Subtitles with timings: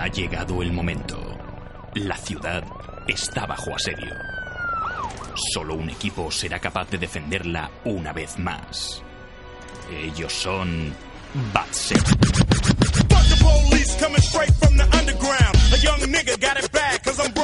[0.00, 1.18] Ha llegado el momento.
[1.94, 2.62] La ciudad
[3.08, 4.14] está bajo asedio.
[5.52, 9.02] Solo un equipo será capaz de defenderla una vez más.
[9.90, 10.94] Ellos son
[11.52, 12.00] Batset.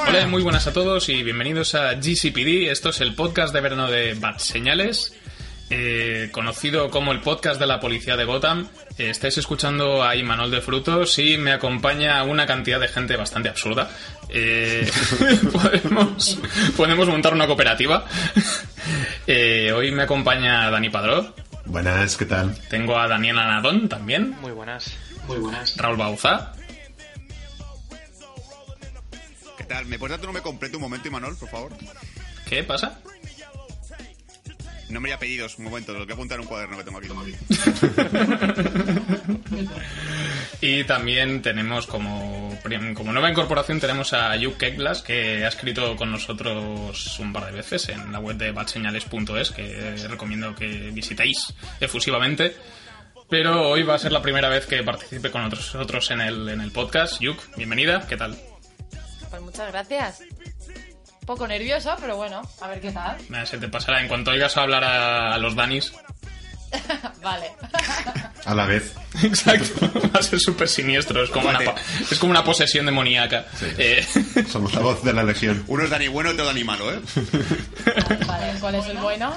[0.07, 2.71] Hola, muy buenas a todos y bienvenidos a GCPD.
[2.71, 5.13] Esto es el podcast de verano de Bat Señales.
[5.71, 8.69] Eh, conocido como el podcast de la policía de Gotham.
[8.99, 13.49] Eh, estáis escuchando a Imanol de Frutos y me acompaña una cantidad de gente bastante
[13.49, 13.91] absurda.
[14.29, 14.89] Eh,
[15.53, 16.39] podemos,
[16.77, 18.05] podemos montar una cooperativa.
[19.27, 21.35] Eh, hoy me acompaña Dani Padró.
[21.65, 22.57] Buenas, ¿qué tal?
[22.69, 24.37] Tengo a Daniel Anadón también.
[24.41, 24.93] Muy buenas.
[25.27, 25.77] Muy buenas.
[25.77, 26.53] Raúl Bauza.
[29.57, 29.87] ¿Qué tal?
[29.87, 31.73] ¿Me puedes dar tu nombre completo un momento, Imanol, por favor?
[32.47, 33.01] ¿Qué pasa?
[34.95, 37.09] Nombre y apellidos, un momento, lo que apuntar en un cuaderno que tengo aquí.
[40.61, 42.57] Y también tenemos como,
[42.95, 47.53] como nueva incorporación tenemos a Hugh Keglas, que ha escrito con nosotros un par de
[47.53, 52.57] veces en la web de batseñales.es, que recomiendo que visitéis efusivamente.
[53.29, 56.63] Pero hoy va a ser la primera vez que participe con nosotros en el, en
[56.63, 57.21] el podcast.
[57.21, 58.39] Yuk, bienvenida, ¿qué tal?
[59.29, 60.23] Pues muchas gracias.
[61.25, 63.17] Un poco nerviosa, pero bueno, a ver qué tal.
[63.31, 64.03] Nada, se te pasará.
[64.03, 65.91] En cuanto oigas hablar a, a los Danis,
[67.23, 67.47] vale.
[68.45, 68.93] A la vez.
[69.23, 71.75] Exacto, va a ser súper siniestro, es como, una, po-
[72.11, 73.47] es como una posesión demoníaca.
[73.79, 74.07] Eh,
[74.53, 75.65] Somos la voz de la legión.
[75.67, 77.01] Uno es Dani bueno, otro Dani malo, ¿eh?
[78.27, 79.35] Vale, ¿cuál es el bueno?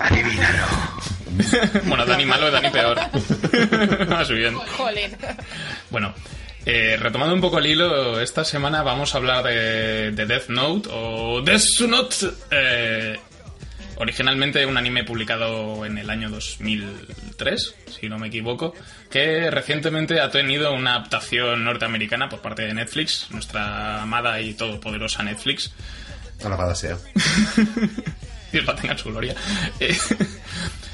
[1.86, 3.00] bueno, Dani malo, Dani peor.
[4.10, 4.56] Más bien.
[4.78, 5.16] Jolín.
[5.90, 6.14] Bueno,
[6.70, 10.90] eh, retomando un poco el hilo, esta semana vamos a hablar de, de Death Note
[10.92, 12.16] o Death Note.
[12.52, 13.18] eh,
[14.00, 18.74] originalmente un anime publicado en el año 2003, si no me equivoco,
[19.10, 25.24] que recientemente ha tenido una adaptación norteamericana por parte de Netflix, nuestra amada y todopoderosa
[25.24, 25.74] Netflix.
[26.44, 26.98] Alabada sea.
[28.52, 29.36] Dios la tenga en su gloria.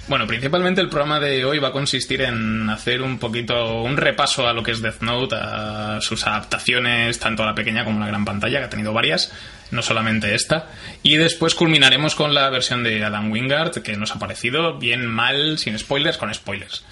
[0.08, 4.48] Bueno, principalmente el programa de hoy va a consistir en hacer un poquito un repaso
[4.48, 8.02] a lo que es Death Note, a sus adaptaciones, tanto a la pequeña como a
[8.02, 9.32] la gran pantalla, que ha tenido varias,
[9.72, 10.68] no solamente esta.
[11.04, 15.58] Y después culminaremos con la versión de Adam Wingard, que nos ha parecido bien, mal,
[15.58, 16.84] sin spoilers, con spoilers.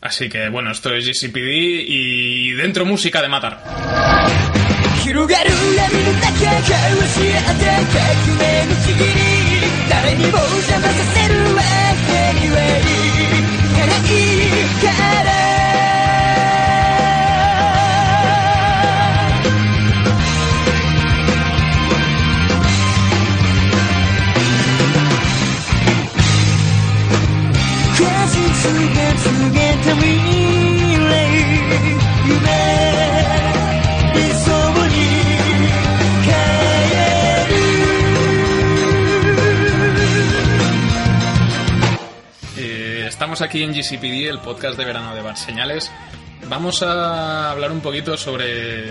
[0.00, 3.62] Así que bueno, esto es GCPD y dentro música de matar.
[9.94, 11.62] 誰にも邪魔させるわ
[12.04, 14.04] けにはいかない。
[14.80, 15.33] から
[43.34, 45.90] estamos aquí en GCPD, el podcast de verano de Bar Señales.
[46.48, 48.84] Vamos a hablar un poquito sobre,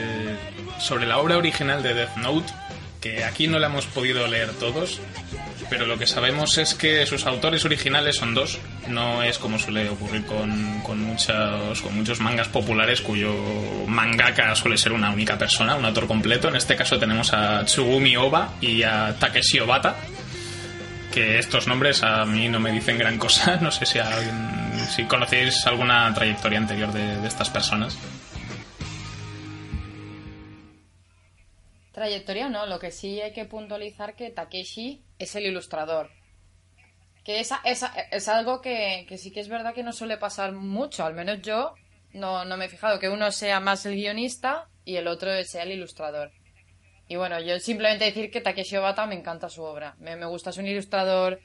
[0.80, 2.52] sobre la obra original de Death Note,
[3.00, 5.00] que aquí no la hemos podido leer todos,
[5.70, 8.60] pero lo que sabemos es que sus autores originales son dos.
[8.90, 13.34] No es como suele ocurrir con, con muchos, con muchos mangas populares cuyo
[13.88, 16.50] mangaka suele ser una única persona, un autor completo.
[16.50, 19.96] En este caso tenemos a Tsugumi Oba y a Takeshi Obata
[21.14, 23.58] que estos nombres a mí no me dicen gran cosa.
[23.62, 27.98] No sé si, alguien- si conocéis alguna trayectoria anterior de, de estas personas.
[31.92, 36.10] Trayectoria no, lo que sí hay que puntualizar que Takeshi es el ilustrador.
[37.24, 40.52] Que esa, esa, es algo que, que sí que es verdad que no suele pasar
[40.54, 41.76] mucho, al menos yo
[42.14, 45.64] no, no me he fijado, que uno sea más el guionista y el otro sea
[45.64, 46.32] el ilustrador.
[47.14, 49.94] Y bueno, yo simplemente decir que Takeshi Obata me encanta su obra.
[50.00, 51.40] Me, me gusta, es un ilustrador,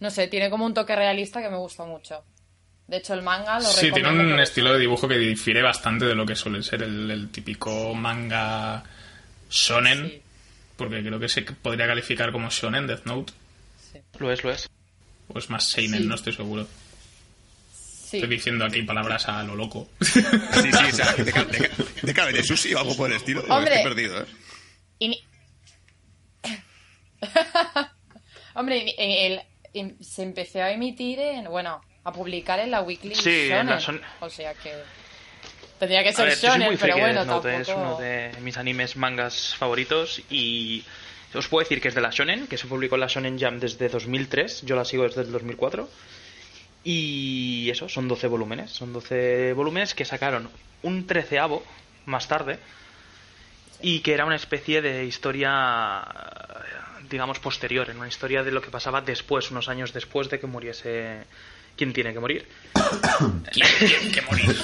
[0.00, 2.24] no sé, tiene como un toque realista que me gusta mucho.
[2.88, 6.16] De hecho, el manga lo Sí, tiene un estilo de dibujo que difiere bastante de
[6.16, 8.82] lo que suele ser el, el típico manga
[9.48, 10.08] shonen.
[10.08, 10.22] Sí.
[10.76, 13.32] Porque creo que se podría calificar como shonen Death Note.
[14.18, 14.68] Lo es, lo es.
[15.28, 16.06] O es más seinen, Sí.
[16.08, 16.66] no estoy seguro.
[17.72, 18.16] Sí.
[18.16, 19.90] Estoy diciendo aquí palabras a lo loco.
[20.00, 23.44] Sí, sí, o sea, de, de, de de sushi o algo por el estilo.
[23.48, 23.76] Hombre.
[23.76, 24.26] Estoy perdido, ¿eh?
[24.98, 25.24] Y ni-
[28.54, 29.42] Hombre, y el-
[29.72, 33.80] y se empezó a emitir en, bueno, a publicar en la Weekly Sí, en Shonen.
[33.80, 34.72] Son- O sea que
[35.78, 37.70] tendría que ser ver, shonen, muy pero bueno, Death Note, tampoco.
[37.72, 40.84] es uno de mis animes mangas favoritos y
[41.34, 43.60] os puedo decir que es de la Shonen, que se publicó en la Shonen Jump
[43.60, 45.88] desde 2003, yo la sigo desde el 2004
[46.84, 50.48] y eso, son 12 volúmenes, son 12 volúmenes que sacaron
[50.82, 51.62] un treceavo
[52.06, 52.58] más tarde
[53.80, 56.04] y que era una especie de historia
[57.08, 60.46] digamos posterior, en una historia de lo que pasaba después, unos años después de que
[60.46, 61.24] muriese
[61.76, 62.46] quien tiene que morir.
[64.12, 64.56] que morir.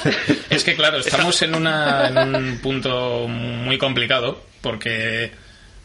[0.50, 5.31] Es que claro, estamos en, una, en un punto muy complicado porque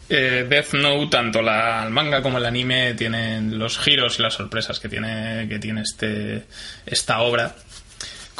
[0.08, 4.34] eh, Death Note, tanto la, el manga como el anime, tienen los giros y las
[4.34, 6.44] sorpresas que tiene, que tiene este,
[6.84, 7.54] esta obra.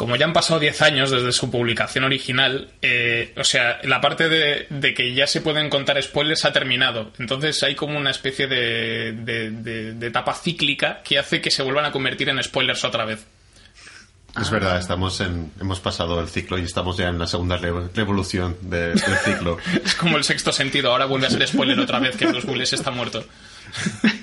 [0.00, 4.31] Como ya han pasado 10 años desde su publicación original, eh, o sea, la parte
[4.31, 7.12] de, de que ya se pueden contar spoilers ha terminado.
[7.19, 11.62] Entonces hay como una especie de, de- de- de etapa cíclica que hace que se
[11.62, 13.26] vuelvan a convertir en spoilers otra vez.
[14.41, 17.88] Es verdad, estamos en, hemos pasado el ciclo y estamos ya en la segunda re-
[17.94, 19.58] revolución de- del ciclo.
[19.85, 22.73] Es como el sexto sentido, ahora vuelve a ser spoiler otra vez que Bruce Willis
[22.73, 23.23] está muerto.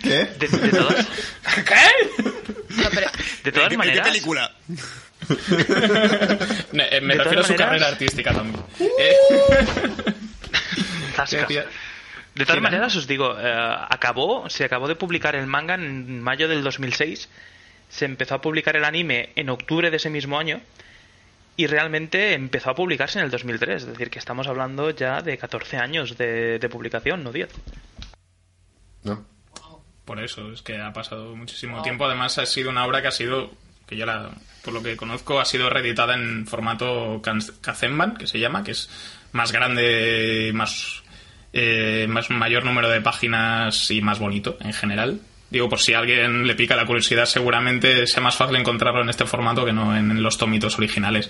[0.01, 0.25] ¿Qué?
[0.39, 1.05] De, de todas,
[1.65, 2.23] ¿Qué?
[2.77, 3.07] No, pero
[3.43, 4.51] de todas ¿En qué- en maneras, qué película?
[6.71, 8.63] Me, eh, me De refiero a su maneras- carrera artística también.
[8.79, 9.13] Eh,
[11.15, 11.41] Zascas.
[11.47, 11.65] decía-
[12.35, 16.47] De todas maneras, os digo, eh, acabó, se acabó de publicar el manga en mayo
[16.47, 17.29] del 2006,
[17.89, 20.61] se empezó a publicar el anime en octubre de ese mismo año
[21.55, 25.37] y realmente empezó a publicarse en el 2003, es decir, que estamos hablando ya de
[25.39, 27.49] 14 años de, de publicación, no 10.
[29.03, 29.25] ¿No?
[30.05, 32.05] Por eso, es que ha pasado muchísimo tiempo.
[32.05, 33.51] Además, ha sido una obra que ha sido,
[33.87, 34.29] que yo la,
[34.63, 37.21] por lo que conozco, ha sido reeditada en formato
[37.61, 38.89] Kazemban, que se llama, que es
[39.31, 41.03] más grande, más,
[41.53, 45.21] eh, más mayor número de páginas y más bonito en general.
[45.49, 49.09] Digo, por si a alguien le pica la curiosidad, seguramente sea más fácil encontrarlo en
[49.09, 51.29] este formato que no en los tomitos originales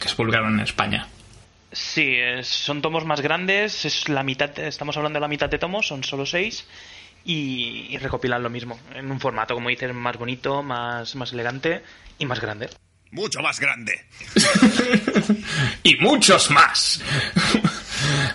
[0.00, 1.06] que se publicaron en España.
[1.70, 5.86] Sí, son tomos más grandes, es la mitad, estamos hablando de la mitad de tomos,
[5.86, 6.66] son solo seis
[7.24, 11.82] y, y recopilan lo mismo, en un formato, como dices, más bonito, más, más elegante
[12.18, 12.68] y más grande.
[13.10, 14.04] Mucho más grande.
[15.84, 17.00] y muchos más.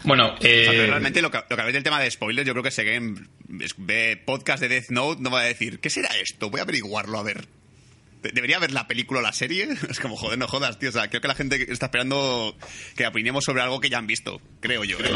[0.04, 2.48] bueno, O sea, eh, pero realmente lo que, lo que habéis del tema de spoilers,
[2.48, 3.30] yo creo que si alguien
[3.78, 6.50] ve podcast de Death Note, no va a decir, ¿qué será esto?
[6.50, 7.46] Voy a averiguarlo, a ver.
[8.22, 9.68] De- ¿Debería ver la película o la serie?
[9.90, 10.90] Es como, joder, no jodas, tío.
[10.90, 12.56] O sea, creo que la gente está esperando
[12.96, 14.98] que opinemos sobre algo que ya han visto, creo yo.
[15.00, 15.12] ¿eh?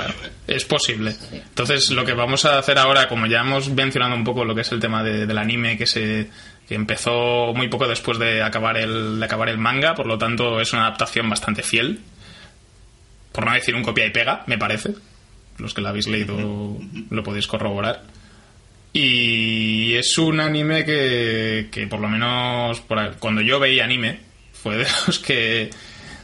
[0.47, 1.15] es posible.
[1.31, 4.61] Entonces, lo que vamos a hacer ahora, como ya hemos mencionado un poco lo que
[4.61, 6.29] es el tema de- del anime, que se
[6.67, 10.61] que empezó muy poco después de acabar el de acabar el manga, por lo tanto
[10.61, 11.99] es una adaptación bastante fiel.
[13.33, 14.93] Por no decir un copia y pega, me parece.
[15.57, 16.77] Los que lo habéis leído
[17.09, 18.03] lo podéis corroborar.
[18.93, 24.19] Y es un anime que, que por lo menos por cuando yo veía anime
[24.53, 25.69] fue de los que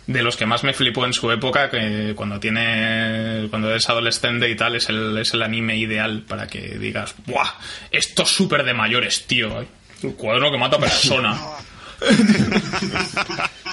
[0.06, 4.50] de los que más me flipó en su época que cuando tiene cuando eres adolescente
[4.50, 7.48] y tal es el, es el anime ideal para que digas ¡buah!
[7.92, 9.66] esto es súper de mayores tío
[10.02, 11.40] un cuaderno que mata persona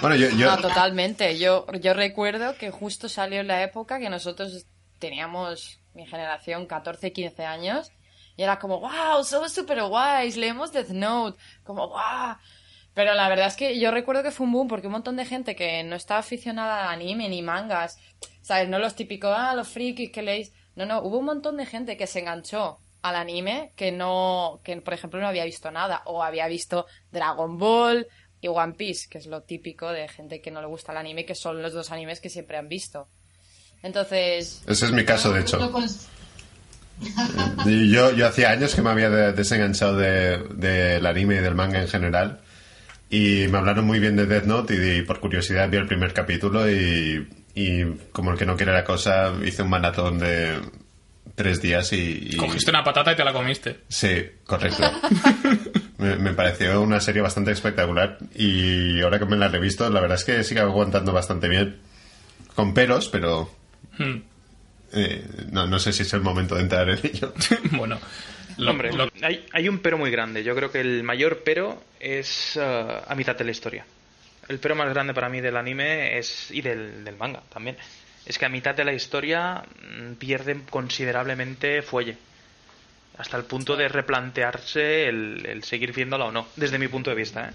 [0.00, 1.38] Bueno, yo, yo- No, totalmente.
[1.38, 4.66] Yo, yo recuerdo que justo salió en la época que nosotros
[4.98, 7.92] teníamos, mi generación, 14, 15 años,
[8.36, 12.36] y era como, wow, somos súper guays, leemos Death Note, como, wow.
[12.94, 15.26] Pero la verdad es que yo recuerdo que fue un boom porque un montón de
[15.26, 17.98] gente que no estaba aficionada al anime ni mangas,
[18.40, 18.68] ¿sabes?
[18.68, 20.52] No los típicos, ah, los frikis que leéis.
[20.76, 24.76] No, no, hubo un montón de gente que se enganchó al anime que no, que
[24.80, 28.06] por ejemplo no había visto nada o había visto Dragon Ball
[28.40, 31.24] y One Piece, que es lo típico de gente que no le gusta el anime,
[31.24, 33.08] que son los dos animes que siempre han visto.
[33.82, 35.58] Entonces, ese es mi caso, de hecho.
[37.66, 41.54] Y Yo, yo hacía años que me había de- desenganchado de- del anime y del
[41.54, 42.40] manga en general.
[43.10, 46.68] Y me hablaron muy bien de Death Note y, por curiosidad vi el primer capítulo
[46.70, 50.58] y, y como el que no quiere la cosa, hice un maratón de
[51.34, 52.30] tres días y...
[52.32, 54.82] y- cogiste una patata y te la comiste Sí, correcto.
[55.98, 60.00] me, me pareció una serie bastante espectacular y ahora que me la he revisto, la
[60.00, 61.76] verdad es que sigue aguantando bastante bien.
[62.54, 63.50] Con peros, pero
[63.98, 64.18] Hmm.
[64.96, 67.32] Eh, no, no sé si es el momento de entrar en ello.
[67.72, 67.98] bueno
[68.56, 70.42] lo- Hombre, lo- hay, hay un pero muy grande.
[70.42, 73.84] Yo creo que el mayor pero es eh, a mitad de la historia.
[74.48, 77.76] El pero más grande para mí del anime es y del, del manga también.
[78.24, 79.62] Es que a mitad de la historia
[80.00, 82.16] mm, pierde considerablemente fuelle.
[83.18, 87.16] Hasta el punto de replantearse el, el seguir viéndola o no, desde mi punto de
[87.16, 87.48] vista.
[87.48, 87.52] ¿eh?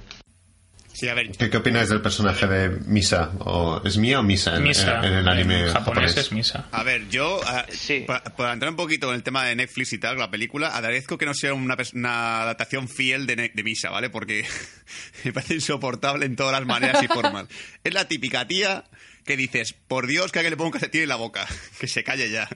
[0.93, 3.31] Sí, a ver, ¿Qué, qué opináis del personaje de Misa?
[3.39, 4.99] ¿O, ¿Es Mia o Misa en, Misa.
[4.99, 6.15] en- en el anime En japonés?
[6.17, 6.67] es Misa.
[6.71, 8.03] A ver, yo, ah, Sí.
[8.05, 11.17] para, para entrar un poquito en el tema de Netflix y tal, la película, agradezco
[11.17, 14.09] que no sea una, una adaptación fiel de, de Misa, ¿vale?
[14.09, 14.45] Porque
[15.23, 17.47] me parece insoportable en todas las maneras y formas.
[17.83, 18.83] Es la típica tía
[19.25, 21.47] que dices, por Dios, que alguien le ponga un calcetín en la boca,
[21.79, 22.47] que se calle ya.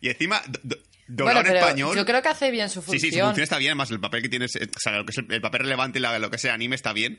[0.00, 0.40] Y encima,
[1.10, 1.96] do- do- doblado Bueno, pero español...
[1.96, 3.00] yo creo que hace bien su Sí, función.
[3.12, 5.12] sí, su función está bien, además el papel que tienes, eh, o sea, lo que
[5.12, 7.18] es el, el papel relevante y lo que sea anime está bien.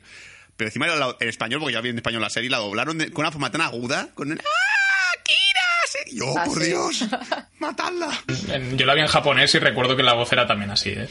[0.56, 0.86] Pero encima
[1.18, 3.50] en español, porque ya vi en español la serie, la doblaron de- con una forma
[3.50, 5.60] tan aguda, con el ¡Ah, Kira!
[6.06, 6.66] Sí, Yo, Ah, por sí.
[6.68, 7.04] Dios,
[7.58, 8.10] matadla.
[8.48, 11.08] En- Yo la vi en japonés y recuerdo que la voz era también así, ¿eh?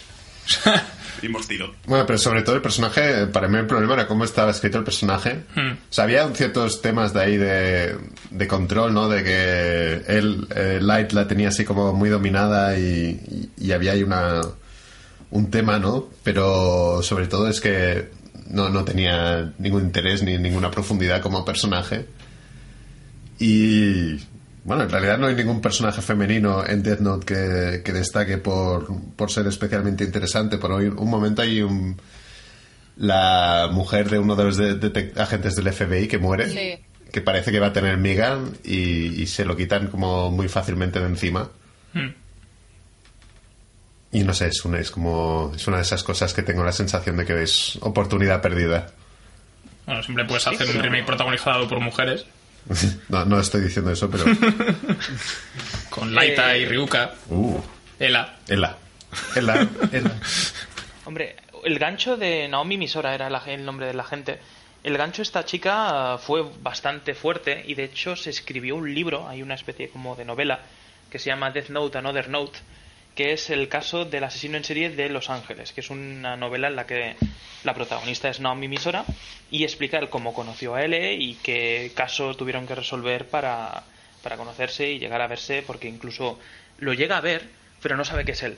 [1.40, 1.76] Estilo.
[1.86, 4.84] Bueno, pero sobre todo el personaje, para mí el problema era cómo estaba escrito el
[4.84, 5.42] personaje.
[5.56, 5.74] Hmm.
[5.74, 7.96] O sea, había ciertos temas de ahí de,
[8.32, 9.08] de control, ¿no?
[9.08, 13.92] De que él, eh, Light la tenía así como muy dominada y, y- y había
[13.92, 14.42] ahí una,
[15.30, 16.10] un tema, ¿no?
[16.24, 18.10] Pero sobre todo es que
[18.50, 22.08] no, no tenía ningún interés ni ninguna profundidad como personaje.
[23.40, 24.18] Y
[24.64, 28.88] bueno, en realidad no hay ningún personaje femenino en Death Note que, que destaque por,
[29.16, 30.58] por ser especialmente interesante.
[30.58, 32.00] Por hoy, un momento hay un,
[32.98, 36.84] la mujer de uno de los de- agentes del FBI que muere, Sí.
[37.12, 41.00] que parece que va a tener miga y, y se lo quitan como muy fácilmente
[41.00, 41.50] de encima.
[41.94, 42.10] Hmm.
[44.14, 46.74] Y no sé, es una, es como es una de esas cosas que tengo la
[46.74, 48.92] sensación de que es oportunidad perdida.
[49.86, 52.26] Bueno, siempre puedes hacer un remake protagonizado por mujeres,
[53.10, 54.24] No, no estoy diciendo eso, pero...
[55.90, 57.60] con Laita Eh, y Ryuka, Uh,
[58.00, 58.38] Ela.
[58.48, 58.78] Ela.
[59.36, 59.68] Ela.
[59.92, 60.12] Ela.
[61.06, 64.40] Hombre, el gancho de Naomi Misora era la- el nombre de la gente.
[64.84, 69.28] El gancho de esta chica fue bastante fuerte y de hecho se escribió un libro,
[69.28, 70.60] hay una especie como de novela
[71.12, 72.58] que se llama Death Note, Another Note,
[73.16, 76.68] que es el caso del asesino en serie de Los Ángeles, que es una novela
[76.68, 77.16] en la que
[77.64, 79.06] la protagonista es Naomi Misora
[79.52, 83.84] y explica el cómo conoció a L y qué caso tuvieron que resolver para,
[84.24, 86.40] para conocerse y llegar a verse, porque incluso
[86.78, 87.50] lo llega a ver,
[87.82, 88.58] pero no sabe que es él.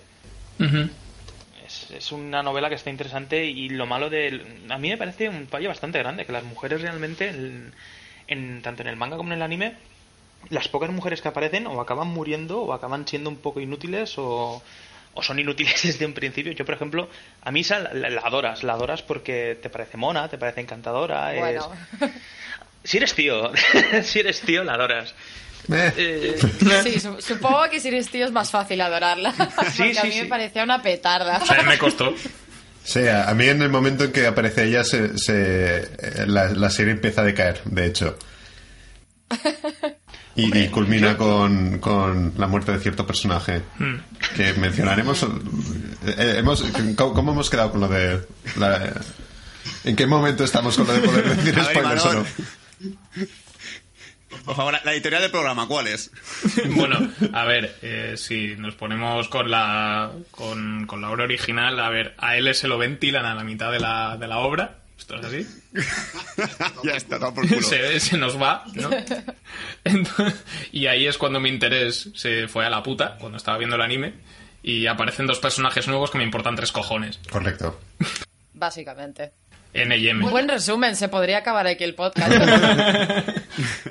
[1.66, 4.42] Es, es una novela que está interesante y lo malo de...
[4.70, 7.74] A mí me parece un fallo bastante grande, que las mujeres realmente, en,
[8.28, 9.74] en- tanto en el manga como en el anime,
[10.50, 14.62] las pocas mujeres que aparecen o acaban muriendo o acaban siendo un poco inútiles o,
[15.14, 16.52] o son inútiles desde un principio.
[16.54, 17.10] Yo, por ejemplo,
[17.42, 21.34] a Misa la, la- la adoras, la adoras porque te parece mona, te parece encantadora.
[21.34, 21.72] es- Bueno,
[22.86, 23.50] Si eres tío,
[24.04, 25.16] si eres tío, la adoras.
[25.72, 25.94] Eh.
[25.96, 26.38] Eh,
[26.84, 29.34] sí, su- supongo que si eres tío es más fácil adorarla.
[29.38, 30.22] porque a sí, mí sí.
[30.24, 31.38] me parecía una petarda.
[31.42, 32.14] O sea, me costó.
[32.84, 36.70] Sí, a, mí en el momento en que aparece ella, se, se- eh, la, la
[36.70, 38.18] serie empieza a decaer, de hecho.
[40.36, 43.96] Y, y culmina con, con la muerte de cierto personaje Hmm.
[44.36, 45.24] que mencionaremos.
[46.08, 46.64] eh, hemos,
[46.98, 48.20] ¿cómo, cómo hemos quedado con lo de...
[48.58, 48.94] la-
[49.86, 52.26] ¿En qué momento estamos con lo de poder decir spoilers o no?
[54.46, 56.12] Por favor, la, la editorial del programa, ¿cuál es?
[56.76, 56.98] Bueno,
[57.32, 62.16] a ver, eh, si nos ponemos con la, con, con la obra original, a ver,
[62.18, 64.80] a él se lo ventilan a la mitad de la, de la obra.
[64.98, 65.48] Esto es así.
[66.84, 67.62] ya está, todo por culo.
[67.62, 68.90] se, se nos va, ¿no?
[69.84, 73.76] Entonces- y ahí es cuando mi interés se fue a la puta, cuando estaba viendo
[73.76, 74.14] el anime.
[74.66, 77.20] Y aparecen dos personajes nuevos que me importan tres cojones.
[77.30, 77.80] Correcto.
[78.54, 79.34] Básicamente.
[79.74, 80.24] N y M.
[80.24, 82.30] Un buen resumen, se podría acabar aquí el podcast.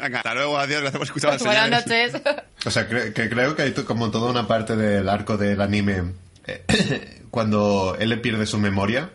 [0.01, 2.13] Venga, hasta luego, adiós, gracias por escuchar Buenas señales.
[2.15, 2.33] noches.
[2.65, 6.13] O sea, cre- que creo que hay como toda una parte del arco del anime
[6.47, 9.11] eh, cuando él pierde su memoria,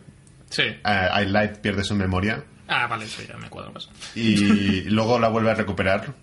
[0.49, 0.63] Sí.
[0.63, 3.89] eh, Light pierde su memoria Ah, vale, eso ya me cuadro más.
[4.15, 6.13] y luego la vuelve a recuperar.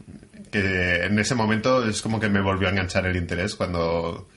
[0.51, 4.29] Que en ese momento es como que me volvió a enganchar el interés cuando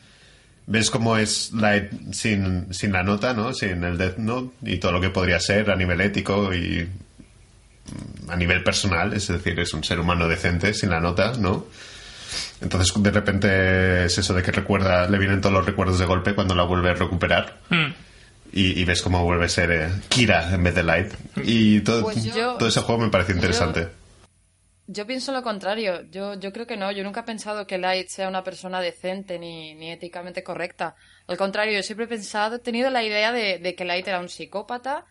[0.66, 3.54] ves cómo es Light sin, sin la nota, ¿no?
[3.54, 8.30] Sin el Death Note y todo lo que podría ser a nivel ético y mm,
[8.32, 11.68] a nivel personal, es decir, es un ser humano decente sin la nota, ¿no?
[12.62, 16.34] Entonces de repente es eso de que recuerda, le vienen todos los recuerdos de golpe
[16.34, 17.58] cuando la vuelve a recuperar.
[17.70, 17.94] Hmm.
[18.54, 21.14] Y, y ves cómo vuelve a ser eh, Kira en vez de Light.
[21.44, 23.90] Y todo, Pues yo- todo ese juego me parece interesante.
[24.90, 26.04] Yo pienso lo contrario.
[26.12, 26.92] Yo, yo creo que no.
[26.94, 30.96] Yo nunca he pensado que Light sea una persona decente ni, ni éticamente correcta.
[31.28, 34.22] Al contrario, yo siempre he pensado, he tenido la idea de, de que Light era
[34.22, 35.06] un psicópata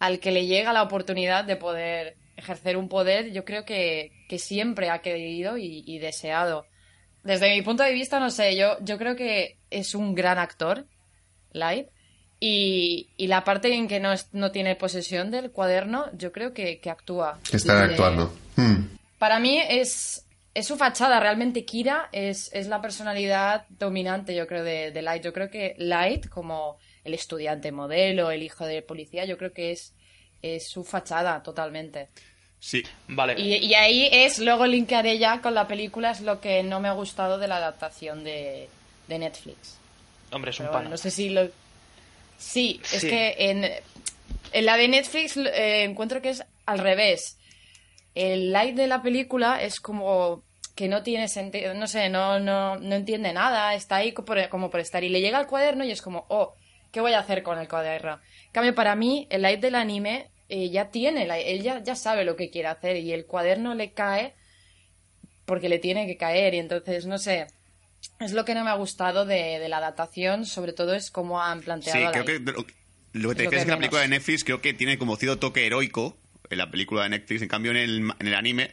[0.00, 3.30] al que le llega la oportunidad de poder ejercer un poder.
[3.32, 6.66] Yo creo que, que siempre ha querido y, y deseado.
[7.22, 10.86] Desde mi punto de vista, no sé, yo, yo creo que es un gran actor,
[11.52, 11.86] Light.
[12.40, 16.52] Y, y la parte en que no, es- no tiene posesión del cuaderno, yo creo
[16.52, 17.38] que, que actúa.
[17.52, 18.34] Está que- actuando.
[18.56, 18.96] Hmm.
[19.18, 21.18] para mí es, es su fachada.
[21.20, 25.22] Realmente Kira es, es la personalidad dominante, yo creo, de, de Light.
[25.24, 29.72] Yo creo que Light, como el estudiante modelo, el hijo de policía, yo creo que
[29.72, 29.92] es
[30.42, 32.08] es su fachada totalmente.
[32.60, 32.82] Sí.
[33.08, 33.34] Vale.
[33.40, 36.88] Y, y ahí es, luego linkaré ya con la película, es lo que no me
[36.88, 38.68] ha gustado de la adaptación de,
[39.08, 39.78] de Netflix.
[40.32, 41.48] Hombre, es un bueno, no sé si lo...
[42.36, 43.08] Sí, es Sí.
[43.08, 43.64] que en,
[44.52, 47.38] en la de Netflix eh, encuentro que es al revés.
[48.14, 50.42] El light de la película es como
[50.76, 54.70] que no tiene sentido, no sé, no, no, no entiende nada, está ahí por- como
[54.70, 55.02] por estar.
[55.04, 56.54] Y le llega el cuaderno y es como, oh,
[56.92, 58.20] ¿qué voy a hacer con el cuaderno?
[58.46, 61.94] En cambio, para mí, el light del anime eh, ya tiene, la- él ya, ya
[61.96, 64.34] sabe lo que quiere hacer y el cuaderno le cae
[65.44, 67.46] porque le tiene que caer y entonces, no sé,
[68.20, 71.42] es lo que no me ha gustado de, de la adaptación, sobre todo es cómo
[71.42, 72.64] han planteado Sí, creo que lo,
[73.12, 74.98] lo que te Lo crees que es que la película de Netflix creo que tiene
[74.98, 76.16] como cierto toque heroico
[76.50, 77.42] en la película de Netflix.
[77.42, 78.70] En cambio, en el, en el anime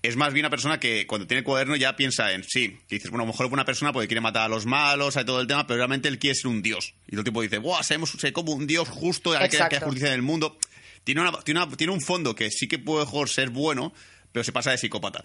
[0.00, 2.78] es más bien una persona que cuando tiene el cuaderno ya piensa en sí.
[2.88, 5.24] Dices, bueno, a lo mejor es una persona porque quiere matar a los malos, hay
[5.24, 6.94] todo el tema, pero realmente él quiere ser un dios.
[7.08, 7.82] Y todo el tipo dice, ¡buah!
[7.82, 9.80] Seremos sé como un dios justo, hay que Exacto.
[9.86, 10.56] justicia en el mundo.
[11.02, 13.92] Tiene, una, tiene, una- tiene un fondo que sí que puede mejor ser bueno,
[14.32, 15.24] pero se pasa de psicópata.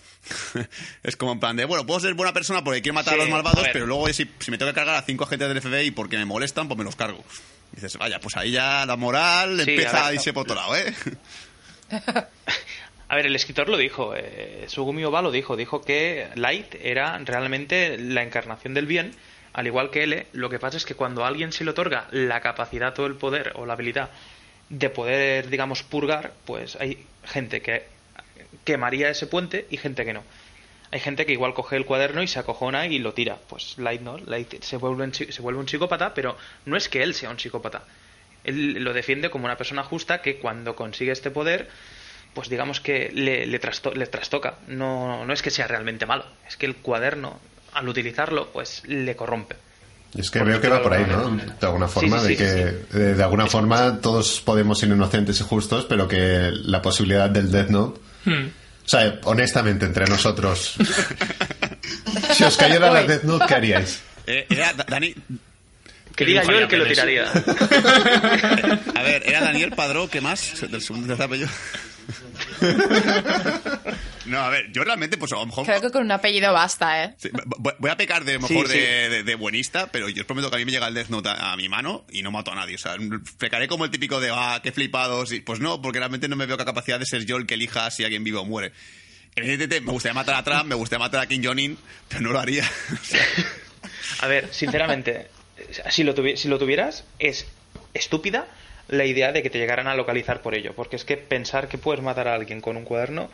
[1.03, 3.23] es como en plan de, bueno, puedo ser buena persona porque quiero matar Sí, a
[3.23, 5.61] los malvados, a pero luego si, si me tengo que cargar a cinco agentes del
[5.61, 7.23] FBI porque me molestan, pues me los cargo.
[7.73, 10.43] Y dices, vaya, pues ahí ya la moral Sí, empieza a a, ver, irse por
[10.43, 10.93] otro lado, ¿eh?
[13.09, 17.19] A ver, el escritor lo dijo, eh, Sugumi Oba lo dijo, dijo que Light era
[17.19, 19.13] realmente la encarnación del bien,
[19.53, 20.25] al igual que L.
[20.33, 23.13] Lo que pasa es que cuando a alguien se le otorga la capacidad o el
[23.13, 24.09] poder o la habilidad
[24.69, 27.85] de poder, digamos, purgar, pues hay gente que
[28.63, 30.23] quemaría ese puente y gente que no.
[30.91, 33.37] Hay gente que igual coge el cuaderno y se acojona y lo tira.
[33.49, 37.01] Pues Light no, Light se vuelve, un se vuelve un psicópata, pero no es que
[37.01, 37.83] él sea un psicópata.
[38.43, 41.69] Él lo defiende como una persona justa que cuando consigue este poder,
[42.35, 44.55] pues digamos que le, le, trasto- le trastoca.
[44.67, 47.39] No, no es que sea realmente malo, es que el cuaderno,
[47.73, 49.55] al utilizarlo, pues le corrompe.
[50.15, 51.27] Es que veo que va por ahí, ¿no?
[51.37, 55.39] De alguna forma, sí, de sí, que de, de alguna forma todos podemos ser inocentes
[55.39, 57.99] y justos, pero que la posibilidad del Death Note.
[58.25, 60.75] O sea, honestamente, entre nosotros.
[62.33, 63.03] si os cayera la.
[63.03, 64.01] Death Note, ¿qué haríais?
[64.27, 65.13] Eh, Era Da- Dani...
[66.15, 67.23] Que diga yo el que lo tiraría.
[67.23, 70.61] A ver, era Daniel Padró, ¿qué más?
[70.69, 71.49] Del segundo apellido.
[74.25, 75.65] No, a ver, yo realmente, pues a lo mejor...
[75.65, 77.13] Creo que con un apellido basta, ¿eh?
[77.17, 78.77] Sí, voy- a pecar de Sí, mejor sí.
[78.77, 81.09] De, de- de buenista, pero yo os prometo que a mí me llega el Death
[81.09, 82.75] Note a, a mi mano y no mato a nadie.
[82.75, 82.95] O sea,
[83.37, 85.31] pecaré como el típico de, ah, qué flipados.
[85.33, 87.55] Y, pues no, porque realmente no me veo con capacidad de ser yo el que
[87.55, 88.71] elija si alguien vive o muere.
[89.35, 92.39] Evidentemente, me gustaría matar a Trump, me gustaría matar a Kim Jong-un, pero no lo
[92.39, 92.63] haría.
[92.93, 93.25] O sea,
[94.21, 95.27] A ver, sinceramente,
[95.89, 97.47] si lo, tuvi- si lo tuvieras, es
[97.93, 98.47] estúpida
[98.87, 100.73] la idea de que te llegaran a localizar por ello.
[100.75, 103.29] Porque es que pensar que puedes matar a alguien con un cuaderno,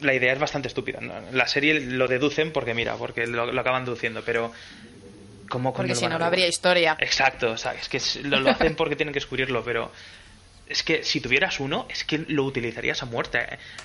[0.00, 1.00] la idea es bastante estúpida.
[1.00, 1.14] ¿no?
[1.32, 4.52] La serie lo deducen porque, mira, porque lo, lo acaban deduciendo, pero.
[5.48, 6.96] ¿Cómo Porque si no, no habría historia.
[7.00, 9.90] Exacto, o sea, es que lo, lo hacen porque tienen que descubrirlo, pero
[10.70, 13.40] es que si tuvieras uno, es que lo utilizarías a muerte.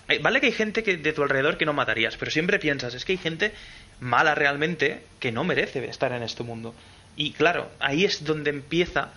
[0.08, 0.20] ¿eh?
[0.20, 3.04] Vale que hay gente que de tu alrededor que no matarías, pero siempre piensas, es
[3.04, 3.52] que hay gente
[4.00, 6.76] mala realmente que no merece estar en este mundo.
[7.16, 9.10] Y claro, ahí es donde empieza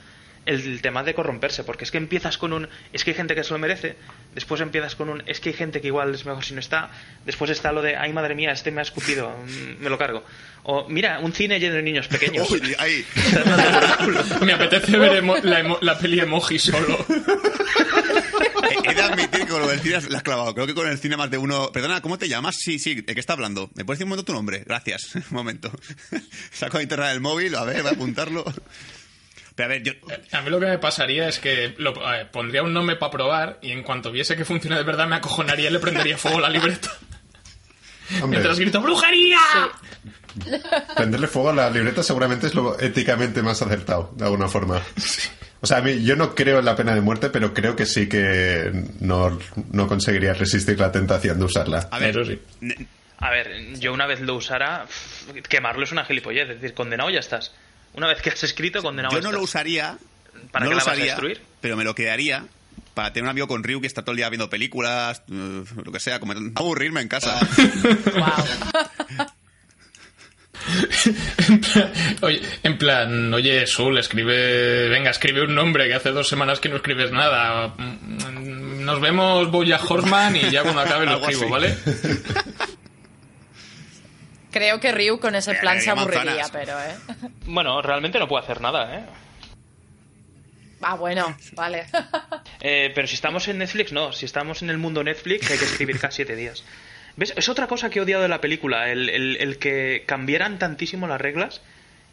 [0.48, 3.44] el tema de corromperse, porque es que empiezas con un, es que hay gente que
[3.44, 3.96] se lo merece,
[4.34, 6.90] después empiezas con un, es que hay gente que igual es mejor si no está,
[7.26, 10.24] después está lo de, ay madre mía, este me ha escupido, mm, me lo cargo.
[10.64, 12.50] O mira, un cine lleno de niños pequeños.
[12.50, 13.04] uy, ahí.
[14.44, 16.98] Me apetece ver emo- la, emo- la peli emoji solo.
[18.84, 20.54] He- de admitir que con lo del cine la has clavado.
[20.54, 21.70] Creo que con el cine más de uno.
[21.72, 22.56] Perdona, ¿cómo te llamas?
[22.58, 23.70] Sí, sí, ¿de qué está hablando?
[23.74, 24.62] ¿Me puedes decir un momento tu nombre?
[24.66, 25.14] Gracias.
[25.14, 25.70] Un momento.
[26.52, 28.44] Saco de internet el móvil, a ver, voy a apuntarlo.
[29.58, 29.92] Pero a ver, yo.
[30.30, 31.92] A mí lo que me pasaría es que lo,
[32.30, 35.68] pondría un nombre para probar y en cuanto viese que funciona de verdad me acojonaría
[35.68, 36.88] y le prendería fuego a la libreta.
[38.22, 39.38] Hombre, Mientras grito ¡Brujería!
[40.96, 44.80] prenderle fuego a la libreta seguramente es lo éticamente más acertado, de alguna forma.
[45.60, 47.84] O sea, a mí, yo no creo en la pena de muerte, pero creo que
[47.84, 49.36] sí que no,
[49.72, 51.88] no conseguiría resistir la tentación de usarla.
[51.90, 52.40] A ver, Eso sí.
[52.60, 52.86] ne-
[53.18, 54.86] A ver, yo una vez lo usara,
[55.48, 57.52] quemarlo es una gilipollez, es decir, condenado ya estás.
[57.98, 59.38] Una vez que has escrito, condenado yo no estás.
[59.38, 59.98] lo usaría.
[60.50, 61.40] ¿Para no qué lo la vas a usaría, destruir?
[61.60, 62.46] Pero me lo quedaría
[62.94, 65.92] para tener un amigo con Ryu que está todo el día viendo películas, eh, lo
[65.92, 67.38] que sea, como aburrirme en casa.
[68.14, 69.26] Wow.
[71.48, 74.88] En plan, oye, en plan, oye, Sul, escribe.
[74.88, 77.68] Venga, escribe un nombre que hace dos semanas que no escribes nada.
[77.78, 81.48] Mm, Nos vemos, voy a Horseman y ya cuando acabe lo escribo.
[81.48, 81.74] ¿vale?
[84.50, 86.50] Creo que Ryu con ese Le plan se aburriría, manzanas.
[86.50, 86.96] pero, ¿eh?
[87.46, 89.04] Bueno, realmente no puedo hacer nada, ¿eh?
[90.80, 91.86] Ah, bueno, vale.
[92.60, 94.12] Eh, Pero si estamos en Netflix, no.
[94.12, 96.64] Si estamos en el mundo Netflix, hay que escribir cada siete días.
[97.16, 97.32] ¿Ves?
[97.36, 101.06] Es otra cosa que he odiado de la película, el, el- el que cambiaran tantísimo
[101.06, 101.60] las reglas,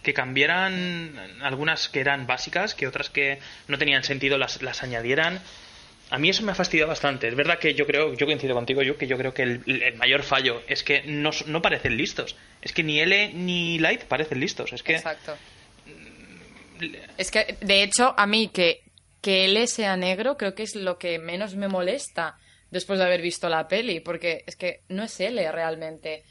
[0.04, 5.40] que cambiaran algunas que eran básicas, que otras que no tenían sentido las, las añadieran.
[6.10, 7.28] A mí eso me ha fastidiado bastante.
[7.28, 9.96] Es verdad que yo creo, yo coincido contigo, yo que yo creo que el, el
[9.96, 12.36] mayor fallo es que no, no parecen listos.
[12.62, 14.72] Es que ni L ni Light parecen listos.
[14.72, 15.36] Es que Exacto.
[17.18, 18.84] Es que, de hecho, a mí que,
[19.22, 22.38] que L sea negro creo que es lo que menos me molesta
[22.70, 26.24] después de haber visto la peli, porque es que no es L realmente.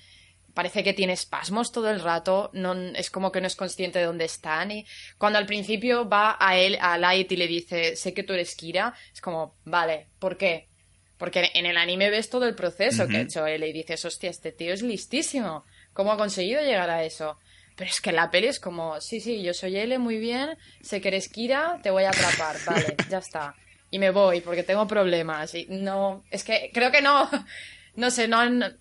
[0.54, 4.04] Parece que tiene espasmos todo el rato, no, es como que no es consciente de
[4.04, 4.70] dónde están.
[4.70, 4.86] Y
[5.18, 8.54] cuando al principio va a él, a Light y le dice, sé que tú eres
[8.54, 10.68] Kira, es como, vale, ¿por qué?
[11.18, 14.30] Porque en el anime ves todo el proceso que ha hecho él y dices, hostia,
[14.30, 15.64] este tío es listísimo.
[15.92, 17.38] ¿Cómo ha conseguido llegar a eso?
[17.76, 20.56] Pero es que en la peli es como, sí, sí, yo soy L, muy bien,
[20.82, 23.54] sé que eres Kira, te voy a atrapar, vale, ya está.
[23.90, 25.54] Y me voy porque tengo problemas.
[25.54, 27.28] Y no, es que creo que no,
[27.96, 28.78] no sé, no han-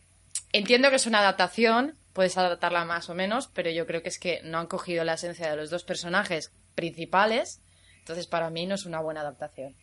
[0.54, 4.20] entiendo que es una adaptación, puedes adaptarla más o menos, pero yo creo que es
[4.20, 7.60] que no han cogido la esencia de los dos personajes principales,
[8.00, 9.76] entonces para mí no es una buena adaptación.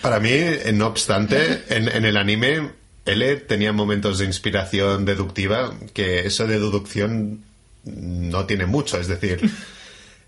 [0.00, 0.30] Para mí,
[0.72, 2.70] no obstante, en, en el anime,
[3.04, 7.44] L tenía momentos de inspiración deductiva que eso de deducción
[7.84, 8.98] no tiene mucho.
[8.98, 9.40] Es decir,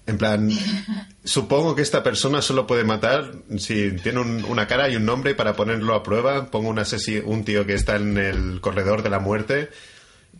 [0.08, 0.50] en plan,
[1.24, 5.34] supongo que esta persona solo puede matar si tiene un- una cara y un nombre
[5.34, 6.50] para ponerlo a prueba.
[6.50, 6.82] Pongo un,
[7.24, 9.68] un tío que está en el corredor de la muerte.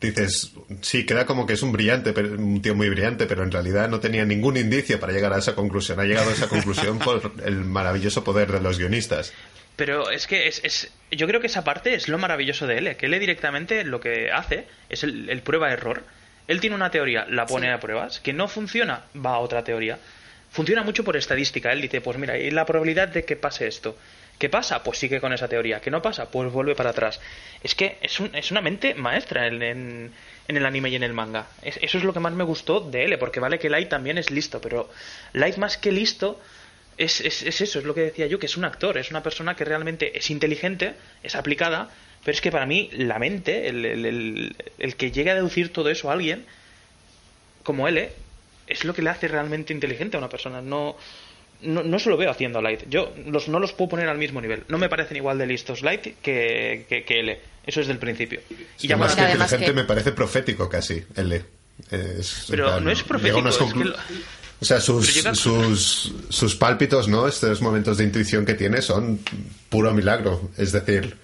[0.00, 3.88] Dices, sí, queda como que es un brillante, un tío muy brillante, pero en realidad
[3.88, 5.98] no tenía ningún indicio para llegar a esa conclusión.
[5.98, 9.32] Ha llegado a esa conclusión por el maravilloso poder de los guionistas.
[9.76, 12.96] Pero es que es, es- yo creo que esa parte es lo maravilloso de L,
[12.96, 16.04] que L directamente lo que hace es el, el prueba-error.
[16.48, 17.72] Él tiene una teoría, la pone Sí.
[17.72, 19.98] a pruebas, que no funciona, va a otra teoría.
[20.50, 21.70] Funciona mucho por estadística.
[21.72, 23.96] Él dice, pues mira, y la probabilidad de que pase esto.
[24.38, 24.82] ¿Qué pasa?
[24.82, 25.80] Pues sigue con esa teoría.
[25.80, 26.30] ¿Qué no pasa?
[26.30, 27.20] Pues vuelve para atrás.
[27.62, 30.12] Es que es, un- es una mente maestra en, en-
[30.46, 31.48] en el anime y en el manga.
[31.62, 34.16] Es- eso es lo que más me gustó de L, porque vale que Light también
[34.16, 34.88] es listo, pero
[35.34, 36.40] Light más que listo
[36.96, 39.22] es, es, es eso, es lo que decía yo, que es un actor, es una
[39.22, 41.90] persona que realmente es inteligente, es aplicada,
[42.28, 45.72] pero es que para mí la mente, el, el, el- el que llegue a deducir
[45.72, 46.44] todo eso a alguien,
[47.62, 48.12] como él, ¿eh?
[48.66, 50.60] es lo que le hace realmente inteligente a una persona.
[50.60, 50.94] No,
[51.62, 52.82] no, no se lo veo haciendo a Light.
[52.90, 54.64] Yo los, no los puedo poner al mismo nivel.
[54.68, 57.40] No me parecen igual de listos Light que, que, que L.
[57.66, 58.42] Eso es del principio.
[58.50, 61.42] Y Sí, ya más que inteligente que- me parece profético casi, L.
[61.90, 63.96] Es, Pero plan, no es profético, unas es conclu- que lo-
[64.60, 67.26] O sea, sus, llega- sus, sus pálpitos, ¿no?
[67.26, 69.18] Estos momentos de intuición que tiene son
[69.70, 70.50] puro milagro.
[70.58, 71.16] Es decir,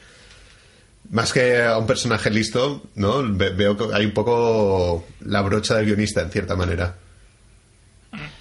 [1.10, 3.22] más que a un personaje listo, ¿no?
[3.36, 6.96] Ve- veo que hay un poco la brocha del guionista, en cierta manera.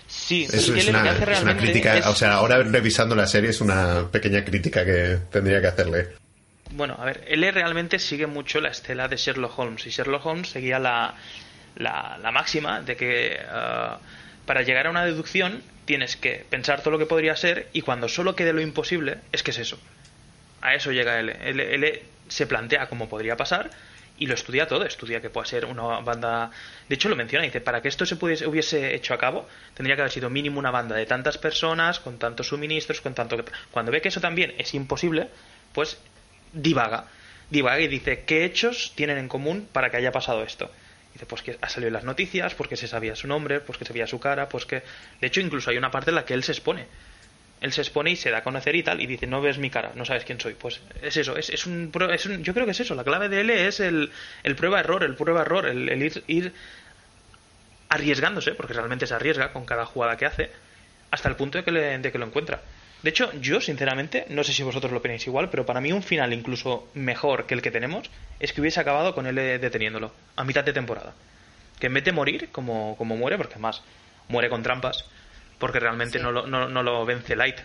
[0.07, 3.61] Sí, es lo una, es una crítica, es- o sea, ahora revisando la serie es
[3.61, 6.07] una pequeña crítica que tendría que hacerle.
[6.71, 10.49] Bueno, a ver, L realmente sigue mucho la estela de Sherlock Holmes y Sherlock Holmes
[10.49, 11.15] seguía la,
[11.75, 13.99] la, la máxima de que ah,
[14.45, 18.07] para llegar a una deducción tienes que pensar todo lo que podría ser y cuando
[18.07, 19.77] solo quede lo imposible es que es eso.
[20.61, 21.35] A eso llega L.
[21.43, 23.69] L, L se plantea cómo podría pasar
[24.17, 24.85] y lo estudia todo.
[24.85, 26.51] Estudia que pueda ser una banda.
[26.87, 27.45] De hecho, lo menciona.
[27.45, 30.59] Dice: para que esto se pudiese, hubiese hecho a cabo, tendría que haber sido mínimo
[30.59, 33.43] una banda de tantas personas, con tantos suministros, con tanto.
[33.71, 35.29] Cuando ve que eso también es imposible,
[35.73, 35.97] pues
[36.53, 37.05] divaga.
[37.49, 40.71] Divaga y dice: ¿qué hechos tienen en común para que haya pasado esto?
[41.13, 43.77] Dice, pues que ha salido en las noticias, pues que se sabía su nombre, pues
[43.77, 44.81] que se veía su cara, pues que...
[45.21, 46.87] De hecho, incluso hay una parte en la que él se expone.
[47.63, 49.69] Él se expone y se da a conocer y tal, y dice, no ves mi
[49.71, 50.53] cara, no sabes quién soy.
[50.53, 53.29] Pues es eso, es, es, un, es un- Yo creo que es eso, la clave
[53.29, 54.11] de él es el,
[54.43, 56.53] el prueba-error, el prueba-error, el, el ir, ir
[57.89, 60.49] arriesgándose, porque realmente se arriesga con cada jugada que hace,
[61.11, 62.61] hasta el punto de que, le- de que lo encuentra.
[63.03, 66.03] De hecho, yo sinceramente, no sé si vosotros lo opináis igual, pero para mí un
[66.03, 70.11] final incluso mejor que el que tenemos es que hubiese acabado con él eh, deteniéndolo
[70.37, 71.13] a mitad de temporada.
[71.79, 73.81] Que en vez de morir, como, como muere, porque además
[74.29, 75.05] muere con trampas,
[75.63, 76.23] porque realmente Sí.
[76.23, 77.55] no, lo, no, no lo vence Light,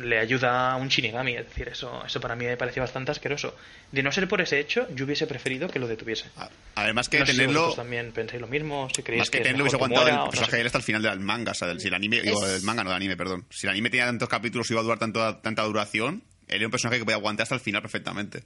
[0.00, 3.54] le ayuda a un Shinigami, es decir, eso, eso para mí me parece bastante asqueroso.
[3.90, 6.30] De no ser por ese hecho, yo hubiese preferido que lo detuviese.
[6.74, 7.60] Además que no si tenerlo...
[7.60, 10.60] vosotros también pensáis lo mismo, si creéis Más que tenerlo hubiese aguantado muera, el personaje
[10.62, 11.52] él hasta el final del manga.
[11.52, 13.44] O sea, del, si el anime, digo, Es- del manga, no del anime, perdón.
[13.50, 16.66] Si el anime tenía tantos capítulos y iba a durar tanto, tanta duración, él era
[16.66, 18.42] un personaje que podía aguantar hasta el final perfectamente.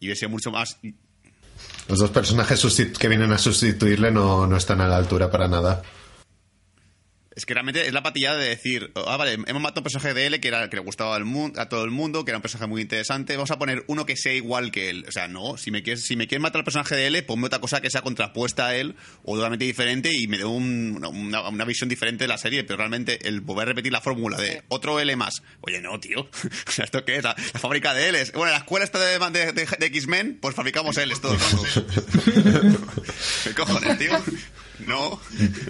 [0.00, 0.78] Y hubiese sido mucho más.
[1.88, 2.64] Los dos personajes
[2.98, 5.82] que vienen a sustituirle no, no están a la altura para nada.
[7.36, 10.14] Es que realmente es la patillada de decir, ah, vale, hemos matado a un personaje
[10.14, 12.38] de él que, era, que le gustaba al mun- a todo el mundo, que era
[12.38, 15.04] un personaje muy interesante, vamos a poner uno que sea igual que él.
[15.08, 17.46] O sea, no, si me quieres, si me quieres matar al personaje de él, ponme
[17.46, 18.94] otra cosa que sea contrapuesta a él
[19.24, 22.76] o totalmente diferente y me dé un- una, una visión diferente de la serie, pero
[22.76, 25.42] realmente el volver a repetir la fórmula de otro L más.
[25.62, 26.20] Oye, no, tío.
[26.68, 27.24] o sea, ¿esto qué es?
[27.24, 28.30] La, la fábrica de L's.
[28.32, 31.38] Bueno, la escuela esta de, de, de- de X-Men, pues fabricamos L's todos.
[33.44, 34.10] ¿Qué cojones, tío?
[34.86, 35.20] No.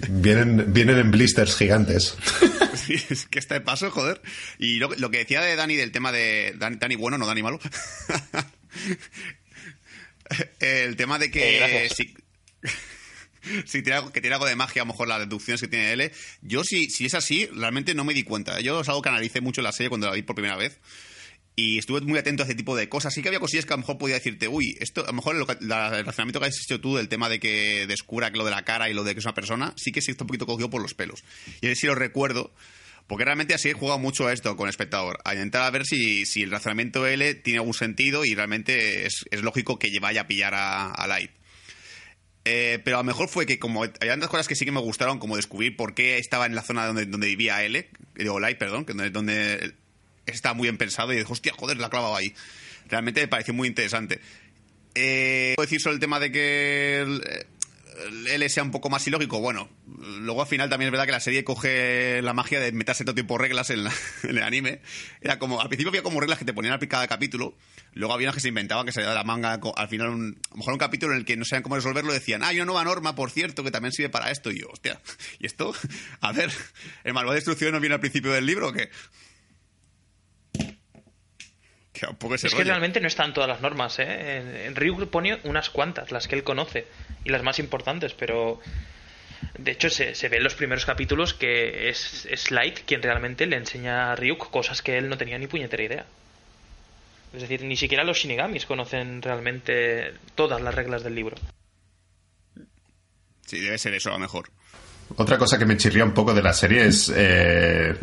[0.09, 2.17] Vienen, vienen en blisters gigantes.
[2.75, 4.21] Sí, es que está de paso, joder.
[4.59, 6.53] Y lo, lo que decía de Dani del tema de.
[6.57, 7.57] Dani, Dani bueno, no Dani malo.
[10.59, 11.85] El tema de que.
[11.85, 11.89] Eh,
[13.65, 15.93] si tiene algo- que tiene algo de magia, a lo mejor las deducciones que tiene
[15.93, 16.11] L.
[16.41, 18.59] Yo, si, si es así, realmente no me di cuenta.
[18.59, 20.77] Yo es algo que analicé mucho en la serie cuando la vi por primera vez.
[21.57, 23.13] Y estuve muy atento a ese tipo de cosas.
[23.13, 25.47] Sí que había cosillas que a lo mejor podía decirte, uy, esto, a lo mejor
[25.47, 28.43] que- la- el razonamiento que has hecho tú del tema de que descubra que lo
[28.43, 30.27] de la cara y lo de que es una persona, sí que sí está un
[30.27, 31.23] poquito cogido por los pelos.
[31.61, 32.53] Y ese sí lo recuerdo,
[33.07, 35.85] porque realmente así he jugado mucho a esto con el espectador, a intentar a ver
[35.85, 40.27] si, si el razonamiento L tiene algún sentido y realmente es, lógico que vaya a
[40.27, 41.31] pillar a, a Light.
[42.47, 44.79] Eh, pero a lo mejor fue que como hay tantas cosas que sí que me
[44.81, 48.57] gustaron, como descubrir por qué estaba en la zona donde, donde vivía L, digo Light,
[48.59, 49.73] perdón, que donde, donde
[50.25, 52.33] estaba muy bien pensado y dije, hostia, joder, la ha clavado ahí.
[52.89, 54.19] Realmente me pareció muy interesante.
[54.95, 57.21] Eh, ¿Puedo decir sobre el tema de que el,
[58.07, 59.39] el L sea un poco más ilógico?
[59.41, 63.03] Bueno, luego al final también es verdad que la serie coge la magia de meterse
[63.03, 63.85] todo tipo de reglas en,
[64.23, 64.81] el anime.
[65.21, 67.57] Era como, al principio había como reglas que te ponían al cada capítulo,
[67.93, 70.51] luego había unas que se inventaban que se de la manga, al final un- a
[70.51, 72.65] lo mejor un capítulo en el que no sabían cómo resolverlo decían, ah, hay una
[72.65, 74.51] nueva norma, por cierto, que también sirve para esto.
[74.51, 75.01] Y yo, hostia,
[75.39, 75.73] ¿y esto?
[76.21, 76.51] A ver,
[77.03, 78.89] ¿el manual de no viene al principio del libro o qué?
[82.47, 84.37] Es que realmente no están todas las normas, ¿eh?
[84.37, 86.85] En- en Ryuk pone unas cuantas, las que él conoce,
[87.23, 88.59] y las más importantes, pero...
[89.57, 93.45] De hecho, se, se ve en los primeros capítulos que es, es Light quien realmente
[93.45, 96.05] le enseña a Ryuk cosas que él no tenía ni puñetera idea.
[97.33, 101.35] Es decir, ni siquiera los Shinigamis conocen realmente todas las reglas del libro.
[103.45, 104.49] Sí, debe ser eso a lo mejor.
[105.17, 107.93] Otra cosa que me chirría un poco de la serie es eh,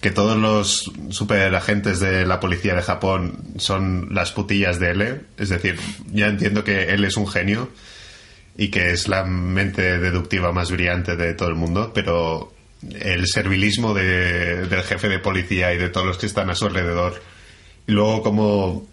[0.00, 5.20] que todos los superagentes de la policía de Japón son las putillas de L.
[5.38, 5.78] Es decir,
[6.12, 7.70] ya entiendo que él es un genio
[8.56, 12.52] y que es la mente deductiva más brillante de todo el mundo, pero
[13.00, 16.66] el servilismo de- del jefe de policía y de todos los que están a su
[16.66, 17.20] alrededor,
[17.88, 18.86] y luego como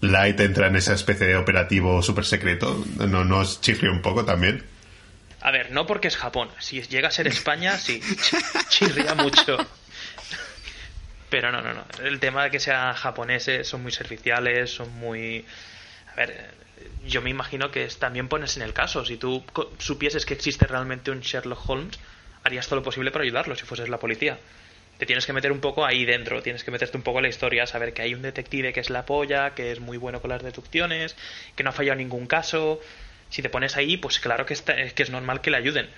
[0.00, 4.62] Light entra en esa especie de operativo super secreto, ¿no, no un poco también?
[5.42, 6.48] A ver, no porque es Japón.
[6.58, 9.56] Si llega a ser España, sí, ch- chirría mucho.
[11.30, 11.84] Pero no, no, no.
[12.02, 15.46] El tema de que sean japoneses, son muy serviciales, son muy...
[16.14, 16.50] A ver,
[17.06, 19.04] yo me imagino que también pones en el caso.
[19.04, 19.44] Si tú
[19.78, 21.98] supieses que existe realmente un Sherlock Holmes,
[22.42, 24.38] harías todo lo posible para ayudarlo si fueses la policía.
[24.98, 27.28] Te tienes que meter un poco ahí dentro, tienes que meterte un poco en la
[27.30, 30.30] historia, saber que hay un detective que es la polla, que es muy bueno con
[30.30, 31.16] las deducciones,
[31.56, 32.80] que no ha fallado ningún caso.
[33.30, 35.88] Si te pones ahí, pues claro que, está- que es normal que le ayuden.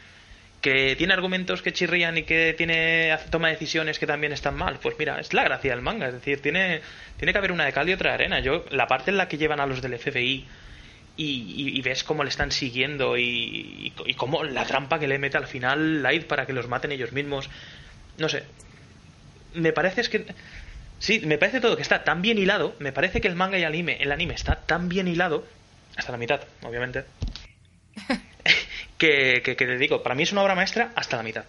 [0.62, 4.78] Que tiene argumentos que chirrían y que tiene toma decisiones que también están mal.
[4.80, 6.06] Pues mira, es la gracia del manga.
[6.06, 6.80] Es decir, tiene,
[7.18, 8.40] tiene que haber una de cal y otra de arena.
[8.40, 10.46] Yo, la parte en la que llevan a los del FBI
[11.16, 15.36] y, ves cómo le están siguiendo y, y, y cómo la trampa que le mete
[15.36, 17.50] al final Light para que los maten ellos mismos.
[18.18, 18.44] No sé.
[19.54, 20.26] Me parece es que.
[20.98, 22.74] Sí, me parece todo que está tan bien hilado.
[22.78, 25.44] Me parece que el manga y el anime, el anime está tan bien hilado.
[25.96, 27.04] Hasta la mitad, obviamente.
[29.02, 31.44] que, que, que te digo, para mí es una obra maestra hasta la mitad.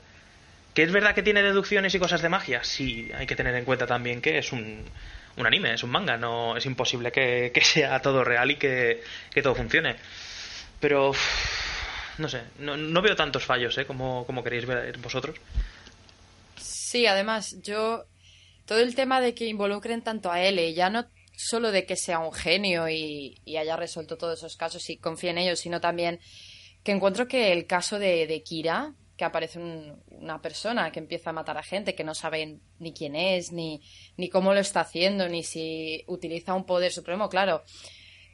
[0.73, 2.63] ¿Que es verdad que tiene deducciones y cosas de magia?
[2.63, 4.83] Sí, hay que tener en cuenta también que es un,
[5.37, 9.03] un anime, es un manga, no es imposible que, que sea todo real y que,
[9.43, 9.97] todo funcione.
[10.79, 11.11] Pero,
[12.17, 13.85] no sé, no, no veo tantos fallos ¿eh?
[13.85, 15.35] como, como queréis ver vosotros.
[16.57, 18.05] Sí, además, yo.
[18.65, 22.19] Todo el tema de que involucren tanto a L, ya no solo de que sea
[22.19, 26.21] un genio y, y haya resuelto todos esos casos y confíe en ellos, sino también
[26.83, 31.29] que encuentro que el caso de, de Kira, que aparece un- una persona que empieza
[31.29, 33.81] a matar a gente que no sabe ni quién es, ni,
[34.17, 37.63] ni cómo lo está haciendo, ni si utiliza un poder supremo, claro.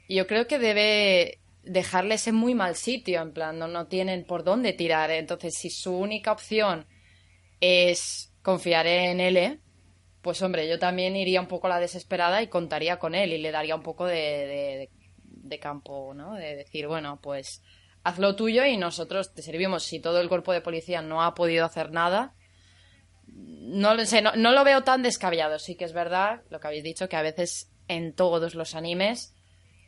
[0.08, 4.24] Y yo creo que debe dejarles en muy mal sitio, en plan, no, no tienen
[4.24, 5.10] por dónde tirar.
[5.10, 6.86] Entonces, si su única opción
[7.60, 9.60] es confiar en él,
[10.22, 13.38] pues hombre, yo también iría un poco a la desesperada y contaría con él y
[13.38, 14.88] le daría un poco de-
[15.24, 16.34] de campo, ¿no?
[16.34, 17.62] De decir, bueno, pues
[18.02, 19.84] haz lo tuyo y nosotros te servimos.
[19.84, 22.34] Si todo el cuerpo de policía no ha podido hacer nada,
[23.26, 25.58] no lo sé, no, lo veo tan descabellado.
[25.58, 29.34] Sí que es verdad lo que habéis dicho, que a veces en todos los animes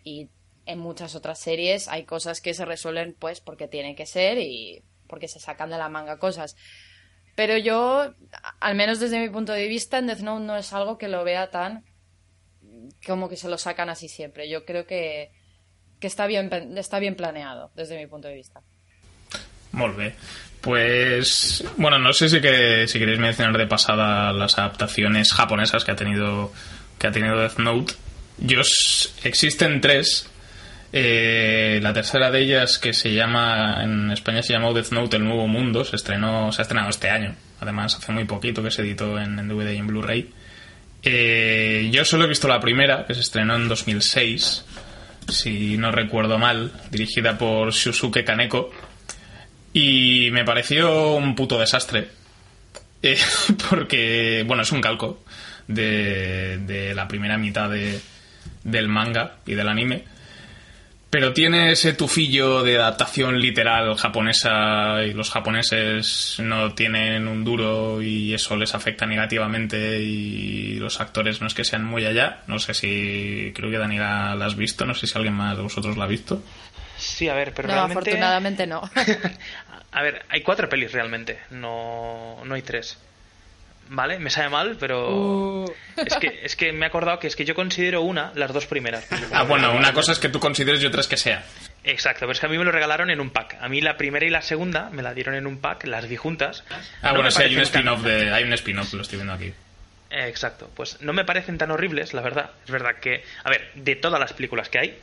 [0.04, 0.30] y
[0.66, 4.84] en muchas otras series hay cosas que se resuelven pues porque tienen que ser y
[5.08, 6.56] porque se sacan de la manga cosas.
[7.34, 8.14] Pero yo,
[8.60, 11.24] al menos desde mi punto de vista, en Death Note no es algo que lo
[11.24, 11.84] vea tan
[13.06, 14.48] como que se lo sacan así siempre.
[14.48, 15.32] Yo creo que,
[16.02, 18.60] que está, bien, está bien planeado desde mi punto de vista.
[19.70, 20.14] Molt bé.
[20.60, 25.92] Pues, bueno, no sé si, que, si queréis mencionar de pasada las adaptaciones japonesas que
[25.92, 26.52] ha tenido,
[26.98, 27.94] que ha tenido Death Note.
[28.38, 28.60] Yo,
[29.24, 30.28] existen tres
[30.94, 35.24] Eh, la tercera de ellas, que se llama, en España se llamó Death Note El
[35.24, 37.34] Nuevo Mundo, se estrenó, se ha estrenado este año.
[37.60, 40.30] Además, hace muy poquito que se editó en, en DVD y en Blu-ray.
[41.02, 44.66] Eh, yo solo he visto la primera, que se estrenó en 2006,
[45.28, 48.70] si no recuerdo mal, dirigida por Shusuke Kaneko.
[49.72, 52.08] Y me pareció un puto desastre.
[53.04, 53.18] Eh,
[53.68, 55.24] porque, bueno, es un calco
[55.66, 58.00] de, de la primera mitad de,
[58.62, 60.04] del manga y del anime.
[61.12, 68.00] Pero tiene ese tufillo de adaptación literal japonesa y los japoneses no tienen un duro
[68.00, 72.40] y eso les afecta negativamente y los actores no es que sean muy allá.
[72.46, 75.62] No sé si creo que Daniela la has visto, no sé si alguien más de
[75.62, 76.42] vosotros la ha visto.
[76.96, 77.98] Sí, a ver, pero No, realmente...
[77.98, 78.80] afortunadamente no.
[79.92, 82.96] A ver, hay cuatro pelis realmente, no, no hay tres.
[83.88, 84.18] ¿Vale?
[84.18, 85.14] Me sabe mal, pero...
[85.64, 85.74] Uh.
[85.96, 88.66] Es, que, es que me he acordado que es que yo considero una, las dos
[88.66, 89.06] primeras.
[89.32, 91.44] Ah, bueno, una cosa es que tú consideres y otra es que sea.
[91.84, 93.58] Exacto, pero es que a mí me lo regalaron en un pack.
[93.60, 96.16] A mí la primera y la segunda me la dieron en un pack, las vi
[96.16, 96.64] juntas.
[96.70, 99.52] Ah, No bueno, sí, hay un spin-off de, hay un spin-off, lo estoy viendo aquí.
[100.10, 102.50] Exacto, pues no me parecen tan horribles, la verdad.
[102.64, 104.98] Es verdad que, a ver, de todas las películas que hay,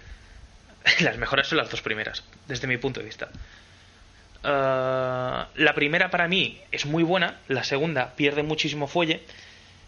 [1.01, 3.29] las mejores son las dos primeras, desde mi punto de vista.
[4.43, 9.21] Eh, la primera para mí es muy buena, la segunda pierde muchísimo fuelle,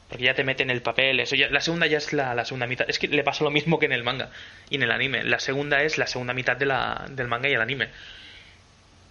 [0.09, 2.89] porque ya te meten el papel, eso la segunda ya es la, segunda mitad.
[2.89, 4.29] Es que le pasa lo mismo que en el manga
[4.69, 5.23] y en el anime.
[5.23, 7.89] La segunda es la segunda mitad del manga y el anime.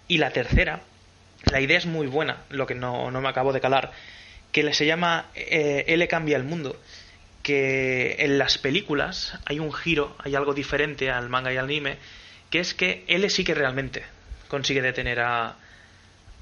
[0.09, 0.81] Y la tercera,
[1.50, 3.92] la idea es muy buena, lo que no, me acabo de calar,
[4.53, 6.79] que se llama eh, L cambia el mundo.
[7.42, 11.96] Que en las películas hay un giro, hay algo diferente al manga y al anime,
[12.50, 14.05] que es que L sí que realmente
[14.50, 15.54] consigue detener a,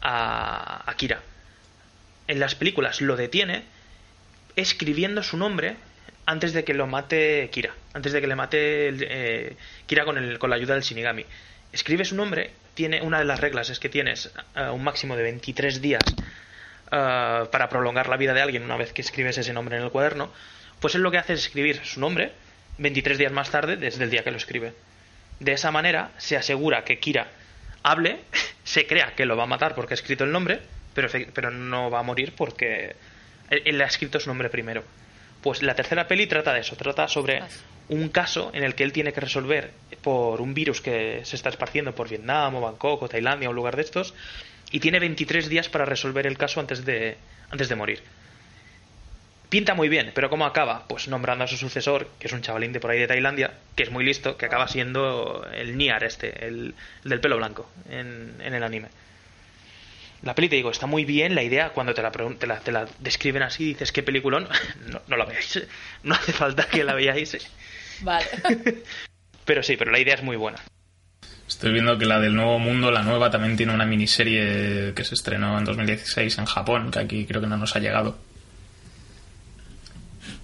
[0.00, 1.20] a, a Kira.
[2.26, 3.62] En las películas lo detiene
[4.56, 5.76] escribiendo su nombre
[6.26, 10.38] antes de que lo mate Kira, antes de que le mate eh, Kira con, el,
[10.38, 11.24] con la ayuda del Shinigami.
[11.72, 15.22] Escribe su nombre, tiene una de las reglas es que tienes eh, un máximo de
[15.22, 16.02] 23 días
[16.90, 19.90] eh, para prolongar la vida de alguien una vez que escribes ese nombre en el
[19.90, 20.30] cuaderno,
[20.80, 22.32] pues él lo que hace es escribir su nombre
[22.78, 24.74] 23 días más tarde desde el día que lo escribe.
[25.40, 27.28] De esa manera se asegura que Kira
[27.90, 28.20] hable,
[28.64, 30.60] se crea que lo va a matar porque ha escrito el nombre,
[30.94, 32.96] pero, pero no va a morir porque
[33.50, 34.84] él, él ha escrito su nombre primero.
[35.42, 37.42] Pues la tercera peli trata de eso, trata sobre
[37.88, 39.70] un caso en el que él tiene que resolver
[40.02, 43.56] por un virus que se está esparciendo por Vietnam o Bangkok o Tailandia o un
[43.56, 44.14] lugar de estos
[44.70, 47.16] y tiene 23 días para resolver el caso antes de,
[47.50, 48.02] antes de morir.
[49.48, 50.86] Pinta muy bien, pero ¿cómo acaba?
[50.88, 53.82] Pues nombrando a su sucesor, que es un chavalín de por ahí de Tailandia, que
[53.82, 58.34] es muy listo, que acaba siendo el Niar este, el, el del pelo blanco, en,
[58.40, 58.88] en el anime.
[60.22, 62.72] La peli, te digo, está muy bien, la idea, cuando te la, te la, te
[62.72, 64.48] la describen así, dices, ¿qué peliculón?
[64.86, 65.62] No, no la veáis,
[66.02, 67.36] no hace falta que la veáis.
[68.02, 68.26] Vale.
[69.44, 70.58] Pero sí, pero la idea es muy buena.
[71.48, 75.14] Estoy viendo que la del Nuevo Mundo, la nueva, también tiene una miniserie que se
[75.14, 78.18] estrenó en 2016 en Japón, que aquí creo que no nos ha llegado.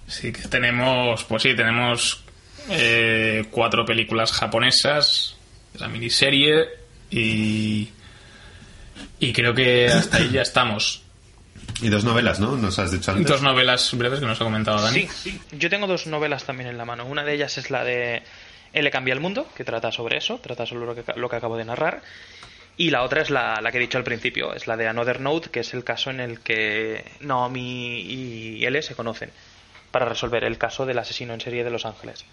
[0.07, 2.23] Sí que tenemos, pues sí, tenemos
[2.69, 5.35] eh, cuatro películas japonesas,
[5.79, 6.67] la miniserie
[7.09, 7.89] y
[9.19, 11.03] y creo que hasta ahí ya estamos.
[11.81, 12.55] Y dos novelas, ¿no?
[12.55, 13.27] Nos has dicho antes.
[13.27, 15.07] Dos novelas breves que nos ha comentado Dani.
[15.07, 17.05] Sí, yo tengo dos novelas también en la mano.
[17.05, 18.23] Una de ellas es la de
[18.73, 21.57] L cambia el mundo, que trata sobre eso, trata sobre lo que, lo que acabo
[21.57, 22.01] de narrar.
[22.77, 25.19] Y la otra es la, la que he dicho al principio, es la de Another
[25.19, 29.31] Note, que es el caso en el que Naomi y L se conocen
[29.95, 32.25] para resolver el caso del asesino en serie de Los Ángeles.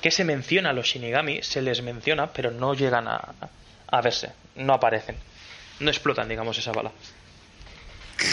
[0.00, 3.20] Que se menciona a los Shinigami, se les menciona, pero no llegan a,
[3.86, 5.14] a verse, no aparecen,
[5.78, 6.90] no explotan, digamos, esa bala.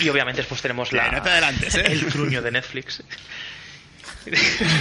[0.01, 1.83] Y obviamente después tenemos la, no ¿eh?
[1.85, 3.03] el truño de Netflix.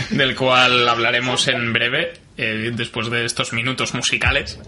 [0.09, 4.59] del cual hablaremos en breve, eh, después de estos minutos musicales.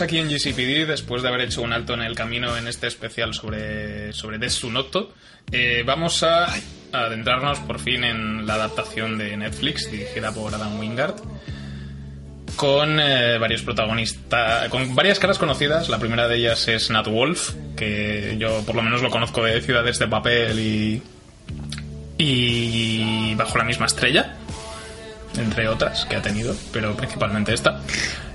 [0.00, 3.34] Aquí en GCPD después de haber hecho un alto en el camino en este especial
[3.34, 5.12] sobre, sobre Desunoto.
[5.50, 6.46] Eh, vamos a
[6.92, 11.16] adentrarnos por fin en la adaptación de Netflix dirigida por Adam Wingard.
[12.56, 15.88] con eh, varios protagonistas, con varias caras conocidas.
[15.88, 19.60] La primera de ellas es Nat Wolf, que yo por lo menos lo conozco de
[19.60, 21.02] Ciudades de Papel y,
[22.18, 24.36] y Bajo la misma estrella,
[25.38, 27.80] entre otras que ha tenido, pero principalmente esta.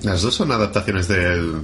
[0.02, 1.62] Las dos son adaptaciones del.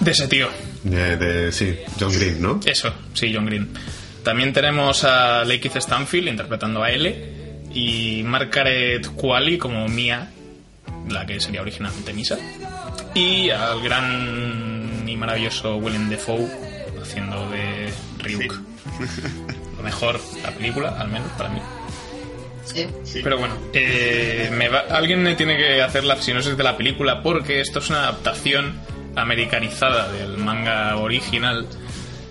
[0.00, 0.48] De ese tío,
[0.84, 2.60] De, de- sí, John Green, ¿no?
[2.64, 3.68] eso, sí, John Green.
[4.22, 10.30] También tenemos a Lakeith Stanfield interpretando a L y Margaret Qualley como Mia,
[11.08, 12.38] la que sería originalmente Misa.
[13.14, 16.46] Y al gran y maravilloso Willem Dafoe
[17.02, 18.52] haciendo de Ryuk.
[19.78, 21.60] Lo mejor la película, al menos para mí.
[22.66, 23.20] Sí.
[23.22, 27.22] Pero bueno, eh, me va- alguien me tiene que hacer la sinopsis de la película
[27.22, 28.78] porque esto es una adaptación
[29.14, 31.66] americanizada del manga original.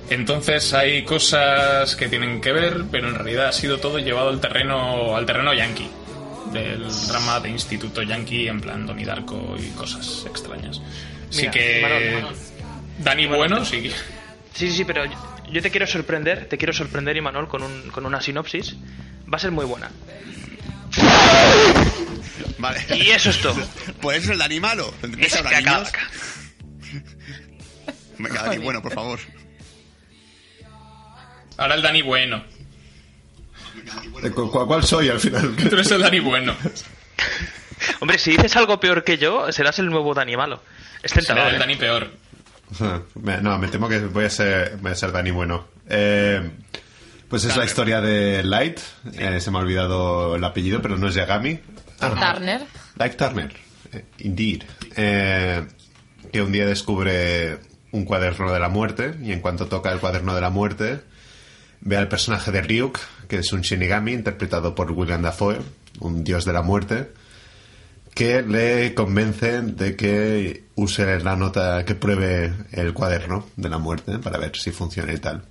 [0.10, 4.40] Entonces hay cosas que tienen que ver, pero en realidad ha sido todo llevado al
[4.40, 5.90] terreno al terreno yankee,
[6.54, 10.80] del drama de instituto yankee en plan Donnie Darko y cosas extrañas.
[11.30, 12.24] Así Mira, que.
[13.00, 13.90] Dani Bueno, sí.
[14.54, 15.04] Sí, sí, sí, pero
[15.52, 18.76] yo- te quiero sorprender, te quiero sorprender, Imanol, con, un, con una sinopsis.
[19.32, 19.90] Va a ser muy buena.
[22.58, 22.84] Vale.
[22.96, 23.56] Y eso es todo.
[24.02, 24.94] Pues eso es el Dani malo.
[25.02, 26.10] ¿Ves Es que acaba acá.
[28.18, 29.20] Venga, Dani, bueno, por favor.
[31.58, 32.44] Ahora el Dani Bueno.
[34.24, 35.56] Eh, ¿cu- cu- ¿Cuál soy al final?
[35.56, 36.56] Tú eres el Dani Bueno.
[38.00, 40.62] Hombre, si dices algo peor que yo, serás el nuevo Dani malo.
[41.04, 41.50] Es Será tentador.
[41.50, 41.60] el ¿eh?
[41.60, 42.12] Dani peor.
[43.42, 45.66] No, me temo que voy a ser, voy a ser Dani bueno.
[45.90, 46.52] Eh,
[47.30, 47.70] pues es la Turner.
[47.70, 48.80] historia de Light.
[49.14, 51.60] Eh, se me ha olvidado el apellido, pero no es Yagami.
[52.00, 52.34] Ah.
[52.34, 52.62] Turner.
[52.98, 53.54] Light Turner.
[53.92, 54.64] Eh, indeed.
[54.96, 55.66] Eh,
[56.32, 57.60] que un día descubre
[57.92, 61.02] un cuaderno de la muerte y en cuanto toca el cuaderno de la muerte
[61.82, 65.60] ve al personaje de Ryuk, que es un Shinigami interpretado por William Dafoe,
[66.00, 67.12] un dios de la muerte,
[68.16, 74.20] que le convence de que use la nota, que pruebe el cuaderno de la muerte
[74.20, 75.44] para ver si funciona y tal.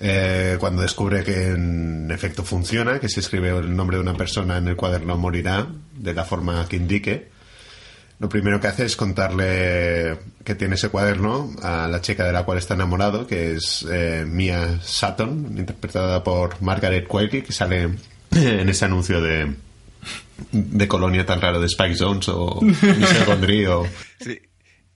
[0.00, 4.58] Eh, cuando descubre que en efecto funciona, que si escribe el nombre de una persona
[4.58, 7.30] en el cuaderno morirá de la forma que indique,
[8.18, 12.44] lo primero que hace es contarle que tiene ese cuaderno a la chica de la
[12.44, 17.90] cual está enamorado, que es eh, Mia Sutton, interpretada por Margaret Qualley, que sale
[18.32, 19.54] en ese anuncio de,
[20.52, 23.86] de colonia tan raro de Spike Jones o Michelle Gondry o...
[24.20, 24.40] Sí.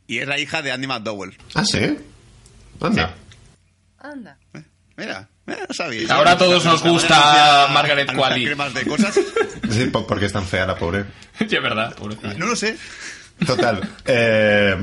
[0.07, 1.37] Y es la hija de Andy McDowell.
[1.55, 1.97] Ah, ¿sí?
[2.81, 3.15] Anda.
[3.99, 4.39] Anda.
[4.97, 6.15] Mira, mira, no sabía.
[6.15, 8.45] Ahora a todos nos gusta Margaret Qualley.
[8.45, 9.19] cremas de cosas?
[9.71, 11.05] Sí, po- porque es tan fea la pobre.
[11.39, 11.97] Sí, es verdad.
[12.39, 12.77] No lo sé.
[13.47, 13.89] Total.
[14.05, 14.77] eh,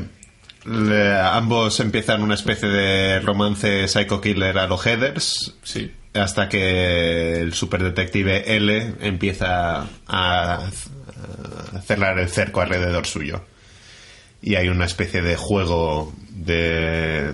[0.66, 5.56] le- ambos empiezan una especie de romance psycho killer a los headers.
[5.64, 5.92] Sí.
[6.14, 10.70] Hasta que el superdetective L empieza a,
[11.86, 13.46] cerrar el cerco alrededor suyo.
[14.42, 17.32] Y hay una especie de juego de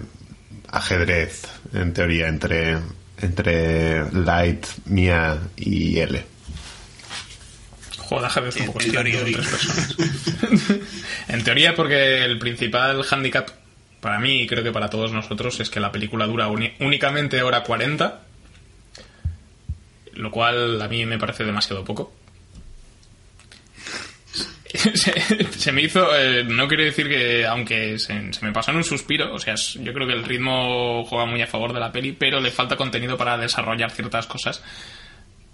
[0.69, 2.77] ajedrez, en teoría, entre,
[3.21, 6.23] entre Light, Mia y L.
[7.97, 9.23] Joder, ajedrez un poco En teoría.
[9.23, 9.95] tres personas.
[11.27, 13.49] en teoría, porque el principal handicap
[14.01, 17.63] para mí y creo que para todos nosotros es que la película dura únicamente hora
[17.63, 18.21] 40,
[20.17, 22.13] lo cual a mí me parece demasiado poco.
[24.93, 28.77] se, se me hizo, eh, no quiero decir que, aunque se, se me pasó en
[28.77, 31.91] un suspiro, o sea, yo creo que el ritmo juega muy a favor de la
[31.91, 34.61] peli, pero le falta contenido para desarrollar ciertas cosas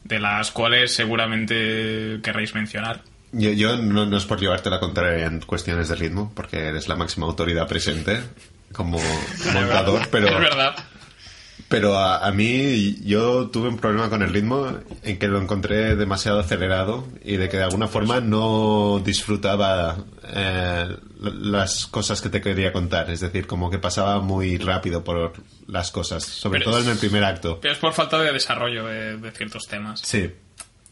[0.03, 3.01] de las cuales seguramente querréis mencionar.
[3.32, 6.88] Yo, yo no, no es por llevarte la contraria en cuestiones de ritmo, porque eres
[6.88, 8.22] la máxima autoridad presente
[8.74, 8.99] como
[9.53, 10.76] montador, pero, Es verdad.
[11.74, 15.95] Pero a, a mí yo tuve un problema con el ritmo en que lo encontré
[15.95, 19.97] demasiado acelerado y de que de alguna forma no disfrutaba
[20.34, 20.88] eh,
[21.19, 23.09] las cosas que te quería contar.
[23.09, 25.34] Es decir, como que pasaba muy rápido por
[25.67, 27.59] las cosas, sobre Pero todo es- en el primer acto.
[27.59, 30.01] Pero es por falta de desarrollo de, de ciertos temas.
[30.03, 30.30] Sí.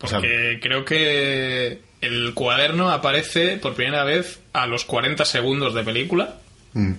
[0.01, 5.75] O sea, Porque creo que el cuaderno aparece por primera vez a los 40 segundos
[5.75, 6.38] de película.
[6.73, 6.93] mm.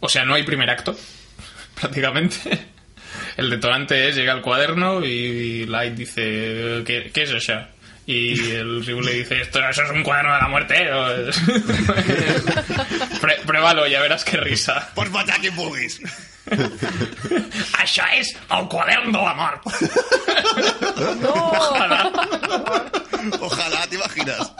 [0.00, 0.96] O sea, no hay primer acto,
[1.80, 2.66] prácticamente.
[3.38, 7.54] El detonante es, llega al cuaderno y Light dice, ¿qué, qué es eso?
[8.04, 10.74] Y el Ryu le dice, Esto, eso es un cuaderno de la muerte.
[13.20, 14.88] Pré- Pruébalo, ya verás qué risa.
[14.94, 16.00] Por Pataki Boogies.
[17.78, 19.62] Això és el quadern de la mort.
[23.40, 24.52] Ojalá, ¿te imaginas?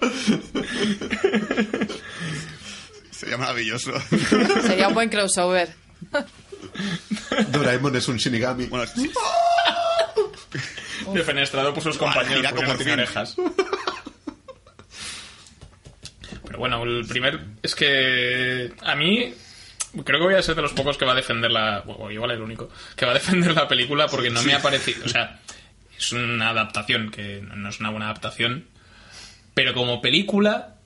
[3.10, 3.92] Sería maravilloso.
[4.62, 5.68] Sería un buen crossover.
[7.48, 8.66] Doraemon es un Shinigami.
[8.66, 8.90] Bueno,
[11.12, 13.36] Defenestrado por sus compañeros cómo no tiene orejas.
[16.56, 19.34] Bueno, el primer es que a mí
[20.04, 22.30] creo que voy a ser de los pocos que va a defender la, o igual
[22.30, 25.40] el único que va a defender la película porque no me ha parecido, o sea,
[25.96, 28.66] es una adaptación que no es una buena adaptación,
[29.54, 30.76] pero como película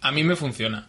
[0.00, 0.88] a mí me funciona.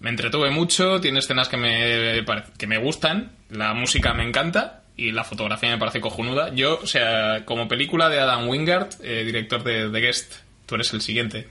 [0.00, 2.24] Me entretuve mucho, tiene escenas que me,
[2.56, 6.54] que me gustan, la música me encanta y la fotografía me parece cojonuda.
[6.54, 10.34] Yo, o sea, como película de Adam Wingard, eh, director de The Guest,
[10.66, 11.48] tú eres el siguiente,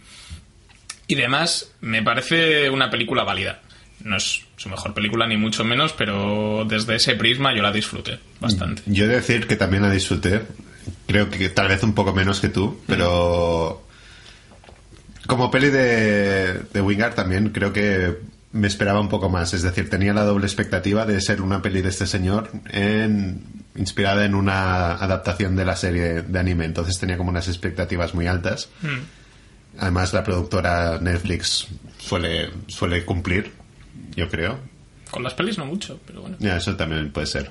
[1.07, 3.61] y demás, me parece una película válida.
[4.03, 8.19] No es su mejor película, ni mucho menos, pero desde ese prisma yo la disfruté
[8.39, 8.81] bastante.
[8.86, 10.41] Yo he de decir que también la disfruté.
[11.07, 13.82] Creo que tal vez un poco menos que tú, pero
[15.28, 18.17] como peli de, de Wingard también creo que
[18.51, 19.53] me esperaba un poco más.
[19.53, 23.41] Es decir, tenía la doble expectativa de ser una peli de este señor en,
[23.76, 26.65] inspirada en una adaptación de la serie de anime.
[26.65, 28.69] Entonces tenía como unas expectativas muy altas.
[29.80, 31.67] Además, la productora Netflix
[31.97, 33.51] suele, suele cumplir,
[34.15, 34.59] yo creo.
[35.09, 36.36] Con las pelis no mucho, pero bueno.
[36.39, 37.49] Ya, eso también puede ser.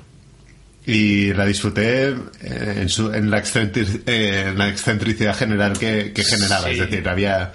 [0.86, 2.14] Y la disfruté eh,
[2.80, 6.66] en, su- en la, excentri- eh, en la excentricidad general que, que generaba.
[6.66, 6.72] Sí.
[6.72, 7.52] Es decir, había.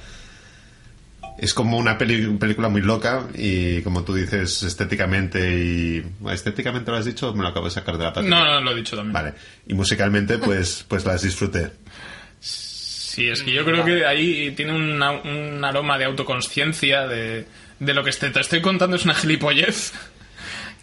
[1.39, 6.03] Es como una peli- película muy loca y, como tú dices, estéticamente y.
[6.31, 8.27] ¿Estéticamente lo has dicho o me lo acabo de sacar de la pata?
[8.27, 9.13] No, no, lo he dicho también.
[9.13, 9.33] Vale.
[9.67, 11.71] Y musicalmente, pues, pues las disfruté.
[12.39, 17.45] Sí, es que yo creo que ahí tiene una- un aroma de autoconsciencia de,
[17.79, 19.91] de lo que este- te estoy contando es una gilipollez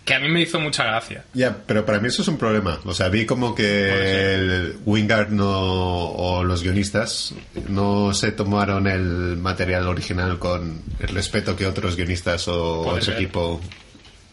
[0.04, 1.24] que a mí me hizo mucha gracia.
[1.32, 2.78] Ya, pero para mí eso es un problema.
[2.84, 7.34] O sea, vi como que el Wingard no, o los guionistas
[7.68, 13.04] no se tomaron el material original con el respeto que otros guionistas o Puede otro
[13.06, 13.14] ser.
[13.14, 13.60] equipo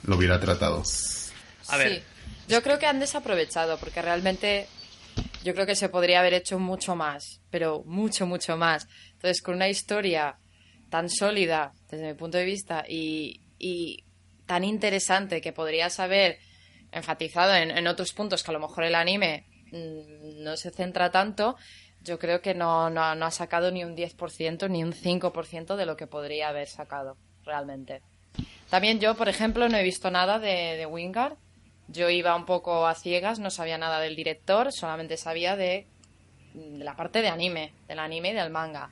[0.03, 0.83] lo hubiera tratado.
[1.69, 1.95] A ver.
[1.99, 2.03] Sí.
[2.49, 4.67] Yo creo que han desaprovechado, porque realmente
[5.45, 8.87] yo creo que se podría haber hecho mucho más, pero mucho, mucho más.
[9.13, 10.35] Entonces, con una historia
[10.89, 14.03] tan sólida, desde mi punto de vista, y, y
[14.51, 16.37] tan interesante que podrías haber
[16.91, 21.55] enfatizado en, otros puntos que a lo mejor el anime mm, no se centra tanto,
[22.01, 26.05] yo creo que no, ha sacado ni un 10% ni un 5% de lo que
[26.05, 28.01] podría haber sacado, realmente.
[28.69, 31.37] También yo, por ejemplo, no he visto nada de, Wingard.
[31.87, 35.87] Yo iba un poco a ciegas, no sabía nada del director, solamente sabía de,
[36.53, 38.89] de la parte de anime, del anime y del manga.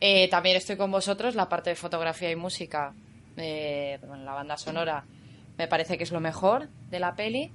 [0.00, 2.94] Eh, también estoy con vosotros, la parte de fotografía y música,
[3.36, 5.04] eh, la banda sonora,
[5.58, 7.52] me parece que es lo mejor de la peli.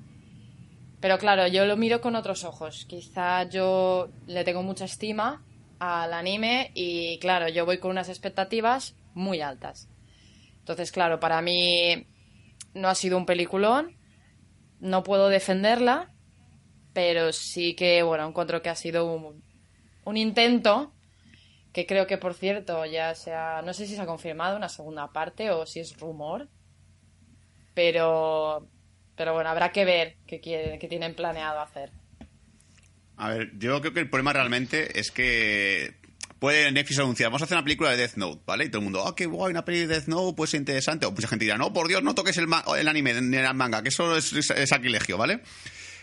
[0.99, 2.85] Pero claro, yo lo miro con otros ojos.
[2.85, 5.43] Quizá yo le tengo mucha estima
[5.79, 9.89] al anime y claro, yo voy con unas expectativas muy altas.
[10.59, 12.07] Entonces, claro, para mí
[12.75, 13.97] no ha sido un peliculón,
[14.79, 16.13] no puedo defenderla,
[16.93, 19.33] pero sí que, bueno, encuentro que ha sido
[20.05, 20.93] un intento,
[21.73, 24.69] que creo que, por cierto, ya se ha, no sé si se ha confirmado una
[24.69, 26.49] segunda parte o si es rumor,
[27.73, 28.67] pero,
[29.15, 31.91] pero bueno, habrá que ver qué, quieren- qué tienen planeado hacer.
[33.17, 35.93] A ver, yo creo que el problema realmente es que
[36.39, 38.65] puede Netflix anunciar, vamos a hacer una película de Death Note, ¿vale?
[38.65, 41.05] Y todo el mundo, ah, qué guay, una peli de Death Note, pues interesante.
[41.05, 42.47] O mucha gente dirá, no, por Dios, no toques el,
[42.77, 44.33] el anime ni el manga, que eso es,
[44.67, 45.41] sacrilegio, ¿vale?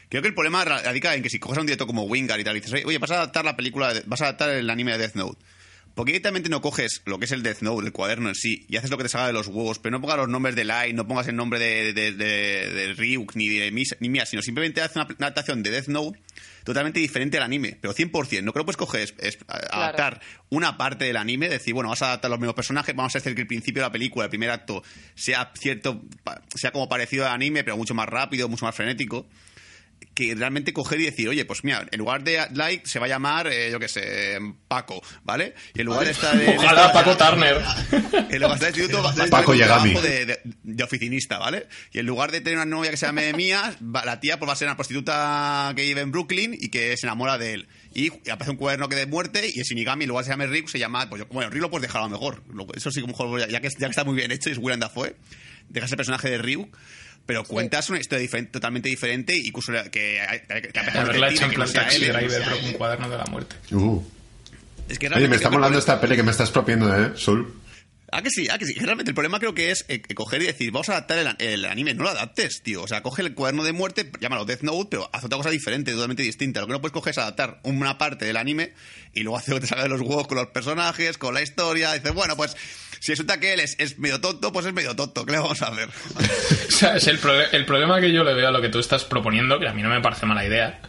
[0.09, 2.57] Creo que el problema radica en que si coges un director como Wingard y tal,
[2.57, 5.17] y dices, oye, vas a adaptar la película, vas a adaptar el anime de Death
[5.17, 5.45] Note.
[5.99, 8.77] Porque directamente no coges lo que es el Death Note, el cuaderno en sí, y
[8.77, 10.95] haces lo que te salga de los huevos, pero no pongas los nombres de Light,
[10.95, 14.41] no pongas el nombre de, de, de- de Ryuk ni de Mis- ni Mia, sino
[14.41, 16.17] simplemente haces una, una adaptación de Death Note
[16.63, 18.43] totalmente diferente al anime, pero 100%.
[18.45, 20.21] No creo que puedes coger, es- es- a- adaptar
[20.51, 23.35] una parte del anime, decir, bueno, vas a adaptar los mismos personajes, vamos a hacer
[23.35, 24.85] que el principio de la película, el primer acto,
[25.17, 26.01] sea cierto,
[26.55, 29.27] sea como parecido al anime, pero mucho más rápido, mucho más frenético
[30.15, 33.09] que realmente coger y decir, oye, pues mira, en lugar de Like se va a
[33.09, 35.55] llamar, eh, yo qué sé, Paco, ¿vale?
[35.75, 37.63] Y en lugar de estar en Ojalá Paco Turner.
[38.31, 39.95] en lugar de instituto va a estar Paco en el Yagami.
[39.95, 41.69] de, de- de oficinista, ¿vale?
[41.93, 44.49] Y en lugar de tener una novia que se llame Mía, va- la tía pues
[44.49, 47.69] va a ser una prostituta que vive en Brooklyn y que se enamora de él.
[47.95, 50.47] Y aparece un cuaderno que de muerte y el Shinigami, en lugar de se llame
[50.49, 51.09] Rick, se llama...
[51.09, 52.43] Pues, yo- bueno, Rick lo puedes dejar a lo mejor.
[52.53, 54.59] Lo- Eso sí, como mejor, ya que, ya que está muy bien hecho y es
[54.59, 55.15] Willem Dafoe,
[55.69, 56.77] dejas el personaje de Ryuk,
[57.29, 61.05] pero cuentas una historia diferente, totalmente diferente y incluso que, que, que, que a pesar
[61.05, 63.55] de Haberla hecho en plan taxi driver, pero con cuaderno de la muerte.
[63.71, 64.03] Uh.
[64.89, 67.53] Es que Oye, me está molando esta peli que me estás propiendo, ¿eh, Sul?
[68.11, 68.75] Ah, que sí, ah, que sí.
[68.75, 71.65] Realmente el problema creo que es eh, coger y decir, vamos a adaptar el, el
[71.67, 71.93] anime.
[71.95, 72.83] No lo adaptes, tío.
[72.83, 75.93] O sea, coge el cuaderno de muerte, llámalo Death Note, pero haz otra cosa diferente,
[75.93, 76.61] totalmente distinta.
[76.61, 78.73] Lo que no puedes coger es adaptar una parte del anime
[79.13, 81.93] y luego hacer que te salga de los huevos con los personajes, con la historia.
[81.93, 82.57] Dices, bueno, pues
[83.01, 85.27] si resulta que él es, es medio tonto, pues es medio tonto.
[85.27, 85.89] ¿Qué le vamos a hacer?
[86.69, 88.79] O sea, es el, prole- el problema que yo le veo a lo que tú
[88.79, 90.81] estás proponiendo, que a mí no me parece mala idea,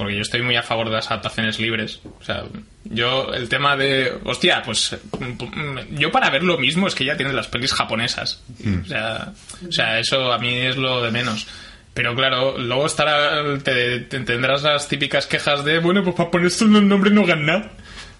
[0.00, 2.00] porque yo estoy muy a favor de las adaptaciones libres.
[2.20, 2.42] O sea,
[2.84, 7.16] yo el tema de, hostia, pues mm, yo para ver lo mismo es que ya
[7.16, 8.42] tienes las pelis japonesas.
[8.82, 9.32] O, sea,
[9.68, 11.46] o sea, eso a mí es lo de menos.
[11.94, 16.50] Pero claro, luego estará, te, te- tendrás las típicas quejas de, bueno, pues para poner
[16.50, 17.72] solo el nombre no ganar.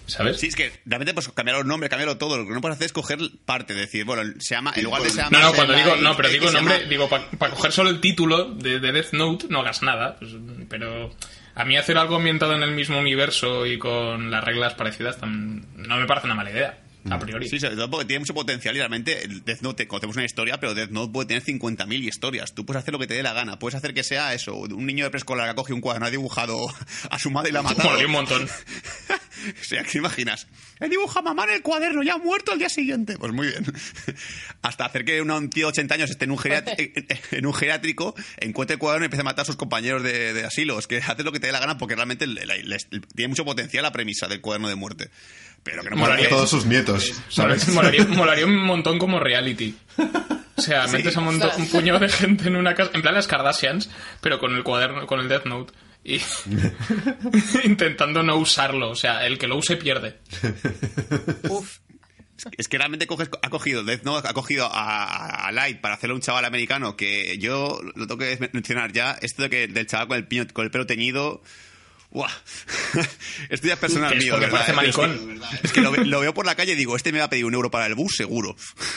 [0.07, 0.41] ¿Sabes?
[0.41, 2.37] Sí, es que realmente pues cambiar los nombres, cambiarlo todo.
[2.37, 5.09] Lo que no puedes hacer es coger parte, decir, bueno, se llama, en lugar de
[5.09, 5.29] se llama.
[5.39, 8.49] No, no, cuando digo, no, pero digo nombre, llama- digo, para coger solo el título
[8.55, 10.17] de, de Death Note, no hagas nada.
[10.19, 10.31] pues,
[10.67, 11.11] pero
[11.55, 15.97] a mí hacer algo ambientado en el mismo universo y con las reglas parecidas no
[15.97, 16.77] me parece una mala idea,
[17.09, 17.49] a priori.
[17.49, 20.73] Sí, sobre todo porque tiene mucho potencial y realmente Death Note, conocemos una historia, pero
[20.73, 22.53] Death Note puede tener 50.000 historias.
[22.53, 23.57] Tú puedes hacer lo que te dé la gana.
[23.59, 26.11] Puedes hacer que sea eso, un niño de preescolar que ha cogido un cuaderno, ha
[26.11, 26.57] dibujado
[27.09, 27.97] a su madre y la ha matado.
[27.99, 28.47] Un montón.
[29.59, 30.45] O sea, ¿qué imaginas?
[30.79, 33.17] He dibujado a mamá en el cuaderno, ya ha muerto al día siguiente.
[33.17, 33.65] Pues muy bien.
[34.61, 36.75] Hasta hacer que un tío de 80 años esté en un, geriat-
[37.31, 40.43] en- un geriátrico, encuentre el cuaderno y empiece a matar a sus compañeros de, de
[40.45, 40.77] asilo.
[40.77, 42.77] Es que haces lo que te dé la gana porque realmente le- le- le-
[43.15, 45.09] tiene mucho potencial la premisa del cuaderno de muerte.
[45.63, 47.67] Pero que no Molaría- Todos sus nietos, ¿sabes?
[47.69, 49.75] Molaría, molaría un montón como reality.
[50.55, 53.13] O sea, metes a un, montón- un puñado de gente en una casa, en plan
[53.15, 53.89] las Kardashians,
[54.21, 55.73] pero con el cuaderno, con el Death Note.
[56.03, 56.19] Y
[57.63, 58.89] intentando no usarlo.
[58.89, 60.17] O sea, el que lo use pierde.
[61.49, 61.77] Uf.
[62.57, 66.15] Es que realmente coges, ha cogido Death Note, ha cogido a, a Light para hacerlo
[66.15, 69.15] un chaval americano que yo lo tengo que mencionar ya.
[69.21, 71.43] Esto de que del chaval con el, piño- con el pelo teñido.
[72.11, 72.29] ¡Buah!
[73.49, 74.51] Esto ya es personal mío, ¿verdad?
[74.51, 75.41] parece Es que- maricón.
[75.63, 77.29] Es que lo, ve- lo veo por la calle y digo, este me va a
[77.29, 78.55] pedir un euro para el bus, seguro.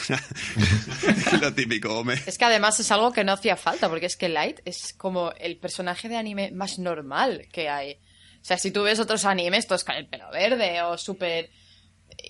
[0.09, 2.03] es lo típico.
[2.05, 4.95] me- Es que además es algo que no hacía falta, porque es que Light es
[4.97, 7.93] como el personaje de anime más normal que hay.
[8.43, 11.51] O sea, si tú ves otros animes, todos con el pelo verde o súper...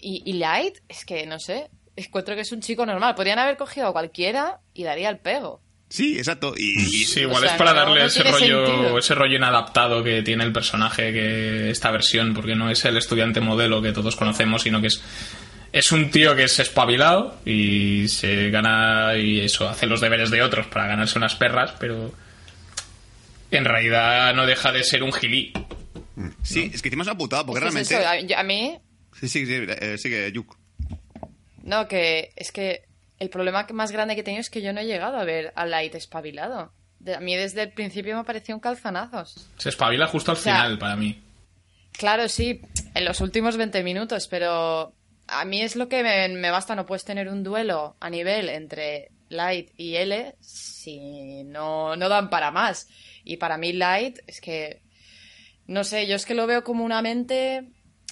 [0.00, 3.14] Y, y Light, es que, no sé, encuentro que es un chico normal.
[3.14, 5.60] Podrían haber cogido a cualquiera y daría el pego.
[5.88, 6.54] Sí, exacto.
[6.56, 8.98] Y, y- Sí, igual O sea, es para darle no ese rollo, sentido.
[8.98, 13.40] ese rollo inadaptado que tiene el personaje que esta versión, porque no es el estudiante
[13.40, 15.02] modelo que todos conocemos, sino que es
[15.72, 20.40] es un tío que es espabilado y se gana y eso hace los deberes de
[20.40, 22.12] otros para ganarse unas perras, pero
[23.50, 25.52] en realidad no deja de ser un gilí.
[26.42, 27.94] sí, es que encima es una putada, porque es realmente.
[27.94, 28.78] eso, a, yo- a mí,
[29.20, 30.56] Sí, sí, sí, eh, sigue, Yuk.
[31.64, 32.83] no, que es que
[33.18, 35.52] el problema más grande que he tenido es que yo no he llegado a ver
[35.56, 36.72] a Light espabilado.
[36.98, 39.48] De- a mí desde el principio me pareció un calzonazos.
[39.58, 41.20] Se espabila justo al O sea, final para mí.
[41.92, 42.60] Claro, sí,
[42.94, 44.92] en los últimos 20 minutos, pero
[45.28, 46.74] a mí es lo que me, me basta.
[46.74, 52.30] No puedes tener un duelo a nivel entre Light y L si no, no dan
[52.30, 52.88] para más.
[53.22, 54.82] Y para mí Light es que,
[55.66, 57.64] no sé, yo es que lo veo como una mente...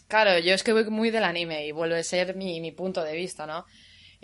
[0.08, 3.02] Claro, yo es que voy muy del anime y vuelve a ser mi, mi punto
[3.02, 3.64] de vista, ¿no?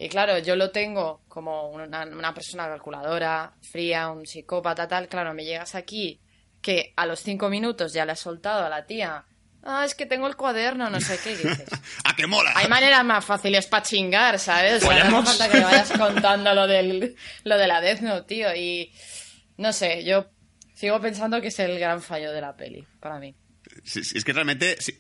[0.01, 5.09] Y claro, yo lo tengo como una, una persona calculadora, fría, un psicópata, tal.
[5.09, 6.21] Claro, me llegas aquí
[6.63, 9.25] que a los cinco minutos ya le has soltado a la tía.
[9.65, 11.69] Ah, es que tengo el cuaderno, no sé qué y dices.
[12.05, 12.53] ¡Ah, que mola!
[12.55, 14.85] Hay maneras más fáciles para chingar, ¿sabes?
[14.85, 18.01] O sea, no hace falta que me vayas contando lo, del, lo de la Death
[18.01, 18.55] Note, tío.
[18.55, 18.93] Y
[19.57, 20.31] no sé, yo
[20.75, 23.35] sigo pensando que es el gran fallo de la peli, para mí.
[23.83, 24.97] Sí, sí, es que realmente sí,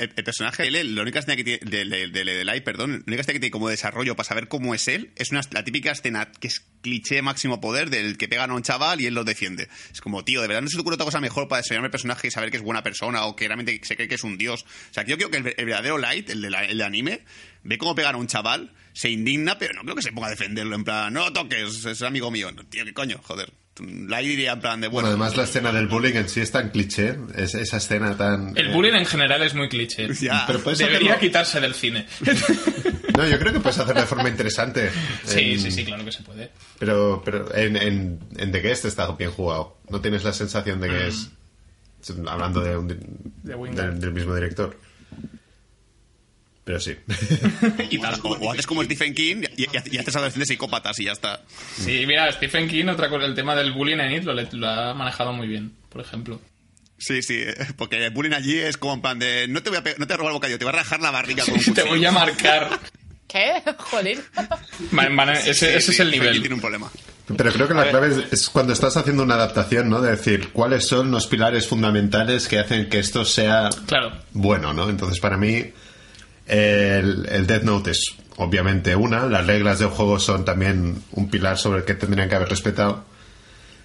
[0.00, 3.34] el, personaje de la única escena que tiene, de, de, de- perdón, la única escena
[3.34, 6.48] que tiene como desarrollo para saber cómo es él, es una, la típica escena que
[6.48, 9.68] es cliché máximo poder del que pegan a un chaval y él lo defiende.
[9.92, 11.90] Es como, tío, de verdad no se te ocurre otra cosa mejor para desarrollar el
[11.90, 14.36] personaje y saber que es buena persona o que realmente se cree que es un
[14.38, 14.62] dios.
[14.90, 17.20] O sea, que yo creo que el, verdadero Light, el de, la- el de anime,
[17.62, 20.30] ve cómo pegan a un chaval, se indigna, pero no creo que se ponga a
[20.30, 22.50] defenderlo en plan, no toques, es amigo mío.
[22.52, 23.52] No, tío, qué coño, joder.
[23.80, 27.16] En plan de, Bueno, bueno, además la escena del bullying en sí es tan cliché,
[27.36, 28.56] es, esa escena tan...
[28.56, 30.08] El eh, bullying en general es muy cliché.
[30.20, 30.44] Ya.
[30.46, 32.06] Pero Debería hacerlo- quitarse del cine.
[33.16, 34.90] No, yo creo que puedes hacerlo de forma interesante.
[35.24, 36.50] sí, En- sí, sí, claro que se puede.
[36.78, 39.76] Pero, pero en, en, en The Guest está bien jugado.
[39.90, 41.30] No tienes la sensación de que es...
[42.26, 42.96] Hablando de un di-
[43.42, 43.90] De Wingard.
[43.90, 44.78] del, del mismo director.
[46.70, 46.94] Pero sí.
[47.90, 48.14] Y tal.
[48.22, 51.42] o, o haces como Stephen King y, y- y haces adolescentes psicópatas y ya está.
[51.76, 54.94] Sí, mira, Stephen King, otra cosa, el tema del bullying en It lo, lo ha
[54.94, 56.40] manejado muy bien, por ejemplo.
[56.96, 59.78] Sí, sí, eh, porque el bullying allí es como en plan de no te voy
[59.78, 61.54] a, no te voy a robar el bocadillo, te voy a rajar la barriga con
[61.54, 62.78] un Te voy a marcar.
[63.26, 63.62] ¿Qué?
[63.78, 64.20] Joder.
[65.44, 66.38] Ese, Sí, ese sí, es el nivel.
[66.40, 66.88] tiene un problema.
[67.36, 70.00] Pero creo que la clave es, es cuando estás haciendo una adaptación, ¿no?
[70.00, 74.12] De decir, ¿cuáles son los pilares fundamentales que hacen que esto sea Claro.
[74.32, 74.88] bueno, ¿no?
[74.90, 75.72] Entonces, para mí,
[76.50, 79.26] el, el Death Note es obviamente una.
[79.26, 83.04] Las reglas del juego son también un pilar sobre el que tendrían que haber respetado.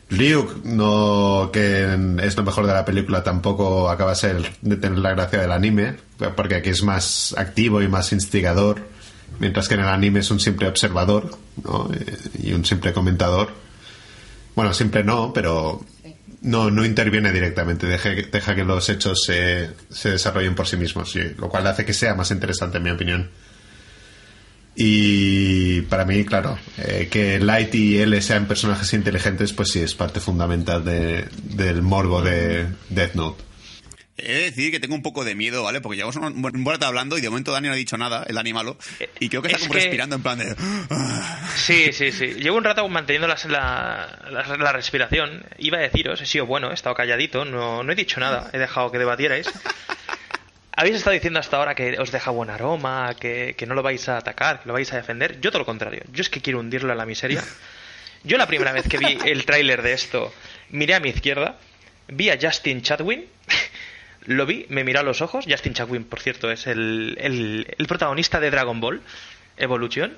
[0.09, 1.83] Ryuk, no, que
[2.21, 5.51] es lo mejor de la película, tampoco acaba de, ser, de tener la gracia del
[5.51, 5.95] anime,
[6.35, 8.81] porque aquí es más activo y más instigador,
[9.39, 11.89] mientras que en el anime es un simple observador ¿no?
[12.41, 13.49] Y un simple comentador.
[14.55, 15.83] Bueno, simple no, pero
[16.45, 21.11] no, no interviene directamente, deja, deja que los hechos se, se desarrollen por sí mismos,
[21.11, 23.29] sí, lo cual hace que sea más interesante, en mi opinión.
[24.77, 29.95] Y para mí, claro, eh, que Light y L sean personajes inteligentes, pues sí, es
[29.95, 33.43] parte fundamental de- del morbo de Death Note.
[34.17, 35.81] He de decir que tengo un poco de miedo, ¿vale?
[35.81, 38.37] Porque llevamos un buen rato hablando y de momento Dani no ha dicho nada, el
[38.37, 38.77] animalo.
[39.19, 40.55] Y creo que está Es como que- respirando en plan de...
[41.57, 42.27] Sí, sí, sí.
[42.35, 45.43] Llevo un rato manteniendo las- la, la- la respiración.
[45.57, 48.57] Iba a deciros, he sido bueno, he estado calladito, no, no he dicho nada, he
[48.57, 49.49] dejado que debatierais.
[50.77, 54.07] Habéis estado diciendo hasta ahora que os deja buen aroma, que, que no lo vais
[54.09, 55.39] a atacar, que lo vais a defender.
[55.39, 56.01] Yo todo lo contrario.
[56.11, 57.43] Yo es que quiero hundirlo en la miseria.
[58.23, 60.33] Yo la primera vez que vi el tráiler de esto,
[60.69, 61.57] miré a mi izquierda,
[62.07, 63.25] vi a Justin Chatwin,
[64.25, 65.45] lo vi, me miró a los ojos.
[65.47, 69.01] Justin Chatwin, por cierto, es el, el, el protagonista de Dragon Ball
[69.57, 70.15] Evolution.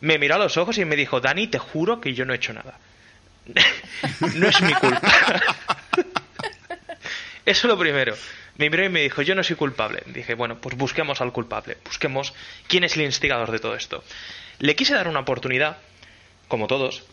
[0.00, 2.36] Me miró a los ojos y me dijo, Dani, te juro que yo no he
[2.36, 2.78] hecho nada.
[4.34, 5.12] no es mi culpa.
[7.44, 8.14] Eso lo primero.
[8.56, 10.02] Me miró y me dijo, yo no soy culpable.
[10.06, 11.78] Dije, bueno, pues busquemos al culpable.
[11.84, 12.34] Busquemos
[12.66, 14.04] quién es el instigador de todo esto.
[14.58, 15.78] Le quise dar una oportunidad,
[16.48, 17.04] como todos,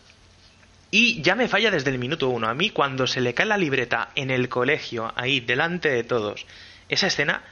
[0.90, 2.48] y ya me falla desde el minuto uno.
[2.48, 6.46] A mí, cuando se le cae la libreta en el colegio, ahí, delante de todos,
[6.88, 7.42] esa escena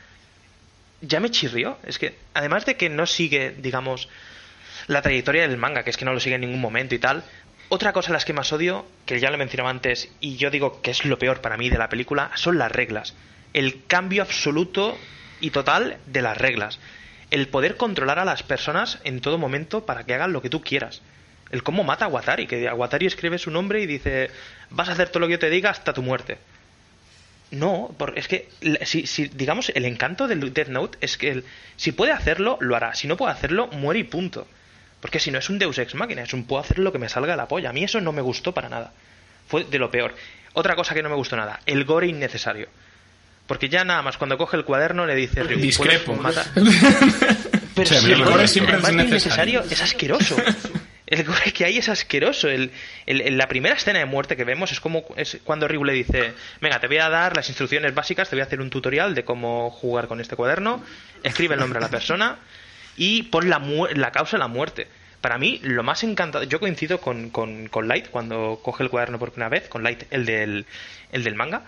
[1.01, 1.79] ya me chirrió.
[1.85, 4.09] Es que, además de que no sigue, digamos,
[4.87, 7.25] la trayectoria del manga, que es que no lo sigue en ningún momento y tal.
[7.69, 10.81] Otra cosa a las que más odio, que ya lo mencionaba antes, y yo digo
[10.83, 13.15] que es lo peor para mí de la película, son las reglas.
[13.53, 14.97] El cambio absoluto
[15.41, 16.79] y total de las reglas.
[17.31, 20.61] El poder controlar a las personas en todo momento para que hagan lo que tú
[20.61, 21.03] quieras.
[21.55, 24.29] El cómo mata a Watari, que Watari escribe su nombre y dice,
[24.71, 26.37] vas a hacer todo lo que yo te diga hasta tu muerte.
[27.53, 28.49] No, por- es que
[28.85, 31.45] si, si, digamos el encanto del Death Note es que el-
[31.77, 34.49] si puede hacerlo lo hará, si no puede hacerlo muere y punto.
[35.01, 37.09] Porque si no es un Deus ex máquina, es un puedo hacer lo que me
[37.09, 37.71] salga de la polla.
[37.71, 38.93] A mí eso no me gustó para nada.
[39.47, 40.13] Fue de lo peor.
[40.55, 42.67] Otra cosa que no me gustó nada, el gore innecesario.
[43.47, 46.17] Porque ya nada más cuando coge el cuaderno le dice Ryu, Discrepo.
[46.17, 46.47] "¿Puedes matar?".
[47.77, 49.61] Pero Sí, a mí si el gore siempre es es innecesario.
[49.61, 50.37] innecesario, es asqueroso.
[51.07, 52.49] El gore que hay es asqueroso.
[52.49, 52.71] El,
[53.07, 56.33] el- la primera escena de muerte que vemos es como es cuando Ryu le dice,
[56.61, 59.25] venga, te voy a dar las instrucciones básicas, te voy a hacer un tutorial de
[59.25, 60.83] cómo jugar con este cuaderno,
[61.23, 62.39] escribe el nombre de la persona
[62.97, 63.61] y pon la,
[63.95, 64.87] la causa de la muerte.
[65.21, 69.19] Para mí, lo más encantado, yo coincido con, con, con Light cuando coge el cuaderno
[69.19, 70.67] por primera vez, con Light, el del,
[71.13, 71.63] el del manga,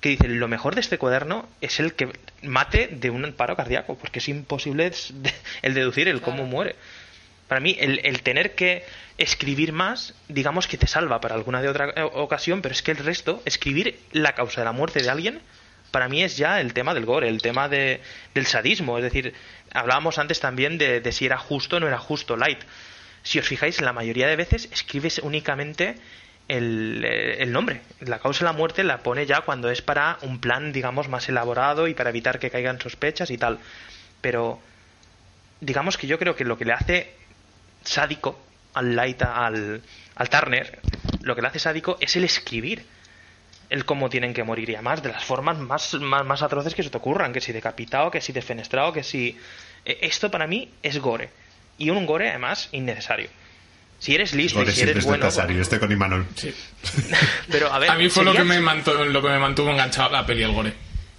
[0.00, 2.08] que dice, lo mejor de este cuaderno es el que
[2.42, 4.90] mate de un paro cardíaco, porque es imposible
[5.62, 6.76] el deducir el cómo muere.
[7.50, 8.84] Para mí, el, el tener que
[9.18, 12.92] escribir más, digamos que te salva para alguna de otra eh, ocasión, pero es que
[12.92, 15.40] el resto, escribir la causa de la muerte de alguien,
[15.90, 18.02] para mí es ya el tema del gore, el tema de,
[18.34, 18.98] del sadismo.
[18.98, 19.34] Es decir,
[19.72, 22.60] hablábamos antes también de, si era justo o no era justo Light.
[23.24, 25.96] Si os fijáis, la mayoría de veces escribes únicamente
[26.46, 27.80] el, eh, el nombre.
[27.98, 31.28] La causa de la muerte la pone ya cuando es para un plan, digamos, más
[31.28, 33.58] elaborado y para evitar que caigan sospechas y tal.
[34.20, 34.60] Pero
[35.60, 37.19] digamos que yo creo que lo que le hace
[37.84, 38.38] sádico
[38.74, 39.82] al Light, al,
[40.16, 40.80] al Turner,
[41.22, 42.84] lo que le hace sádico es el escribir
[43.68, 46.82] el cómo tienen que morir y además de las formas más, más, más atroces que
[46.82, 49.38] se te ocurran, que si decapitado, que si defenestrado, que si...
[49.84, 51.30] eh, Esto para mí es gore.
[51.78, 53.28] Y un gore además innecesario.
[54.00, 55.24] Si eres listo y si eres es bueno...
[55.24, 56.26] necesario, pues- estoy con Imanol.
[57.50, 60.08] pero a ver, A mí fue lo que, me mantuvo, lo que me mantuvo enganchado
[60.08, 60.72] a la peli el gore.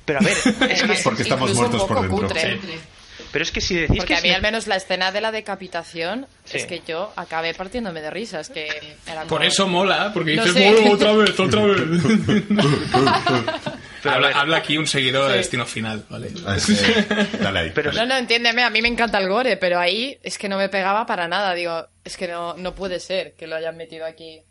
[0.03, 0.33] Pero a ver,
[0.71, 0.99] es que...
[1.03, 2.27] Porque estamos muertos por dentro.
[2.27, 2.59] cutre.
[3.31, 5.21] Pero es que si decís Porque que a mí si- al menos la escena de
[5.21, 6.57] la decapitación Sí.
[6.57, 8.67] es que yo acabé partiéndome de risas, que
[9.07, 10.89] era Por como- eso mola, porque No dices, sé.
[10.89, 11.77] "Oh, otra vez, otra vez.
[14.03, 16.31] Habla, habla aquí un seguidor de Destino Final, ¿vale?
[16.45, 16.75] Ah, sí.
[17.39, 17.71] Dale ahí.
[17.73, 20.57] Pero- No, no, entiéndeme, a mí me encanta el gore, pero ahí es que no
[20.57, 21.53] me pegaba para nada.
[21.53, 24.41] Digo, es que no, no puede ser que lo hayan metido aquí.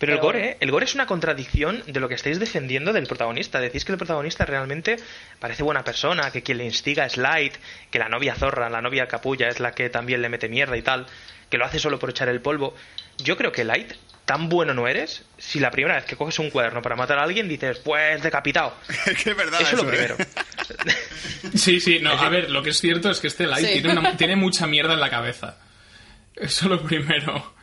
[0.00, 3.60] Pero el gore, el gore es una contradicción de lo que estáis defendiendo del protagonista.
[3.60, 4.96] Decís que el protagonista realmente
[5.38, 7.54] parece buena persona, que quien le instiga es Light,
[7.90, 10.82] que la novia zorra, la novia capulla es la que también le mete mierda y
[10.82, 11.06] tal,
[11.50, 12.74] que lo hace solo por echar el polvo.
[13.18, 13.92] Yo creo que Light,
[14.24, 17.22] tan bueno no eres, si la primera vez que coges un cuaderno para matar a
[17.24, 18.74] alguien dices, pues decapitado.
[19.06, 19.92] Es que es verdad Eso es lo ¿eh?
[19.92, 20.16] primero.
[21.54, 23.72] Sí, sí, no, a ver, lo que es cierto es que este Light Sí.
[23.82, 25.58] tiene, una- tiene mucha mierda en la cabeza.
[26.36, 27.54] Eso es lo primero.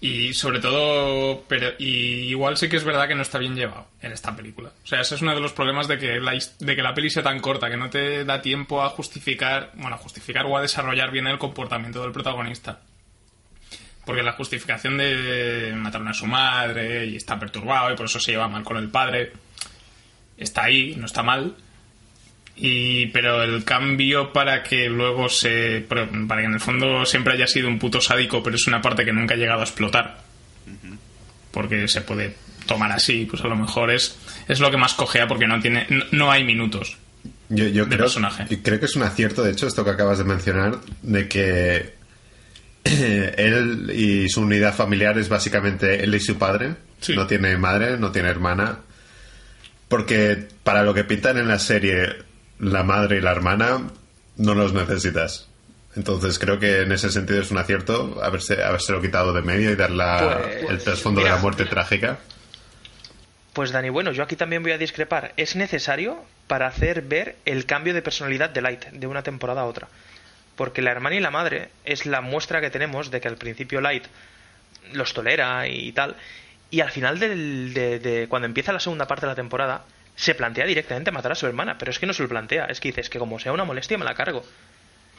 [0.00, 3.88] Y sobre todo, pero y igual sí que es verdad que no está bien llevado
[4.00, 4.70] en esta película.
[4.84, 7.10] O sea, ese es uno de los problemas de que la, de que la peli
[7.10, 10.62] sea tan corta, que no te da tiempo a justificar, bueno, a justificar o a
[10.62, 12.80] desarrollar bien el comportamiento del protagonista.
[14.04, 18.30] Porque la justificación de mataron a su madre y está perturbado y por eso se
[18.30, 19.32] lleva mal con el padre
[20.38, 21.54] está ahí, no está mal.
[22.60, 25.84] Y, pero el cambio para que luego se.
[25.88, 29.04] Para que en el fondo siempre haya sido un puto sádico, pero es una parte
[29.04, 30.22] que nunca ha llegado a explotar.
[31.52, 32.34] Porque se puede
[32.66, 35.86] tomar así, pues a lo mejor es, es lo que más cojea porque no tiene,
[35.88, 36.98] no, no hay minutos.
[37.48, 38.46] Yo, yo de creo, personaje.
[38.50, 41.94] y creo que es un acierto, de hecho, esto que acabas de mencionar, de que
[42.84, 46.74] él y su unidad familiar es básicamente él y su padre.
[47.00, 47.14] Sí.
[47.14, 48.80] No tiene madre, no tiene hermana.
[49.88, 52.16] Porque para lo que pintan en la serie,
[52.58, 53.88] la madre y la hermana
[54.36, 55.48] no los necesitas.
[55.96, 59.76] Entonces creo que en ese sentido es un acierto haberse, habérselo quitado de medio y
[59.76, 62.18] dar la- Pues, el trasfondo de la muerte trágica.
[63.52, 65.32] Pues Dani, bueno, yo aquí también voy a discrepar.
[65.36, 69.64] Es necesario para hacer ver el cambio de personalidad de Light de una temporada a
[69.64, 69.88] otra.
[70.54, 73.80] Porque la hermana y la madre es la muestra que tenemos de que al principio
[73.80, 74.04] Light
[74.92, 76.16] los tolera y tal.
[76.70, 79.84] Y al final del- de, de- cuando empieza la segunda parte de la temporada,
[80.18, 81.78] se plantea directamente matar a su hermana.
[81.78, 82.64] Pero es que no se lo plantea.
[82.66, 84.44] Es que dices que como sea una molestia me la cargo.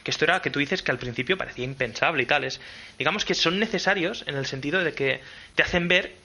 [0.04, 2.60] Que esto era que tú dices que al principio parecía impensable y tales.
[2.98, 5.22] Digamos que son necesarios en el sentido de que
[5.56, 6.16] te hacen ver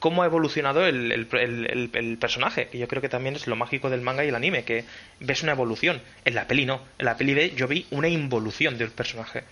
[0.00, 4.24] cómo ha evolucionado el, personaje, que yo creo que también es lo mágico del manga
[4.24, 4.84] y el anime, que
[5.20, 6.02] ves una evolución.
[6.24, 9.44] En la peli no, en la peli ve- yo vi una involución del personaje.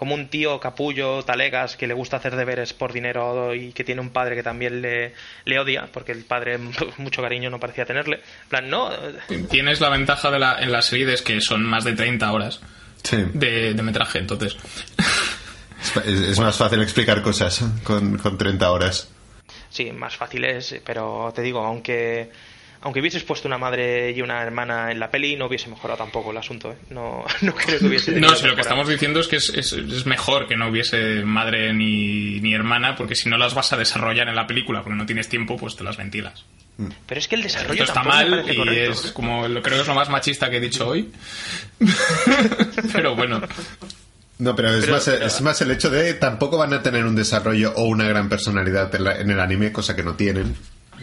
[0.00, 4.00] Como un tío capullo, talegas, que le gusta hacer deberes por dinero y que tiene
[4.00, 5.12] un padre que también le,
[5.44, 6.56] le odia, porque el padre
[6.96, 8.16] mucho cariño no parecía tenerle.
[8.44, 11.84] En plan, no, eh, Tienes la ventaja de la, en las series que son más
[11.84, 12.60] de 30 horas
[13.02, 13.18] Sí.
[13.34, 14.56] de, de metraje, entonces.
[16.06, 19.06] Es, es más fácil explicar cosas con, con 30 horas.
[19.68, 22.30] Sí, más fácil es, pero te digo, aunque
[22.82, 26.30] aunque hubieses puesto una madre y una hermana en la peli, no hubiese mejorado tampoco
[26.30, 26.76] el asunto, ¿eh?
[26.90, 29.72] No, no creo que hubiese No, si lo que estamos diciendo es que es, es-
[29.72, 33.76] es mejor que no hubiese madre ni, ni hermana, porque si no las vas a
[33.76, 36.44] desarrollar en la película porque no tienes tiempo, pues te las ventilas.
[37.06, 38.92] Pero es que el desarrollo Esto está mal parece y correcto.
[38.92, 41.10] es como lo creo que es lo más machista que he dicho hoy.
[42.92, 43.40] Pero bueno,
[44.38, 47.14] No, pero es, Pero- más, es más el hecho de tampoco van a tener un
[47.14, 50.56] desarrollo o una gran personalidad en, la- en el anime, cosa que no tienen.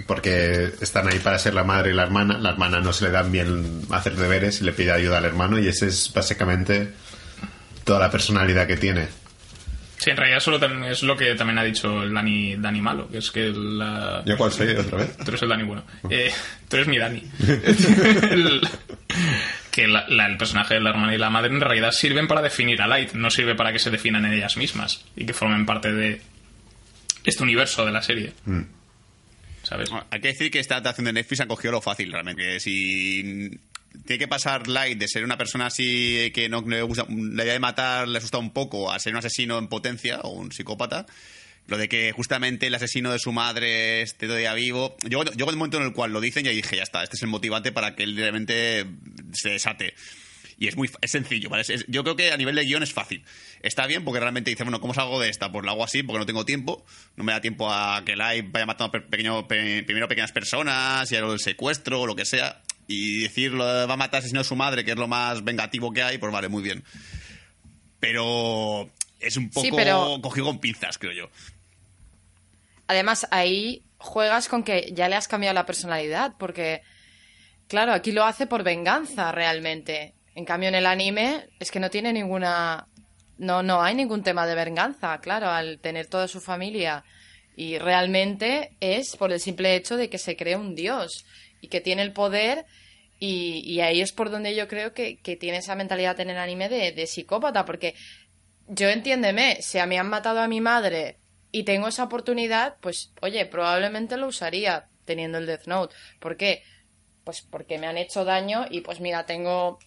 [0.06, 2.38] Porque están ahí para ser la madre y la hermana.
[2.38, 5.58] La hermana no se le dan bien hacer deberes y le pide ayuda al hermano.
[5.58, 6.94] Y ese es básicamente
[7.84, 9.08] toda la personalidad que tiene.
[9.98, 13.18] sí, en realidad solo es lo que también ha dicho el Dani, Dani malo, que
[13.18, 14.22] es que la...
[14.26, 15.18] ¿Yo cuál soy otra vez?
[15.18, 15.84] Tú eres el Dani bueno.
[16.10, 16.32] Eh,
[16.70, 17.24] tú eres mi Dani.
[18.30, 18.62] El-
[19.72, 22.42] que la- la- el personaje de la hermana y la madre en realidad sirven para
[22.42, 25.66] definir a Light, no sirve para que se definan en ellas mismas y que formen
[25.68, 26.22] parte de
[27.24, 28.34] este universo de la serie.
[29.68, 29.90] ¿Sabes?
[30.12, 32.42] Hay que decir que esta adaptación de Netflix ha cogido lo fácil, realmente.
[32.42, 33.52] Que si
[34.06, 37.52] tiene que pasar Light de ser una persona así que no le gusta, la idea
[37.54, 41.06] de matar le asusta un poco a ser un asesino en potencia o un psicópata.
[41.66, 44.96] Lo de que justamente el asesino de su madre esté todavía vivo.
[45.04, 47.24] Yo en el momento en el cual lo dicen ya dije, ya está, este es
[47.24, 48.86] el motivante para que él realmente
[49.34, 49.96] se desate.
[50.60, 51.62] Y es muy es sencillo, ¿vale?
[51.62, 53.24] Es- es- yo creo que a nivel de guion es fácil.
[53.62, 55.52] Está bien porque realmente dice, bueno, ¿cómo salgo de esta?
[55.52, 56.84] Pues lo hago así porque no tengo tiempo.
[57.16, 61.12] No me da tiempo a que Live vaya matando pe- pequeño, pe- primero pequeñas personas
[61.12, 62.62] y a lo del secuestro o lo que sea.
[62.88, 66.02] Y decirlo, va a matar asesino de su madre, que es lo más vengativo que
[66.02, 66.84] hay, pues vale, muy bien.
[68.00, 68.90] Pero
[69.20, 71.30] es un poco Sí, pero- cogido con pinzas, creo yo.
[72.88, 76.82] Además, ahí juegas con que ya le has cambiado la personalidad, porque,
[77.68, 80.14] claro, aquí lo hace por venganza realmente.
[80.38, 82.88] En cambio, en el anime es que no tiene ninguna.
[83.40, 87.04] No, no hay ningún tema de venganza, claro, al tener toda su familia.
[87.56, 91.26] Y realmente es por el simple hecho de que se cree un dios
[91.60, 92.68] y que tiene el poder.
[93.18, 96.38] Y, y ahí es por donde yo creo que, que tiene esa mentalidad en el
[96.38, 97.96] anime de, de psicópata, porque
[98.68, 101.18] yo entiéndeme, si a mí han matado a mi madre
[101.52, 105.96] y tengo esa oportunidad, pues oye, probablemente lo usaría teniendo el Death Note.
[106.20, 106.62] ¿Por qué?
[107.24, 109.80] Pues porque me han hecho daño y pues mira, tengo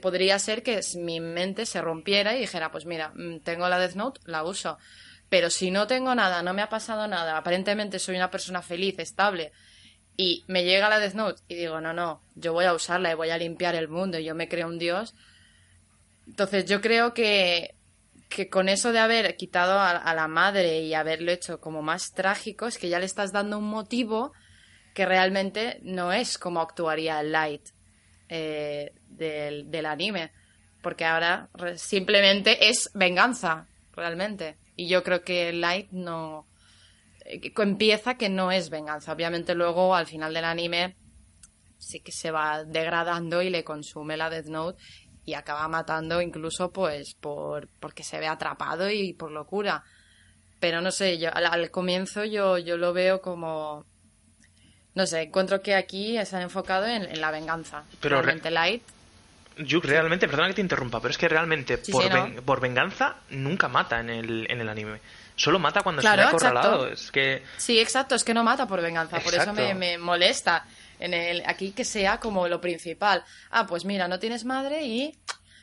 [0.00, 3.94] podría ser que mi mente se rompiera y dijera, pues mira, mm, tengo la Death
[3.94, 4.78] Note, la uso.
[5.28, 8.98] Pero si no tengo nada, no me ha pasado nada, aparentemente soy una persona feliz,
[8.98, 9.52] estable,
[10.16, 13.14] y me llega la Death Note y digo, no, no, yo voy a usarla y
[13.14, 15.14] voy a limpiar el mundo, y yo me creo un dios.
[16.26, 17.76] Entonces yo creo que,
[18.28, 22.66] que con eso de haber quitado a la madre y haberlo hecho como más trágico,
[22.66, 24.32] es que ya le estás dando un motivo
[24.94, 27.68] que realmente no es como actuaría el Light
[28.28, 30.32] eh, del, del anime.
[30.82, 34.56] Porque ahora simplemente es venganza, realmente.
[34.76, 36.46] Y yo creo que Light no.
[37.24, 39.12] eh, empieza que no es venganza.
[39.12, 40.96] Obviamente, luego al final del anime
[41.78, 44.82] sí que se va degradando y le consume la Death Note
[45.24, 49.84] y acaba matando incluso pues por porque se ve atrapado y por locura.
[50.60, 53.84] Pero no sé, yo al, al comienzo yo, yo lo veo como
[54.98, 57.84] no sé, encuentro que aquí se han enfocado en, en la venganza.
[58.00, 58.82] Pero re- Realmente Light
[59.58, 62.14] Yuk, realmente, perdona que te interrumpa, pero es que realmente Sí, por, sí, ¿no?
[62.24, 65.00] ven- por venganza nunca mata en el, en el anime.
[65.34, 66.88] Solo mata cuando Claro, se ve acorralado.
[66.88, 66.92] exacto.
[67.04, 70.64] Es que Sí, exacto, es que no mata por venganza, por eso me, me molesta
[71.00, 73.24] en el aquí que sea como lo principal.
[73.50, 75.16] Ah, pues mira, no tienes madre y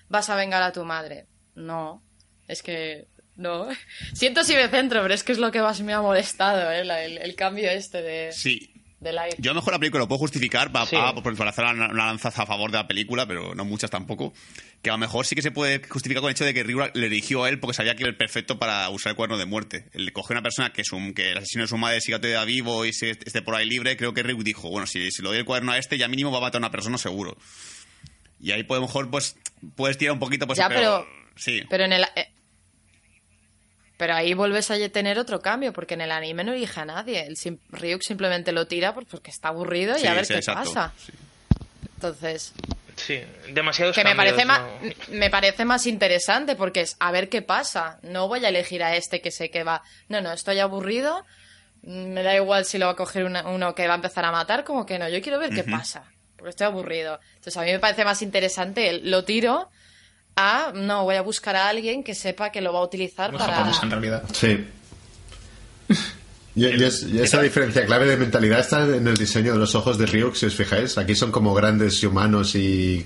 [0.10, 1.26] vas a vengar a tu madre.
[1.56, 2.02] No,
[2.50, 3.08] es que
[3.38, 3.68] no.
[4.14, 6.82] Siento si me centro, pero es que es lo que más me ha molestado, ¿eh?
[6.82, 8.74] El, el cambio este de, Sí.
[9.00, 9.12] De.
[9.38, 10.96] Yo a lo mejor la película lo puedo justificar para, Sí.
[11.38, 14.34] para hacer una, una lanza a favor de la película, pero no muchas tampoco.
[14.82, 16.80] Que a lo mejor sí que se puede justificar con el hecho de que Ryu
[16.94, 19.46] le eligió a él porque sabía que era el perfecto para usar el cuerno de
[19.46, 19.86] muerte.
[20.14, 22.86] Coger a una persona que, su, que el asesino de su madre siga todavía vivo
[22.86, 25.38] y se, esté por ahí libre, creo que Ryu dijo, bueno, si, si le doy
[25.40, 27.38] el cuerno a este, ya mínimo va a matar a una persona seguro.
[28.40, 29.36] Y ahí pues, a lo mejor pues,
[29.76, 31.62] puedes tirar un poquito, pues, Ya, pero- Sí.
[31.70, 32.06] Pero en el...
[33.98, 37.26] pero ahí vuelves a tener otro cambio, porque en el anime no elige a nadie.
[37.26, 40.34] El sim- Ryuk simplemente lo tira pues porque está aburrido y Sí, a ver sí,
[40.34, 40.64] qué exacto.
[40.74, 40.94] pasa.
[40.98, 41.14] Sí.
[41.96, 42.54] Entonces,
[42.96, 43.22] sí,
[43.52, 44.92] demasiados que me parece, más, ¿no?
[45.16, 48.00] me parece más interesante porque es a ver qué pasa.
[48.04, 49.82] No voy a elegir a este que sé que va.
[50.10, 51.26] No, no, estoy aburrido.
[51.84, 54.32] Me da igual si lo va a coger una- uno que va a empezar a
[54.32, 55.08] matar, como que no.
[55.08, 56.04] Yo quiero ver qué pasa.
[56.36, 57.20] Porque estoy aburrido.
[57.36, 59.70] Entonces a mí me parece más interesante el lo tiro
[60.36, 63.40] a no, voy a buscar a alguien que sepa que lo va a utilizar Muy
[63.40, 63.72] para.
[63.82, 64.24] en realidad.
[64.34, 64.66] Sí.
[66.56, 69.76] Y, y es- y esa diferencia clave de mentalidad está en el diseño de los
[69.76, 70.98] ojos de Ryuk, si os fijáis.
[70.98, 73.06] Aquí son como grandes y humanos y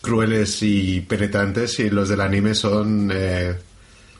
[0.00, 3.54] crueles y penetrantes y los del anime son eh,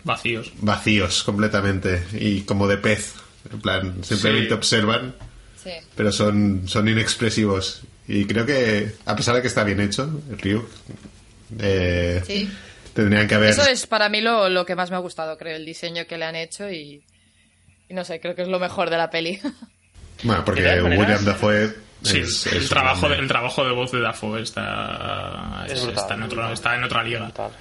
[0.05, 0.53] Vacíos.
[0.61, 3.15] vacíos completamente y como de pez.
[3.51, 4.55] En plan, simplemente Sí.
[4.55, 5.15] observan,
[5.63, 5.71] Sí.
[5.97, 7.83] pero son, son inexpresivos.
[8.09, 10.69] Y creo que, a pesar de que está bien hecho, Ryuk,
[11.59, 12.51] eh, Sí.
[12.95, 13.51] tendrían que haber...
[13.51, 16.19] Eso es para mí lo, lo que más me ha gustado, creo, el diseño que
[16.19, 17.03] le han hecho y,
[17.89, 19.41] y no sé, creo que es lo mejor de la peli.
[20.23, 21.75] Bueno, porque maneras- William Dafoe...
[22.03, 25.83] Sí, es- el, es trabajo de, el trabajo de voz de Dafoe está, Es es-
[25.85, 27.21] brutal, está, en, otro- está en otra liga.
[27.25, 27.53] Brutal.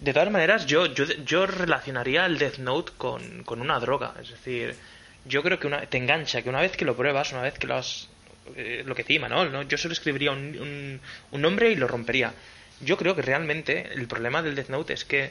[0.00, 4.14] De todas maneras, yo, yo, yo relacionaría el Death Note con, con una droga.
[4.20, 4.74] Es decir,
[5.24, 7.66] yo creo que una, te engancha, que una vez que lo pruebas, una vez que
[7.66, 8.08] lo has...
[8.56, 9.62] eh, lo que decía ¿no?
[9.62, 11.00] Yo solo escribiría un,
[11.32, 12.32] nombre y lo rompería.
[12.80, 15.30] Yo creo que realmente el problema del Death Note es que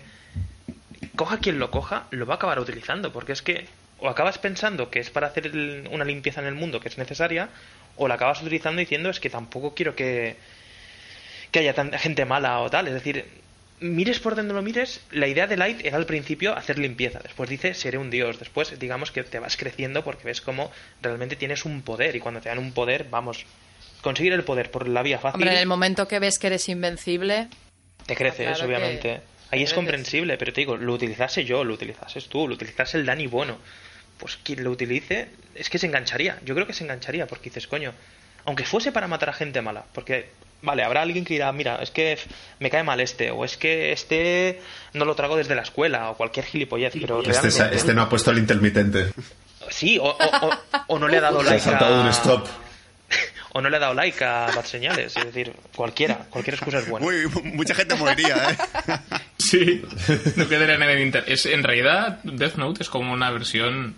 [1.16, 3.68] coja quien lo coja, lo va a acabar utilizando, porque es que
[4.00, 5.52] o acabas pensando que es para hacer
[5.92, 7.50] una limpieza en el mundo que es necesaria,
[7.98, 10.38] o la acabas utilizando diciendo es que tampoco quiero que,
[11.52, 12.88] que haya tanta gente mala o tal.
[12.88, 13.26] Es decir,
[13.82, 17.20] mires por donde lo mires, la idea de Light era al principio hacer limpieza.
[17.20, 18.40] Después dice seré un dios.
[18.40, 20.72] Después, digamos que te vas creciendo porque ves cómo
[21.02, 22.16] realmente tienes un poder.
[22.16, 23.46] Y cuando te dan un poder, vamos,
[24.02, 26.70] conseguir el poder por la vía fácil, Hombre, en el momento que ves que eres
[26.70, 27.50] invencible,
[28.06, 29.22] te creces, claro obviamente.
[29.52, 33.06] Ahí es comprensible, pero te digo, lo utilizase yo, lo utilizases tú, lo utilizase el
[33.06, 33.58] Dani bueno.
[34.18, 36.40] Pues quien lo utilice es que se engancharía.
[36.46, 37.94] Yo creo que se engancharía porque dices, coño,
[38.46, 40.30] aunque fuese para matar a gente mala, porque,
[40.62, 42.18] vale, habrá alguien que dirá, mira, es que
[42.60, 44.62] me cae mal este, o es que este
[44.94, 47.58] no lo trago desde la escuela, o cualquier gilipollez, pero Este, realmente...
[47.58, 49.12] sa- este no ha puesto el intermitente.
[49.70, 52.02] Sí, o, o- o- o no le ha dado Se ha like saltado a...
[52.02, 52.48] un stop.
[53.54, 56.88] O no le ha dado like a Bad Señales, es decir, cualquiera, cualquier excusa es
[56.88, 57.06] buena.
[57.06, 58.98] Uy, mucha gente moriría, ¿eh?
[59.38, 59.82] Sí,
[60.38, 61.26] no quedaría en el inter.
[61.28, 63.96] Es, en realidad, Death Note es como una versión.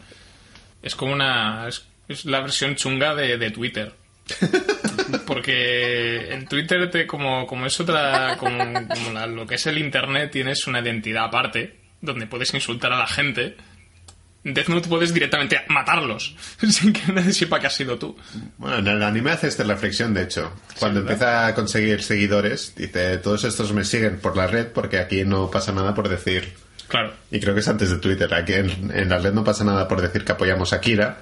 [0.81, 1.67] Es como una.
[1.67, 3.93] Es, es la versión chunga de, de Twitter.
[5.25, 8.37] Porque en Twitter, te, como, como es otra.
[8.37, 8.57] Como,
[8.87, 12.97] como la- lo que es el internet, tienes una identidad aparte, donde puedes insultar a
[12.97, 13.55] la gente.
[14.45, 16.35] En Death Note puedes directamente matarlos,
[16.69, 18.17] sin que nadie sepa que has sido tú.
[18.57, 20.51] Bueno, en el anime hace esta reflexión, de hecho.
[20.79, 25.23] Cuando empieza a conseguir seguidores, dice, todos estos me siguen por la red porque aquí
[25.23, 26.53] no pasa nada por decir...
[26.89, 27.13] Claro.
[27.31, 28.31] Y creo que es antes de Twitter.
[28.33, 31.21] Aquí en, en la red no pasa nada por decir que apoyamos a Kira,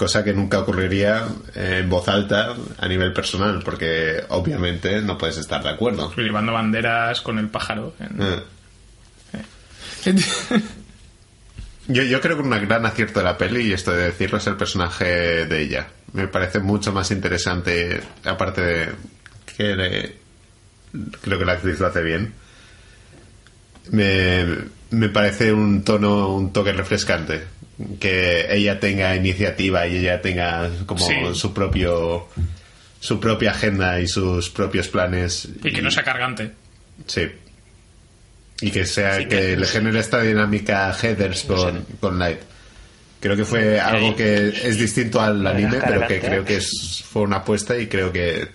[0.00, 5.62] cosa que nunca ocurriría en voz alta a nivel personal, porque obviamente no puedes estar
[5.62, 6.10] de acuerdo.
[6.16, 7.92] Llevando banderas con el pájaro.
[8.00, 8.42] en-
[10.06, 10.14] Eh.
[11.88, 14.46] Yo, yo creo que un gran acierto de la peli, y esto de decirlo, es
[14.46, 15.88] el personaje de ella.
[16.14, 18.88] Me parece mucho más interesante, aparte de
[19.56, 20.16] que le-
[21.20, 22.32] creo que la actriz lo hace bien.
[23.90, 24.46] Me,
[24.90, 27.44] me parece un tono, un toque refrescante.
[27.98, 31.14] Que ella tenga iniciativa y ella tenga como Sí.
[31.34, 32.28] su propio
[33.00, 35.48] su propia agenda y sus propios planes.
[35.64, 36.50] Y que no sea cargante.
[37.06, 37.22] Sí.
[38.60, 42.40] Y que sea Sí, que, que- le genere esta dinámica Heathers con, con Light.
[43.20, 47.22] Creo que fue algo que es distinto al anime, pero que creo que es, fue
[47.22, 48.48] una apuesta y creo que,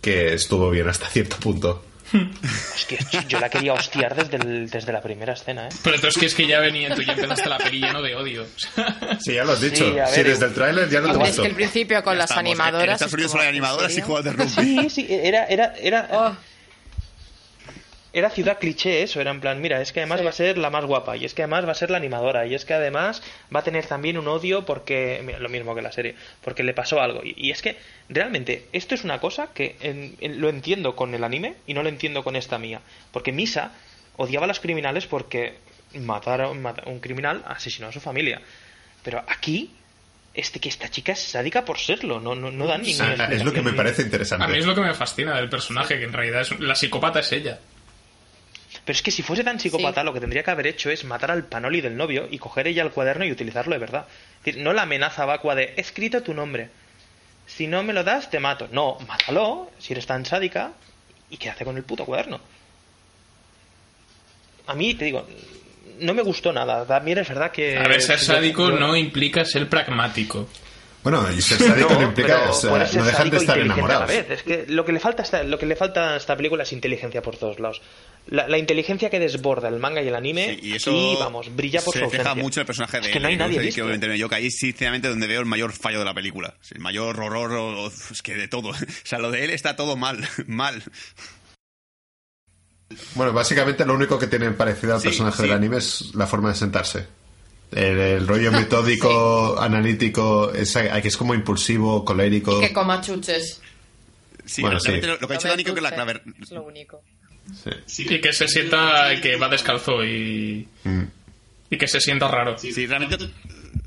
[0.00, 1.84] que estuvo bien hasta cierto punto.
[2.12, 2.98] Es que
[3.28, 5.70] yo la quería hostiar desde, el- desde la primera escena, ¿eh?
[5.82, 8.46] Pero entonces que es que ya venía, tú ya empezaste la peli lleno de odio.
[9.20, 9.90] Sí, ya lo has dicho.
[9.92, 11.42] Sí, a Sí, ver, desde el tráiler ya no te Es gustó.
[11.42, 12.50] que el principio con Ya las estamos.
[12.50, 13.02] Animadoras.
[13.02, 14.48] Es como, solo hay ¿en animadoras y juegos de rugby.
[14.50, 16.36] Sí, sí, era, era, era, Oh,
[18.18, 20.24] era ciudad cliché eso, era en plan, mira, es que además Sí.
[20.24, 22.46] va a ser la más guapa, y es que además va a ser la animadora,
[22.46, 23.22] y es que además
[23.54, 26.72] va a tener también un odio porque, mira, lo mismo que la serie, porque le
[26.72, 27.22] pasó algo.
[27.24, 27.76] Y, y es que
[28.08, 31.82] realmente esto es una cosa que en- en- lo entiendo con el anime y no
[31.82, 32.80] lo entiendo con esta mía.
[33.12, 33.72] Porque Misa
[34.16, 35.58] odiaba a los criminales porque
[35.94, 38.40] mataron, mata- un criminal asesinó a su familia.
[39.02, 39.70] Pero aquí,
[40.34, 43.44] este que esta chica es sádica por serlo, no, no, no dan Sí, ninguna es
[43.44, 44.44] lo que me parece interesante.
[44.44, 47.20] A mí es lo que me fascina del personaje, que en realidad es, la psicópata
[47.20, 47.58] es ella.
[48.86, 50.04] Pero es que si fuese tan psicópata, Sí.
[50.06, 52.82] lo que tendría que haber hecho es matar al panoli del novio y coger ella
[52.84, 54.06] el cuaderno y utilizarlo de verdad.
[54.38, 56.70] Es decir, no la amenaza vacua de he escrito tu nombre.
[57.46, 58.68] Si no me lo das, te mato.
[58.72, 60.72] No, mátalo, si eres tan sádica,
[61.30, 62.40] y qué hace con el puto cuaderno.
[64.68, 65.26] A mí, te digo,
[66.00, 66.84] no me gustó nada.
[66.86, 67.76] También es verdad que...
[67.78, 70.48] A ver, ser yo- sádico yo- no implica ser pragmático.
[71.08, 74.08] Bueno, y ser sádico no, No, implica, o sea, no dejan de estar enamorados.
[74.08, 74.28] vez.
[74.28, 76.64] Es que lo que le falta a esta, lo que le falta a esta película
[76.64, 77.80] es inteligencia por todos lados.
[78.26, 81.54] La, la inteligencia que desborda el manga y el anime, Sí, y eso aquí, vamos,
[81.54, 82.42] brilla por se su refleja ausencia.
[82.42, 85.06] mucho el personaje de Es que no hay nadie quiero meterme yo, que ahí sinceramente
[85.08, 86.54] donde veo el mayor fallo de la película.
[86.72, 88.70] El mayor horror, o- o- es que de todo.
[88.70, 90.82] O sea, lo de él está todo mal, mal.
[93.14, 95.42] Bueno, básicamente lo único que tienen parecido al Sí, personaje sí.
[95.44, 97.06] del anime es la forma de sentarse.
[97.72, 102.60] El, el rollo metódico, analítico, esa- que es como impulsivo, colérico.
[102.60, 103.60] que coma chuches.
[104.44, 104.92] Sí, Bueno, sí.
[105.00, 106.22] Lo, lo que ha hecho Tome Dani creo que es la clave.
[106.40, 107.02] Es lo único.
[107.86, 108.04] Sí.
[108.08, 111.02] Y que se sienta que va descalzo y, Mm.
[111.70, 112.56] y que se sienta raro.
[112.58, 113.18] Sí, realmente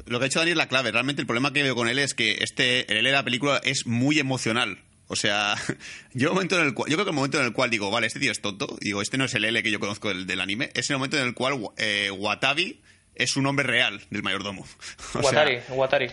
[0.06, 0.92] lo que ha hecho Dani es la clave.
[0.92, 3.62] Realmente el problema que veo con él es que este, el L de la película
[3.64, 4.80] es muy emocional.
[5.08, 5.56] O sea,
[6.14, 8.08] yo, momento en el cual, yo creo que el momento en el cual digo, vale,
[8.08, 10.42] este tío es tonto, digo, este no es el L que yo conozco del, del
[10.42, 12.80] anime, es el momento en el cual eh, Watabi
[13.20, 14.66] es un nombre real del mayordomo.
[15.14, 16.12] O sea, Watari, Watari.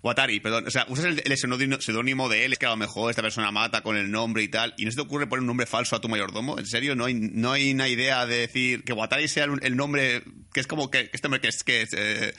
[0.00, 0.64] Watari, perdón.
[0.68, 3.50] O sea, usas el, el seudónimo- de él, es que a lo mejor esta persona
[3.50, 5.96] mata con el nombre y tal, y no se te ocurre poner un nombre falso
[5.96, 6.56] a tu mayordomo.
[6.56, 6.94] ¿En serio?
[6.94, 10.60] ¿No hay, no hay una idea de decir que Watari sea el, el nombre que
[10.60, 12.32] es como que, que este hombre que es, que es, eh,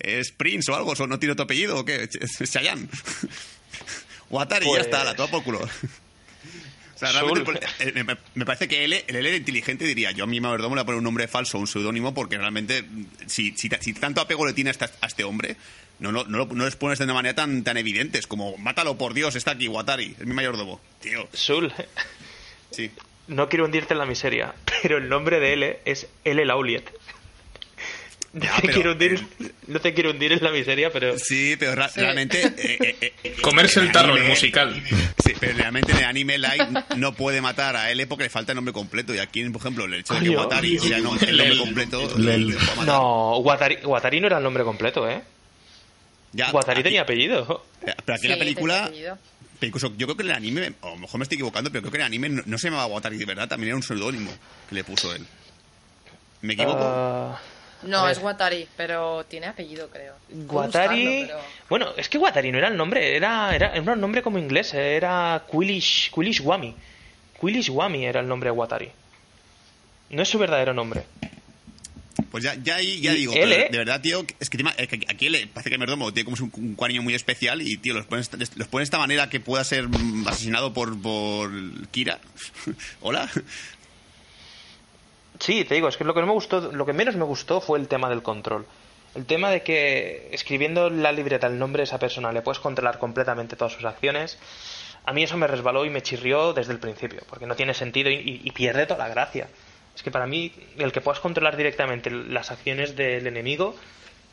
[0.00, 2.08] es Prince o algo, o no tiene otro apellido o qué?
[2.44, 2.86] Chayanne.
[4.30, 5.68] Watari, Pues- ya está, la toma por culo.
[7.10, 10.24] Sea, realmente el- el- me, me parece que él, el L era inteligente diría, yo
[10.24, 12.84] a mi mayordomo le voy a poner un nombre falso, un seudónimo, porque realmente,
[13.26, 15.56] si, si, si tanto apego le tiene a, a este hombre,
[15.98, 18.18] no, no, no, lo- no les pones de una manera tan, tan evidente.
[18.18, 20.80] Es como, mátalo por Dios, está aquí, Watari, es mi mayordomo.
[21.00, 21.72] Tío, Sul,
[22.70, 22.90] sí.
[23.28, 26.44] no quiero hundirte en la miseria, pero el nombre de L es L.
[26.44, 26.90] Lauliet.
[28.34, 29.22] No, Ya, te quiero hundir,
[29.66, 32.40] no te quiero hundir en la miseria, pero Sí, pero ra- realmente...
[32.46, 34.82] eh, eh, eh, Comerse el tarro, el musical.
[35.22, 36.62] Sí, pero realmente en el anime Light
[36.96, 39.14] no puede matar a L porque le falta el nombre completo.
[39.14, 40.30] Y aquí, por ejemplo, el hecho de que.
[40.30, 42.18] Watari sea no- el nombre completo...
[42.18, 42.56] Lel.
[42.86, 45.20] No, Watari, Watari no era el nombre completo, ¿eh?
[46.32, 47.66] Ya, Watari aquí- tenía apellido.
[47.84, 48.90] Pero aquí en Sí, la película...
[49.60, 51.82] incluso yo creo que en el anime, o a lo mejor me estoy equivocando, pero
[51.82, 53.82] creo que en el anime no, no se llamaba Watari de verdad, también era un
[53.82, 54.32] seudónimo
[54.70, 55.26] que le puso él.
[56.40, 56.78] ¿Me equivoco?
[56.82, 57.38] Ah,
[57.84, 60.14] No, es Watari, pero tiene apellido, creo.
[60.48, 61.28] Watari.
[61.68, 64.72] Bueno, es que Watari no era el nombre, era, era, era un nombre como inglés,
[64.74, 66.74] era Quilish, Quilish Wami.
[67.40, 68.90] Quilish Wami era el nombre de Watari.
[70.10, 71.02] No es su verdadero nombre.
[72.30, 73.68] Pues ya, ya, ahí- ya digo, él, pero ¿eh?
[73.70, 74.58] de verdad, tío, es que
[75.08, 77.94] aquí le parece que el merdomo tiene como un, un cariño muy especial y, tío,
[77.94, 81.50] los pones, los pones de esta manera que pueda ser mm, asesinado por, por
[81.90, 82.20] Kira.
[83.00, 83.28] Hola.
[85.42, 87.76] Sí, te digo, es que lo que me gustó, lo que menos me gustó fue
[87.80, 88.64] el tema del control.
[89.16, 92.60] El tema de que escribiendo en la libreta el nombre de esa persona le puedes
[92.60, 94.38] controlar completamente todas sus acciones.
[95.04, 98.08] A mí eso me resbaló y me chirrió desde el principio, porque no tiene sentido
[98.08, 99.48] y, y- y pierde toda la gracia.
[99.96, 103.74] Es que para mí el que puedas controlar directamente las acciones del enemigo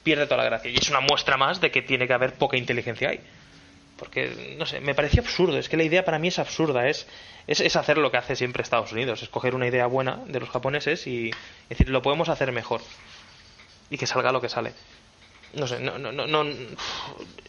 [0.04, 0.70] pierde toda la gracia.
[0.70, 3.20] Y es una muestra más de que tiene que haber poca inteligencia ahí.
[4.00, 5.58] Porque, no sé, me pareció absurdo.
[5.58, 6.88] Es que la idea para mí es absurda.
[6.88, 7.06] Es,
[7.48, 9.22] es, es hacer lo que hace siempre Estados Unidos.
[9.22, 11.32] Es coger una idea buena de los japoneses y
[11.68, 12.82] decir, lo podemos hacer mejor.
[13.90, 14.74] Y que salga lo que sale.
[15.54, 16.26] No sé, no, no, no.
[16.28, 16.46] no-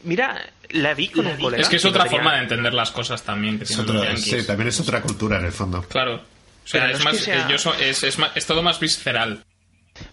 [0.04, 0.40] Mira,
[0.70, 1.62] la vi con un colega.
[1.62, 4.02] Es que es que otra tenía- forma de entender las cosas también que Es otro-
[4.16, 5.82] sí, también es otra cultura en el fondo.
[5.82, 6.14] Claro.
[6.16, 8.62] O sea, Pero es, es más, que sea- yo so- es, es más- es todo
[8.62, 9.44] más visceral.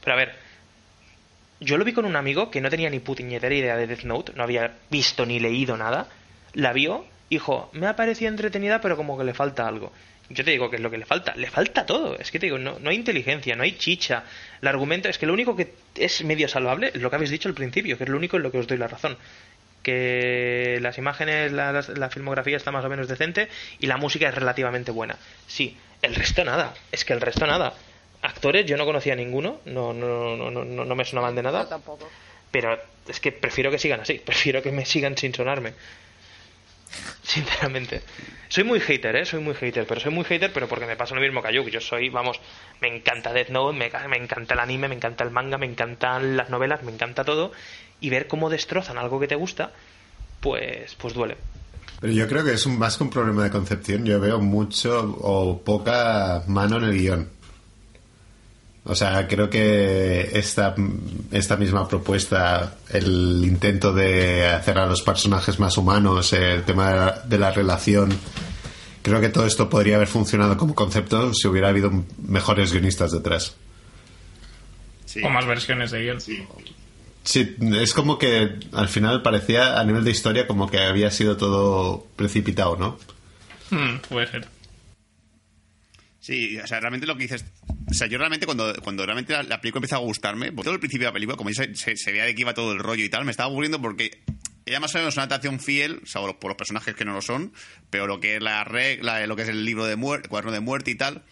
[0.03, 0.35] Pero a ver,
[1.61, 4.33] yo lo vi con un amigo que no tenía ni puñetera idea de Death Note,
[4.35, 6.07] no había visto ni leído nada.
[6.53, 9.91] La vio, dijo, me ha parecido entretenida, pero como que le falta algo.
[10.29, 12.17] Yo te digo que es lo que le falta, le falta todo.
[12.19, 14.23] Es que te digo, no, no hay inteligencia, no hay chicha.
[14.61, 17.47] El argumento es que lo único que es medio salvable es lo que habéis dicho
[17.47, 19.17] al principio, que es lo único en lo que os doy la razón.
[19.83, 23.47] Que las imágenes, la, la- la filmografía está más o menos decente
[23.79, 25.15] y la música es relativamente buena.
[25.47, 27.73] Sí, El resto nada, es que el resto nada.
[28.21, 31.51] Actores yo no conocía a ninguno, no, no, no, no, no me sonaban de Yo
[31.51, 32.09] nada, tampoco.
[32.51, 35.73] pero es que prefiero que sigan así, prefiero que me sigan sin sonarme.
[37.23, 38.01] Sinceramente.
[38.49, 39.25] Soy muy hater, ¿eh?
[39.25, 41.51] Soy muy hater, pero soy muy hater, pero porque me pasa lo mismo que a
[41.51, 41.67] Yuk.
[41.67, 42.39] Yo soy, vamos,
[42.81, 46.37] me encanta Death Note, me, me encanta el anime, me encanta el manga, me encantan
[46.37, 47.51] las novelas, me encanta todo.
[47.99, 49.71] Y ver cómo destrozan algo que te gusta,
[50.39, 51.37] pues, pues duele.
[51.99, 54.05] Pero yo creo que es un, más que un problema de concepción.
[54.05, 57.36] Yo veo mucho o poca mano en el guion.
[58.89, 60.73] O sea, creo que esta,
[61.31, 66.95] esta misma propuesta, el intento de hacer a los personajes más humanos, el tema de
[66.95, 68.17] la, de la relación,
[69.01, 71.91] creo que todo esto podría haber funcionado como concepto si hubiera habido
[72.25, 73.57] mejores guionistas detrás.
[75.05, 75.21] Sí.
[75.21, 76.21] O más versiones de guion.
[77.23, 81.35] Sí, es como que al final parecía a nivel de historia como que había sido
[81.35, 82.97] todo precipitado, ¿no?
[83.69, 84.47] Hmm, puede ser.
[86.27, 87.45] Sí, o sea, realmente lo que dices.
[87.89, 90.73] O sea, yo realmente cuando, cuando realmente la, la película empieza a gustarme, por todo
[90.73, 93.05] el principio de la película, como se, se, veía de que iba todo el rollo
[93.05, 94.19] y tal, me estaba aburriendo porque
[94.65, 97.13] ella más o menos es una adaptación fiel, o sea, por los personajes que no
[97.13, 97.53] lo son,
[97.89, 100.59] pero lo que es la regla, lo que es el libro de muerte, cuaderno de
[100.59, 101.23] muerte y tal,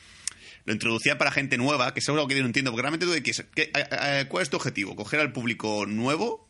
[0.64, 3.22] lo introducía para gente nueva, que algo que yo no entiendo, porque realmente tú de
[3.22, 3.32] qué-
[3.64, 4.96] eh, eh, ¿cuál es tu objetivo?
[4.96, 6.45] ¿Coger al público nuevo?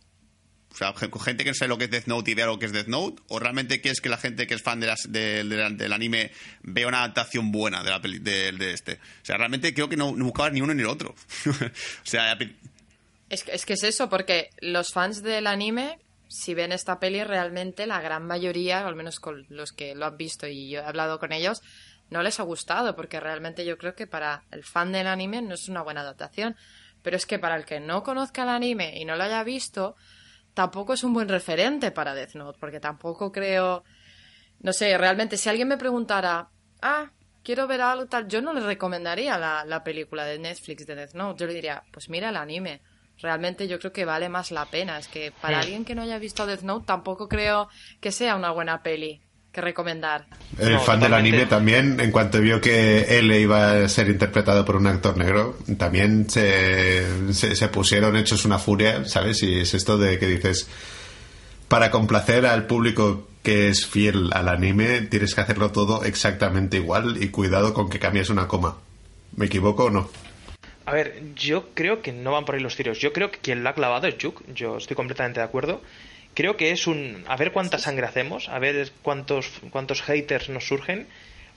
[0.75, 2.59] O sea, gen- gente que no sabe lo que es Death Note y vea lo
[2.59, 4.99] que es Death Note, o realmente quieres que la gente que es fan de las,
[5.09, 6.31] de- de del anime
[6.63, 8.95] vea una adaptación buena de, la peli- de, este.
[8.95, 11.15] O sea, realmente creo que no, no buscabas ni uno ni el otro.
[11.49, 11.53] o
[12.03, 12.37] sea,
[13.29, 15.97] Es, que- es que es eso, porque los fans del anime,
[16.27, 20.17] si ven esta peli, realmente la gran mayoría, al menos con los que lo han
[20.17, 21.61] visto y yo he hablado con ellos,
[22.09, 25.55] no les ha gustado, porque realmente yo creo que para el fan del anime no
[25.55, 26.55] es una buena adaptación.
[27.01, 29.95] Pero es que para el que no conozca el anime y no lo haya visto,
[30.55, 33.83] tampoco es un buen referente para Death Note, porque tampoco creo.
[34.61, 36.49] No sé, realmente, si alguien me preguntara,
[36.81, 37.11] ah,
[37.43, 41.13] quiero ver algo tal, yo no le recomendaría la, la película de Netflix de Death
[41.13, 41.39] Note.
[41.41, 42.81] Yo le diría, pues mira el anime.
[43.21, 44.97] Realmente yo creo que vale más la pena.
[44.97, 47.69] Es que para alguien que no haya visto Death Note tampoco creo
[48.01, 49.21] que sea una buena peli
[49.55, 50.25] que recomendar.
[50.59, 54.63] El No, fan del anime también, en cuanto vio que él iba a ser interpretado
[54.65, 59.41] por un actor negro, también se, se, se pusieron hechos una furia, ¿sabes?
[59.41, 60.69] Y es esto de que dices,
[61.67, 67.21] para complacer al público que es fiel al anime, tienes que hacerlo todo exactamente igual
[67.23, 68.77] y cuidado con que cambies una coma.
[69.35, 70.09] ¿Me equivoco o no?
[70.85, 72.99] A ver, yo creo que no van por ahí los tiros.
[72.99, 74.43] Yo creo que quien la ha clavado es Juk.
[74.53, 75.81] Yo estoy completamente de acuerdo.
[76.35, 77.23] Creo que es un.
[77.27, 81.07] A ver cuánta sangre hacemos, a ver cuántos, cuántos haters nos surgen.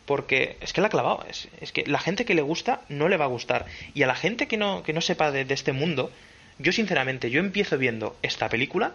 [0.07, 1.27] Porque es que la ha clavado.
[1.29, 3.67] Es, es que la gente que le gusta no le va a gustar.
[3.93, 6.11] Y a la gente que no, que no sepa de, de este mundo,
[6.59, 8.93] yo sinceramente, yo empiezo viendo esta película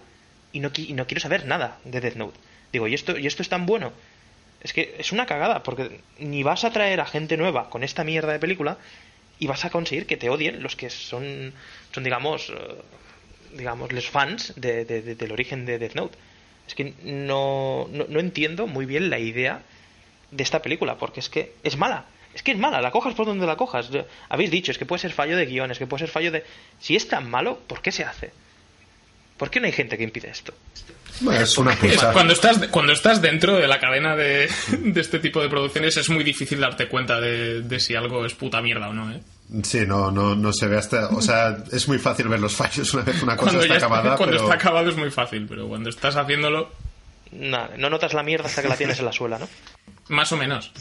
[0.51, 2.39] y no, y no quiero saber nada de Death Note.
[2.71, 3.91] Digo, ¿y esto, ¿y esto es tan bueno?
[4.61, 8.03] Es que es una cagada, porque ni vas a traer a gente nueva con esta
[8.03, 8.77] mierda de película
[9.39, 11.53] y vas a conseguir que te odien los que son,
[11.91, 12.53] son digamos, eh,
[13.53, 16.17] digamos, los fans de- de- de- del origen de Death Note.
[16.67, 19.61] Es que no, no, no entiendo muy bien la idea
[20.31, 22.05] de esta película, porque es que es mala.
[22.33, 23.89] Es que es mala, la cojas por donde la cojas.
[24.29, 26.43] Habéis dicho, es que puede ser fallo de guiones, que puede ser fallo de...
[26.79, 28.31] Si es tan malo, ¿por qué se hace?
[29.37, 30.53] ¿Por qué no hay gente que impide esto?
[31.21, 31.77] Bueno, es una.
[32.11, 34.49] Cuando estás, cuando estás dentro de la cadena de,
[34.79, 38.33] de este tipo de producciones es muy difícil darte cuenta de, de si algo es
[38.33, 39.21] puta mierda o no, ¿eh?
[39.63, 41.09] Sí, no, no, no se ve hasta...
[41.09, 43.85] O sea, es muy fácil ver los fallos una vez una cosa Cuando, está está-
[43.87, 44.43] acabada, cuando pero...
[44.43, 46.71] está acabado es muy fácil, pero cuando estás haciéndolo,
[47.31, 49.47] Nada, no notas la mierda hasta que la tienes en la suela, ¿no?
[50.09, 50.71] más o menos.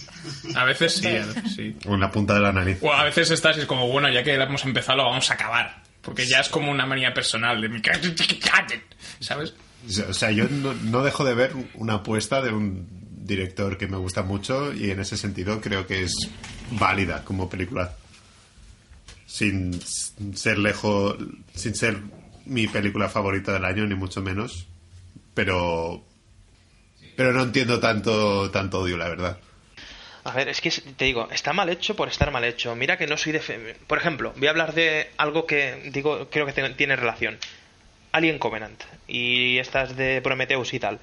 [0.55, 1.77] A veces sí, a veces sí.
[1.85, 2.79] En la punta de la nariz.
[2.83, 5.35] O a veces estás y es como, bueno, ya que hemos empezado, lo vamos a
[5.35, 5.83] acabar.
[6.03, 7.81] Porque ya es como una manía personal de mi...
[9.21, 9.55] ¿Sabes?
[10.09, 12.87] O sea, yo no, no dejo de ver una apuesta de un
[13.25, 16.13] director que me gusta mucho y en ese sentido creo que es
[16.73, 17.95] válida como película.
[19.33, 19.81] Sin
[20.37, 21.17] ser lejos,
[21.55, 21.97] sin ser
[22.45, 24.67] mi película favorita del año, ni mucho menos.
[25.33, 26.05] Pero.
[27.17, 29.39] Pero no entiendo tanto, tanto odio, la verdad.
[30.25, 32.77] A ver, es que te digo, está mal hecho por estar mal hecho.
[32.77, 33.41] Mira que no soy de...
[33.41, 37.39] fe- Por ejemplo, voy a hablar de algo que digo, creo que tiene relación.
[38.13, 41.01] Alien Covenant y estas de Prometheus y tal.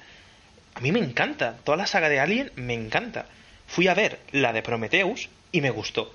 [0.74, 3.26] A mí me encanta, toda la saga de Alien me encanta.
[3.66, 6.14] Fui a ver la de Prometheus y me gustó.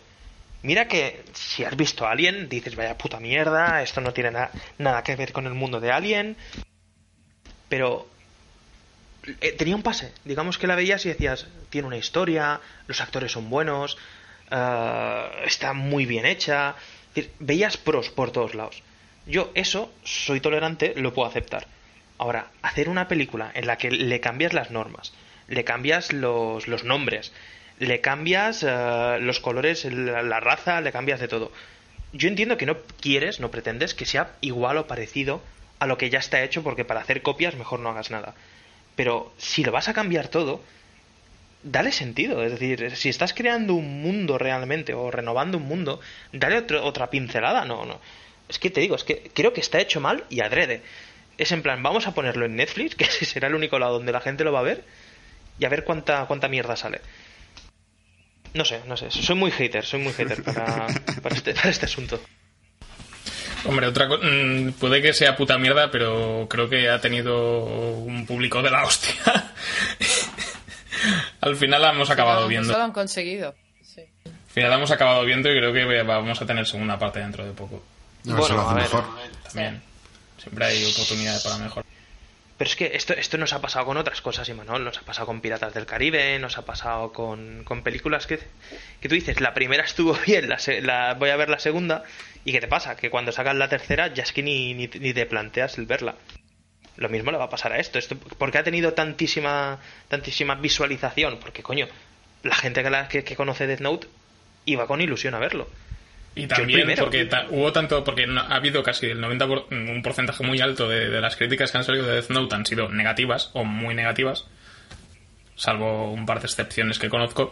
[0.63, 4.49] Mira que si has visto Alien, dices, vaya puta mierda, esto no tiene na-
[4.79, 6.37] nada que ver con el mundo de Alien.
[7.69, 8.07] Pero
[9.41, 10.11] eh, tenía un pase.
[10.23, 13.97] Digamos que la veías y decías, tiene una historia, los actores son buenos,
[14.51, 16.75] eh, está muy bien hecha.
[17.39, 18.83] Veías pros por todos lados.
[19.25, 21.67] Yo eso, soy tolerante, lo puedo aceptar.
[22.17, 25.13] Ahora, hacer una película en la que le cambias las normas,
[25.47, 27.33] le cambias los, los nombres,
[27.79, 31.51] le cambias eh, los colores, la, raza, le cambias de todo.
[32.13, 35.41] Yo entiendo que no quieres, no pretendes que sea igual o parecido
[35.79, 38.35] a lo que ya está hecho, porque para hacer copias mejor no hagas nada.
[38.95, 40.61] Pero si lo vas a cambiar todo,
[41.63, 42.43] dale sentido.
[42.43, 45.99] Es decir, si estás creando un mundo realmente o renovando un mundo,
[46.31, 47.65] dale otro- otra pincelada.
[47.65, 47.99] No, no.
[48.47, 50.81] Es que te digo, es que creo que está hecho mal y adrede.
[51.37, 54.21] Es en plan, vamos a ponerlo en Netflix, que será el único lado donde la
[54.21, 54.83] gente lo va a ver,
[55.59, 57.01] y a ver cuánta, cuánta mierda sale.
[58.55, 59.11] No sé, no sé.
[59.11, 60.87] Soy muy hater, soy muy hater para,
[61.21, 62.19] para, este, para este asunto.
[63.65, 68.25] Hombre, otra co- mm, puede que sea puta mierda, pero creo que ha tenido un
[68.25, 69.13] público de la hostia.
[71.41, 72.71] Al final la hemos acabado No, viendo.
[72.77, 73.53] Lo han conseguido.
[73.83, 74.01] Sí.
[74.25, 77.45] Al final la hemos acabado viendo y creo que vamos a tener segunda parte dentro
[77.45, 77.83] de poco.
[78.23, 79.03] No, eso lo hace mejor.
[79.43, 79.81] También.
[80.41, 81.85] Siempre hay oportunidades para mejor.
[82.57, 84.83] Pero es que esto, esto nos ha pasado con otras cosas, Imanol.
[84.85, 88.39] Nos ha pasado con Piratas del Caribe, nos ha pasado con, con películas que,
[89.01, 92.03] que tú dices, la primera estuvo bien, la, la- voy a ver la segunda.
[92.45, 92.95] ¿Y qué te pasa?
[92.95, 96.15] Que cuando sacas la tercera ya es que ni, ni, ni te planteas el verla.
[96.95, 97.99] Lo mismo le va a pasar a esto.
[97.99, 101.39] esto porque ha tenido tantísima, tantísima visualización?
[101.39, 101.87] Porque, coño,
[102.43, 104.07] la gente que, la, que, que conoce Death Note
[104.63, 105.67] iba con ilusión a verlo.
[106.37, 110.01] Y también porque ta- hubo tanto, porque no- ha habido casi el 90%, por- un
[110.03, 112.89] porcentaje muy alto de, de las críticas que han salido de Death Note han sido
[112.89, 114.45] negativas o muy negativas,
[115.55, 117.51] salvo un par de excepciones que conozco,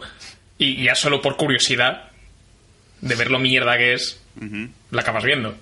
[0.58, 2.10] y ya solo por curiosidad
[3.00, 4.22] de ver lo mierda que es,
[4.90, 5.54] la acabas viendo.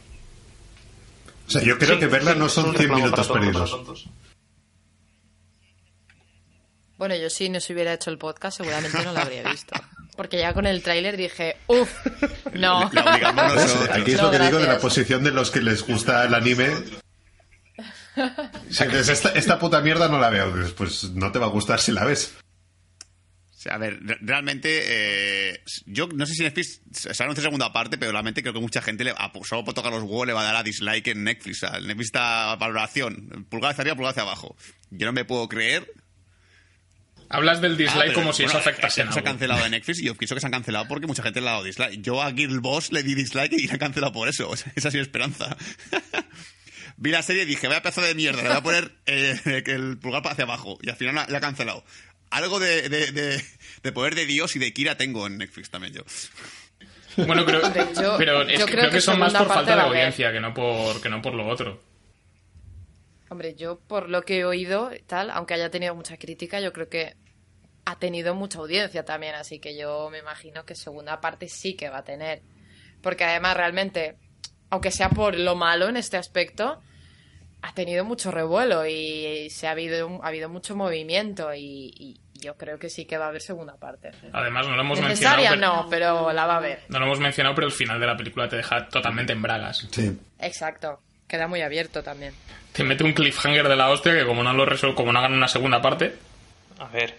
[1.47, 4.09] O sea, yo creo Sí, que verla sí, no son 100 reclamo minutos perdidos.
[6.99, 9.75] Bueno, yo si no se hubiera hecho el podcast seguramente no lo habría visto.
[10.17, 11.91] Porque ya con el tráiler dije, uff,
[12.53, 12.91] no.
[12.93, 13.63] La obligamos ¿Ves?
[13.65, 13.97] nosotros.
[13.97, 16.35] Aquí es No, lo que digo de la posición de los que les gusta el
[16.35, 16.69] anime.
[18.71, 21.51] Si dices, esta, esta puta mierda no la veo, Dices, pues no te va a
[21.51, 22.35] gustar si la ves.
[23.51, 24.83] O sea, a ver, re- realmente,
[25.53, 28.83] eh, yo no sé si Netflix se anuncia segunda parte, pero realmente creo que mucha
[28.83, 31.25] gente, le, a- solo por tocar los huevos, le va a dar a dislike en
[31.25, 31.63] Netflix.
[31.63, 34.57] O sea, Netflix está valoración, pulgar hacia arriba, pulgar hacia abajo.
[34.91, 35.91] Yo no me puedo creer.
[37.33, 40.05] Hablas del dislike Ah, como si eso afectase en Se ha cancelado de Netflix y
[40.05, 42.03] yo pienso que se han cancelado porque mucha gente le ha dado dislike.
[42.03, 44.49] Yo a Girl Boss le di dislike y la han cancelado por eso.
[44.51, 45.57] O sea, esa ha sido esperanza.
[46.99, 49.99] Vi la serie y dije, vaya pedazo de mierda, le voy a poner eh, el
[49.99, 50.79] pulgar hacia abajo.
[50.83, 51.85] Y al final la, la ha cancelado.
[52.31, 53.45] Algo de, de, de-
[53.83, 56.03] de poder de Dios y de Kira tengo en Netflix también yo.
[57.27, 59.49] Bueno, creo, Hombre, yo- pero es yo que creo creo que que son más por
[59.49, 61.83] falta de audiencia que no por, que no por lo otro.
[63.29, 66.73] Hombre, yo por lo que he oído y tal, aunque haya tenido mucha crítica, yo
[66.73, 67.17] creo que
[67.85, 71.89] ha tenido mucha audiencia también, así que yo me imagino que segunda parte sí que
[71.91, 72.43] va a tener.
[73.03, 74.17] Porque además realmente,
[74.71, 76.81] aunque sea por lo malo en este aspecto,
[77.63, 82.57] ha tenido mucho revuelo y se ha habido, ha habido mucho movimiento y, y yo
[82.57, 84.11] creo que sí que va a haber segunda parte.
[84.33, 85.37] Además, no lo hemos mencionado.
[85.39, 86.81] Necesaria pero- no, pero la va a haber.
[86.89, 89.87] No lo hemos mencionado, pero el final de la película te deja totalmente en bragas.
[89.91, 90.17] Sí.
[90.41, 91.01] Exacto.
[91.29, 92.35] Queda muy abierto también.
[92.73, 95.33] Te mete un cliffhanger de la hostia que como no lo resuelve, como no hagan
[95.35, 96.15] una segunda parte,
[96.79, 97.15] A ver,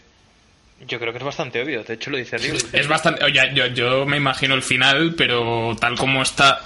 [0.88, 1.84] yo creo que es bastante obvio.
[1.84, 2.56] De hecho, lo dice Ryu.
[2.72, 3.24] es bastante...
[3.24, 6.62] Oye, yo, yo me imagino el final, pero tal como está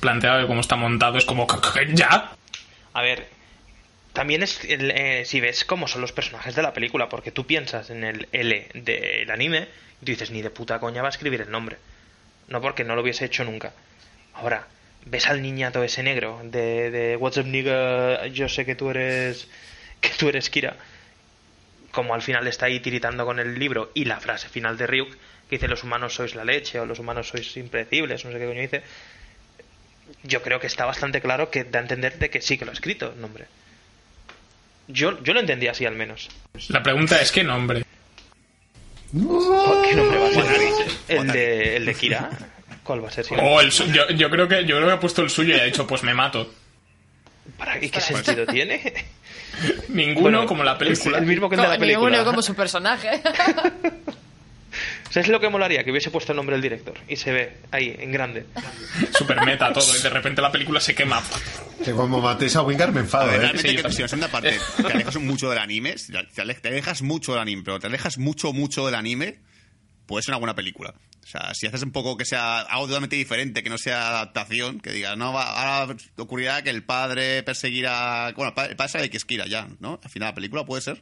[0.00, 1.46] planteado y como está montado, es como...
[1.94, 2.32] ¿Ya?
[2.92, 3.28] A ver,
[4.12, 7.90] también es eh, si ves cómo son los personajes de la película, porque tú piensas
[7.90, 9.68] en el L del anime
[10.00, 11.78] y tú dices, ni de puta coña va a escribir el nombre.
[12.48, 13.72] No porque no lo hubiese hecho nunca.
[14.34, 14.66] Ahora,
[15.06, 19.48] ves al niñato ese negro de, de What's up nigga, yo sé que tú eres
[20.00, 20.76] que tú eres Kira.
[21.92, 25.10] Como al final está ahí tiritando con el libro y la frase final de Ryuk
[25.48, 28.46] que dice los humanos sois la leche o los humanos sois impredecibles, no sé qué
[28.46, 28.82] coño dice.
[30.22, 32.70] Yo creo que está bastante claro que da a entender de que sí que lo
[32.70, 33.44] ha escrito el nombre.
[34.88, 36.28] Yo, yo lo entendí así al menos.
[36.68, 37.84] La pregunta es qué nombre.
[39.12, 39.18] ¿Qué
[39.96, 40.46] nombre va a ser?
[41.08, 42.30] ¿El de, el de Kira?
[42.82, 43.24] ¿Cuál va a ser?
[43.26, 43.42] si no?
[43.42, 45.60] O el su- yo, yo creo que yo creo que ha puesto el suyo y
[45.60, 46.52] ha dicho, pues me mato.
[47.58, 48.80] ¿Para qué, qué sentido tiene?
[49.88, 51.18] Ninguno Bueno, como la película.
[51.18, 52.24] El mismo que el de la Como- ninguno película.
[52.30, 53.22] como su personaje.
[55.10, 55.84] ¿Sabes lo que molaría?
[55.84, 56.94] Que hubiese puesto el nombre del director.
[57.06, 58.46] Y se ve ahí, en grande.
[59.14, 61.22] Super meta todo y de repente la película se quema.
[61.84, 63.58] Que como matéis a Wingar me A enfado, ver, ¿eh?
[63.58, 65.96] Sí, yo que si en segunda parte te alejas mucho del anime,
[66.34, 69.36] te alejas mucho del anime, pero te alejas mucho, mucho del anime,
[70.06, 70.94] puede ser una buena película.
[71.22, 74.80] O sea, si haces un poco que sea algo totalmente diferente, que no sea adaptación,
[74.80, 75.44] que digas, no, va,
[75.78, 78.32] ahora ocurrirá que el padre perseguirá...
[78.36, 80.00] Bueno, el padre, el padre sabe que es Kira ya, ¿no?
[80.02, 81.00] Al final la película puede ser.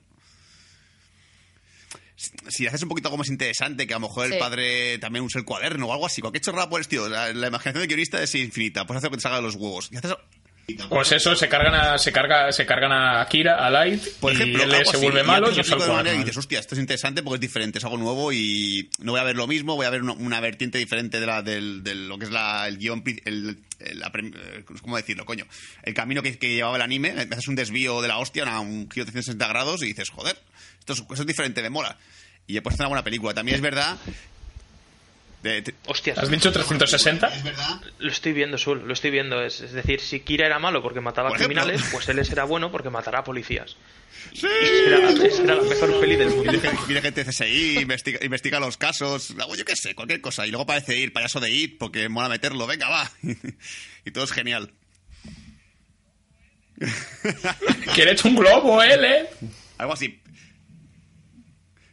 [2.16, 5.24] Si- Si haces un poquito algo más interesante, que a lo mejor el padre también
[5.24, 7.89] use el cuaderno o algo así, cualquier chorrada por el estilo, la, la imaginación del
[7.89, 9.89] guionista es infinita, puedes hacer lo que te salga de los huevos.
[9.90, 10.14] Y haces
[10.89, 14.62] Pues eso, se cargan a, se carga, se cargan a Kira, a Light, Por ejemplo,
[14.65, 17.37] y él se vuelve malo y usa el de dices, hostia, esto es interesante porque
[17.37, 20.03] es diferente, es algo nuevo y no voy a ver lo mismo, voy a ver
[20.03, 23.59] una, una vertiente diferente de la del- lo que es la, el guion, el,
[23.95, 25.45] la eh, ¿cómo decirlo, coño?
[25.82, 28.89] El camino que, que llevaba el anime, haces un desvío de la hostia, una- un
[28.91, 30.39] giro de 360 grados y dices, joder,
[30.78, 31.97] esto es, esto es diferente, me mola.
[32.47, 33.35] Y he puesto una buena película.
[33.35, 33.97] También es verdad...
[35.42, 37.26] de- te- Hostias, ¿Has dicho 360?
[37.28, 39.42] es verdad lo estoy viendo, Sul, lo estoy viendo.
[39.42, 42.90] Es, es decir, si Kira era malo porque mataba criminales, pues él será bueno porque
[42.90, 43.76] matará a policías.
[44.32, 46.52] Y será, será la mejor peli del mundo.
[46.86, 50.46] Viene, gente- de CSI, investiga, investiga los casos, hago yo qué sé, cualquier cosa.
[50.46, 53.10] Y luego parece ir, payaso de IT, porque mola meterlo, venga, va.
[54.04, 54.72] y todo es genial.
[57.96, 59.28] Hecho un globo, él, ¿eh?
[59.78, 60.19] Algo así.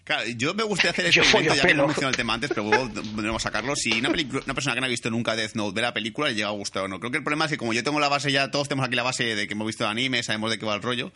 [0.08, 2.64] Claro, yo me gustaría hacer experimento, follo ya que hemos mencionado el tema antes, pero
[2.64, 3.76] luego volveremos a sacarlo.
[3.76, 4.10] Si una,
[4.54, 6.84] persona que no ha visto nunca Death Note ve la película, le llega a gustar
[6.84, 6.98] o no.
[7.02, 8.96] Creo que el problema es que como yo tengo la base ya, todos tenemos aquí
[8.96, 11.12] la base de que hemos visto el anime, sabemos de qué va el rollo,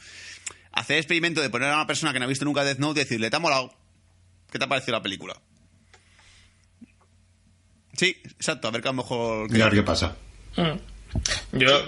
[0.74, 3.00] hacer el experimento de poner a una persona que no ha visto nunca Death Note
[3.00, 3.74] y decirle, ¿te ha molado?
[4.52, 5.40] ¿Qué te ha parecido la película?
[7.96, 9.50] Sí, exacto, a ver que a lo mejor...
[9.50, 10.18] A ver qué pasa.
[11.52, 11.86] Yo,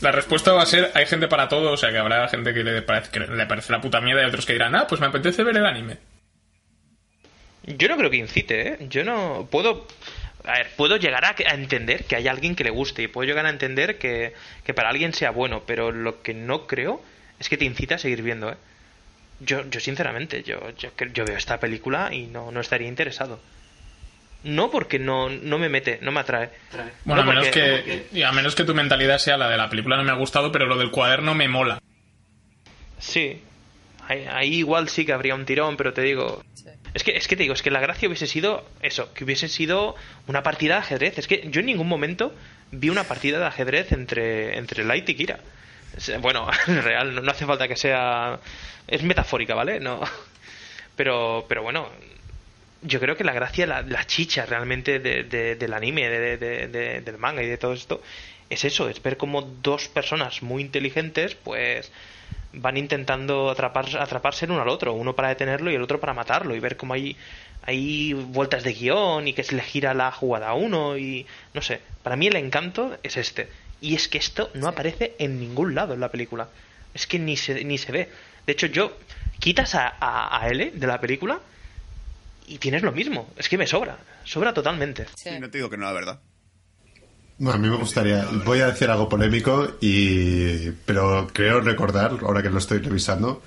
[0.00, 2.64] la, respuesta va a ser, hay gente para todo, o sea que habrá gente que
[2.64, 5.06] le parece, que le parece la puta mierda y otros que dirán, ah, pues me
[5.06, 5.98] apetece ver el anime.
[7.66, 8.78] Yo no creo que incite, ¿eh?
[8.88, 9.86] Yo no puedo...
[10.44, 13.46] A ver, puedo llegar a, entender que hay alguien que le guste y puedo llegar
[13.46, 14.34] a entender que,
[14.64, 17.00] que para alguien sea bueno, pero lo que no creo
[17.38, 18.56] es que te incite a seguir viendo, ¿eh?
[19.40, 23.40] Yo, yo sinceramente, yo, yo, yo veo esta película y no, no estaría interesado.
[24.44, 26.50] No porque no, no me mete, no me atrae.
[27.04, 29.56] Bueno, No a menos, porque- que, y a menos que tu mentalidad sea la de
[29.56, 31.80] la película no me ha gustado, pero lo del cuaderno me mola.
[32.98, 33.40] Sí.
[34.06, 36.42] Ahí, ahí igual sí que habría un tirón, pero te digo.
[36.54, 36.66] Sí.
[36.92, 39.48] Es que, es que te digo, es que la gracia hubiese sido eso, que hubiese
[39.48, 39.96] sido
[40.26, 41.18] una partida de ajedrez.
[41.18, 42.34] Es que yo en ningún momento
[42.70, 45.40] vi una partida de ajedrez entre, entre Light y Kira.
[46.20, 48.38] Bueno, real, no, no hace falta que sea.
[48.86, 49.80] Es metafórica, ¿vale?
[49.80, 50.00] No.
[50.96, 51.88] Pero, pero bueno,
[52.84, 56.68] yo creo que la gracia, la, la chicha realmente de- de- del anime, de- de-
[56.68, 58.00] de- del manga y de todo esto,
[58.50, 61.90] es eso, es ver cómo dos personas muy inteligentes, pues
[62.52, 66.14] van intentando atrapar, atraparse el uno al otro, uno para detenerlo y el otro para
[66.14, 67.16] matarlo, y ver cómo hay,
[67.62, 71.62] hay vueltas de guion y que se le gira la jugada a uno, y no
[71.62, 73.48] sé, para mí el encanto es este.
[73.80, 76.48] Y es que esto no aparece en ningún lado en la película.
[76.94, 78.08] Es que ni se, ni se ve.
[78.46, 78.96] De hecho, yo
[79.40, 81.40] quitas a, a, a L de la película
[82.46, 83.30] y tienes lo mismo.
[83.36, 83.98] Es que me sobra.
[84.24, 85.06] Sobra totalmente.
[85.16, 85.30] Sí.
[85.40, 86.20] No te digo que no, la verdad.
[87.38, 92.42] No, a mí me gustaría, voy a decir algo polémico, y pero creo recordar, ahora
[92.42, 93.42] que lo estoy revisando,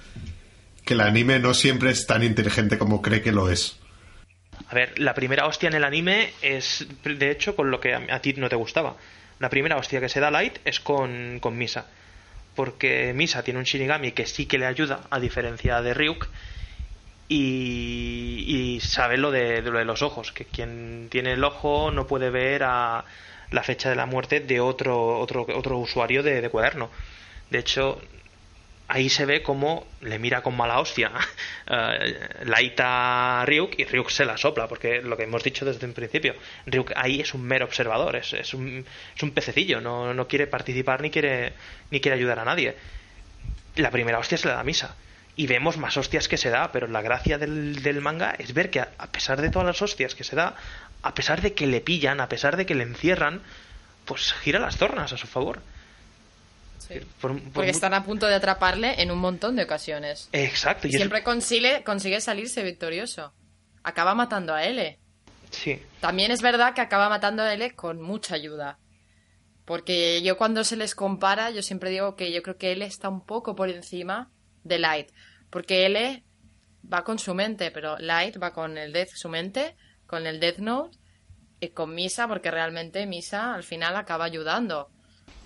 [0.84, 3.80] que el anime no siempre es tan inteligente como cree que lo es.
[4.68, 8.02] A ver, la primera hostia en el anime es, de hecho, con lo que a,
[8.12, 8.98] a ti no te gustaba.
[9.40, 11.86] La primera hostia que se da Light es con, con Misa.
[12.56, 16.28] Porque Misa tiene un Shinigami que sí que le ayuda, a diferencia de Ryuk.
[17.30, 22.30] Y, y lo de, lo de los ojos, que quien tiene el ojo no puede
[22.30, 23.04] ver a
[23.52, 26.90] la fecha de la muerte de otro, otro, otro usuario de, de cuaderno.
[27.50, 28.02] De hecho,
[28.88, 31.12] ahí se ve cómo le mira con mala hostia
[31.68, 35.86] eh, Light a Ryuk y Ryuk se la sopla, porque lo que hemos dicho desde
[35.86, 36.36] un principio,
[36.66, 38.86] Ryuk ahí es un mero observador, es, un,
[39.34, 41.54] pececillo, no, no quiere participar ni quiere,
[41.92, 42.76] ni quiere ayudar a nadie.
[43.76, 44.96] La primera hostia se la da a Misa.
[45.38, 48.70] Y vemos más hostias que se da, pero la gracia del, del manga es ver
[48.70, 50.56] que a, a pesar de todas las hostias que se da,
[51.04, 53.42] a pesar de que le pillan, a pesar de que le encierran,
[54.06, 55.62] pues gira las tornas a su favor.
[56.80, 56.96] Sí.
[57.22, 60.28] Por- por Porque están a punto de atraparle en un montón de ocasiones.
[60.34, 60.88] Exacto.
[60.88, 63.32] Y es- siempre consigue, consigue salirse victorioso.
[63.84, 64.98] Acaba matando a L.
[65.52, 65.80] Sí.
[66.02, 68.80] También es verdad que acaba matando a L con mucha ayuda.
[69.66, 73.10] Porque yo cuando se les compara, yo siempre digo que yo creo que L está
[73.10, 74.30] un poco por encima
[74.64, 75.10] de Light.
[75.50, 76.24] Porque L
[76.92, 79.76] va con su mente, pero Light va con el Death, su mente,
[80.06, 80.98] con el Death Note
[81.60, 84.90] y con Misa, porque realmente Misa al final acaba ayudando.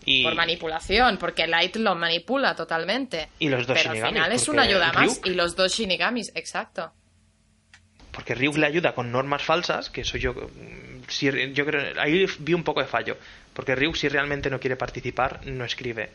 [0.03, 3.29] Y, Por manipulación, porque Light lo manipula totalmente.
[3.37, 5.21] Y los dos Pero al Shinigamis, final es una ayuda más.
[5.23, 6.91] Y los dos Shinigamis, exacto.
[8.11, 12.25] porque Ryuk le ayuda con normas falsas, que eso yo mm, sí, yo creo ahí
[12.39, 13.17] vi un poco de fallo,
[13.53, 16.09] porque Ryuk si realmente no quiere participar no escribe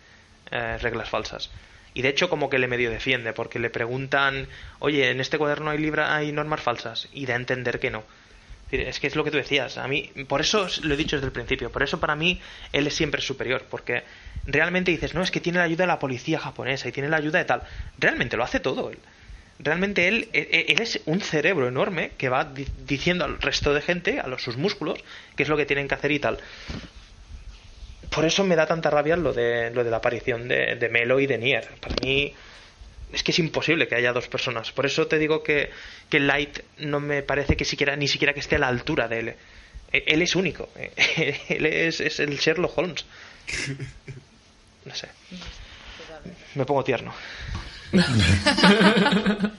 [0.51, 1.51] eh, reglas falsas.
[1.97, 4.49] Y de hecho como que le medio defiende, porque le preguntan,
[4.81, 8.05] "Oye, en este cuaderno hay libra hay normas falsas" y da a entender que no.
[8.71, 11.27] Es que es lo que tú decías, a mí por eso lo he dicho desde
[11.29, 12.39] el principio, por eso para mí
[12.73, 14.03] él es siempre superior, porque
[14.45, 17.17] realmente dices, "No, es que tiene la ayuda de la policía japonesa y tiene la
[17.17, 17.63] ayuda de tal."
[17.97, 18.99] Realmente lo hace todo él
[19.59, 23.81] realmente él, él, él es un cerebro enorme que va di- diciendo al resto de
[23.81, 24.99] gente, a los, sus músculos,
[25.35, 26.37] qué es lo que tienen que hacer y tal.
[28.11, 31.21] Por eso me da tanta rabia lo de, lo de la aparición de, de Melo
[31.21, 31.69] y de Nier.
[31.81, 32.33] Para mí
[33.13, 34.73] es que es imposible que haya dos personas.
[34.73, 35.71] Por eso te digo que,
[36.09, 39.19] que Light no me parece que siquiera, ni siquiera que esté a la altura de
[39.19, 39.29] él.
[39.93, 40.69] E- Él es único.
[41.49, 43.05] Él es, es el Sherlock Holmes.
[44.85, 45.09] No sé.
[46.55, 47.15] Me pongo tierno.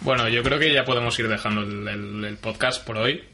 [0.00, 3.24] Bueno, yo creo que ya podemos ir dejando el, el- el podcast por hoy.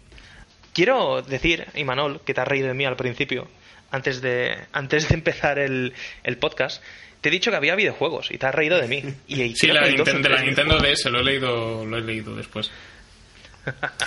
[0.72, 3.48] Quiero decir, Imanol, que te has reído de mí al principio,
[3.90, 5.92] antes de, antes de empezar el,
[6.22, 6.82] el podcast.
[7.20, 9.02] Te he dicho que había videojuegos y te has reído de mí.
[9.28, 10.78] Y, Sí, la, que hay dos o Ninten- de la Nintendo.
[10.78, 12.70] DS, lo he leído, lo he leído después.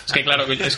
[0.08, 0.78] Es que claro, que- es, es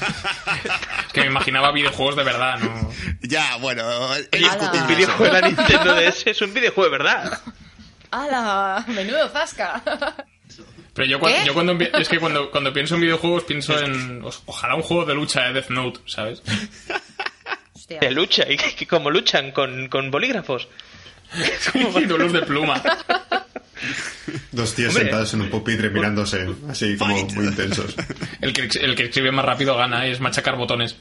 [1.13, 2.91] que me imaginaba videojuegos de verdad, ¿no?
[3.21, 4.43] Ya, bueno, El
[4.87, 7.39] videojuego de la Nintendo DS es un videojuego de verdad.
[8.11, 8.83] ¡Hala!
[8.89, 9.81] ¡Menudo zasca!
[10.93, 14.81] Pero yo, yo cuando es que cuando, cuando pienso en videojuegos pienso en ojalá un
[14.81, 16.41] juego de lucha de Death Note, ¿sabes?
[17.85, 17.99] Hostia.
[17.99, 20.67] De lucha, y como luchan con, con bolígrafos.
[21.95, 22.81] Y duelos de pluma.
[24.51, 25.03] Dos tíos Hombre.
[25.03, 27.95] sentados en un pupitre mirándose así como muy intensos.
[28.41, 30.95] El que, el que escribe más rápido gana y es machacar botones.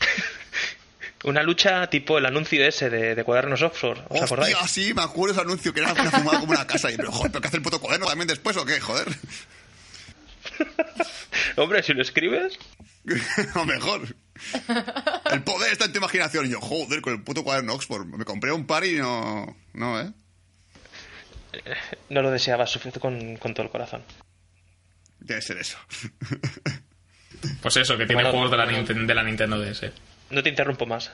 [1.24, 4.56] Una lucha tipo el anuncio ese de, de cuadernos offshore, ¿os acordáis?
[4.56, 6.90] Hostia, sí, me acuerdo ese anuncio que era una fumada como una casa.
[6.90, 8.80] Y, pero, joder, ¿pero qué hace el puto cuaderno también después o qué?
[8.80, 9.06] Joder.
[11.56, 12.58] Hombre, si lo escribes,
[13.54, 14.14] o mejor.
[15.30, 16.46] El poder está en tu imaginación.
[16.46, 18.06] Y yo, joder, con el puto cuaderno Oxford.
[18.06, 19.56] Me compré un par y no.
[19.72, 20.12] No, ¿eh?
[22.08, 24.02] no lo deseabas suficiente con, con todo el corazón.
[25.20, 25.78] Debe ser eso.
[27.62, 29.90] Pues eso, que tiene Bueno, juegos de la, de la Nintendo DS.
[30.30, 31.10] No te interrumpo más.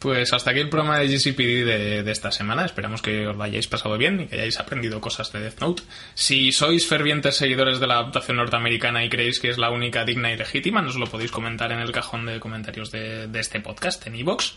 [0.00, 2.64] Pues hasta aquí el programa de GCPD de, de esta semana.
[2.64, 5.82] Esperamos que os lo hayáis pasado bien y que hayáis aprendido cosas de Death Note.
[6.14, 10.32] Si sois fervientes seguidores de la adaptación norteamericana y creéis que es la única digna
[10.32, 14.14] y legítima, nos lo podéis comentar en el cajón de comentarios de, este podcast en
[14.16, 14.54] iVoox.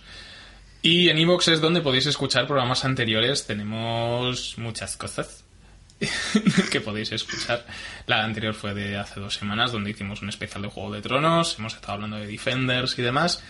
[0.82, 3.46] Y en iVoox es donde podéis escuchar programas anteriores.
[3.46, 5.44] Tenemos muchas cosas
[6.72, 7.66] que podéis escuchar.
[8.08, 11.60] La anterior fue de hace dos semanas, donde hicimos un especial de Juego de Tronos.
[11.60, 13.44] Hemos estado hablando de Defenders y demás.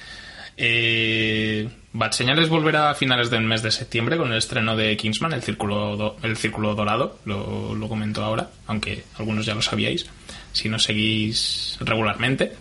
[0.57, 1.69] Eh,
[2.49, 6.37] volverá a finales del mes de septiembre con el estreno de Kingsman, el Círculo, el
[6.37, 7.19] Círculo Dorado.
[7.25, 10.05] Lo, lo comento ahora, aunque algunos ya lo sabíais,
[10.51, 12.53] si nos seguís regularmente.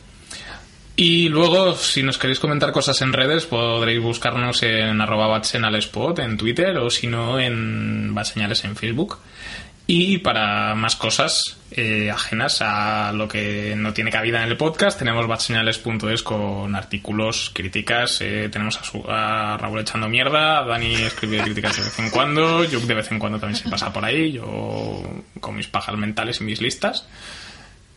[0.95, 5.41] Y luego, si nos queréis comentar cosas en redes, podréis buscarnos en arroba
[6.19, 9.19] en Twitter o si no en batseñales en Facebook.
[9.87, 14.99] Y para más cosas eh, ajenas a lo que no tiene cabida en el podcast,
[14.99, 18.21] tenemos batseñales.es con artículos, críticas.
[18.21, 22.65] eh, tenemos a, su- a Raúl echando mierda, Dani escribe críticas de vez en cuando,
[22.65, 25.03] Yuk de vez en cuando también se pasa por ahí, yo
[25.41, 27.07] con mis pajas mentales y mis listas.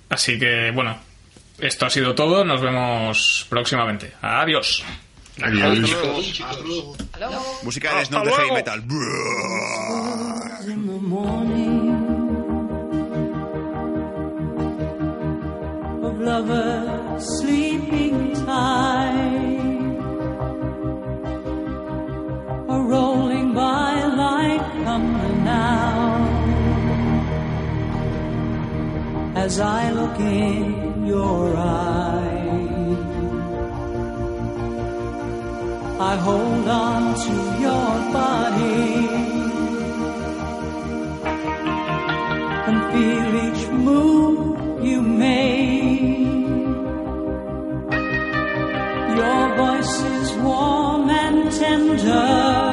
[0.09, 0.97] Así que, bueno,
[1.59, 2.43] esto ha sido todo.
[2.43, 4.11] Nos vemos próximamente.
[4.21, 4.83] Adiós.
[5.41, 5.79] Adiós.
[7.63, 8.79] Música de Death Note de heavy metal.
[16.25, 19.59] lovers sleeping tight
[22.67, 26.15] are rolling by like thunder now
[29.35, 32.44] as I look in your eyes
[35.97, 39.07] I hold on to your body
[42.67, 46.17] and feel each move you make.
[49.15, 52.64] Your voice is warm and tender,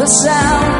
[0.00, 0.79] the sound.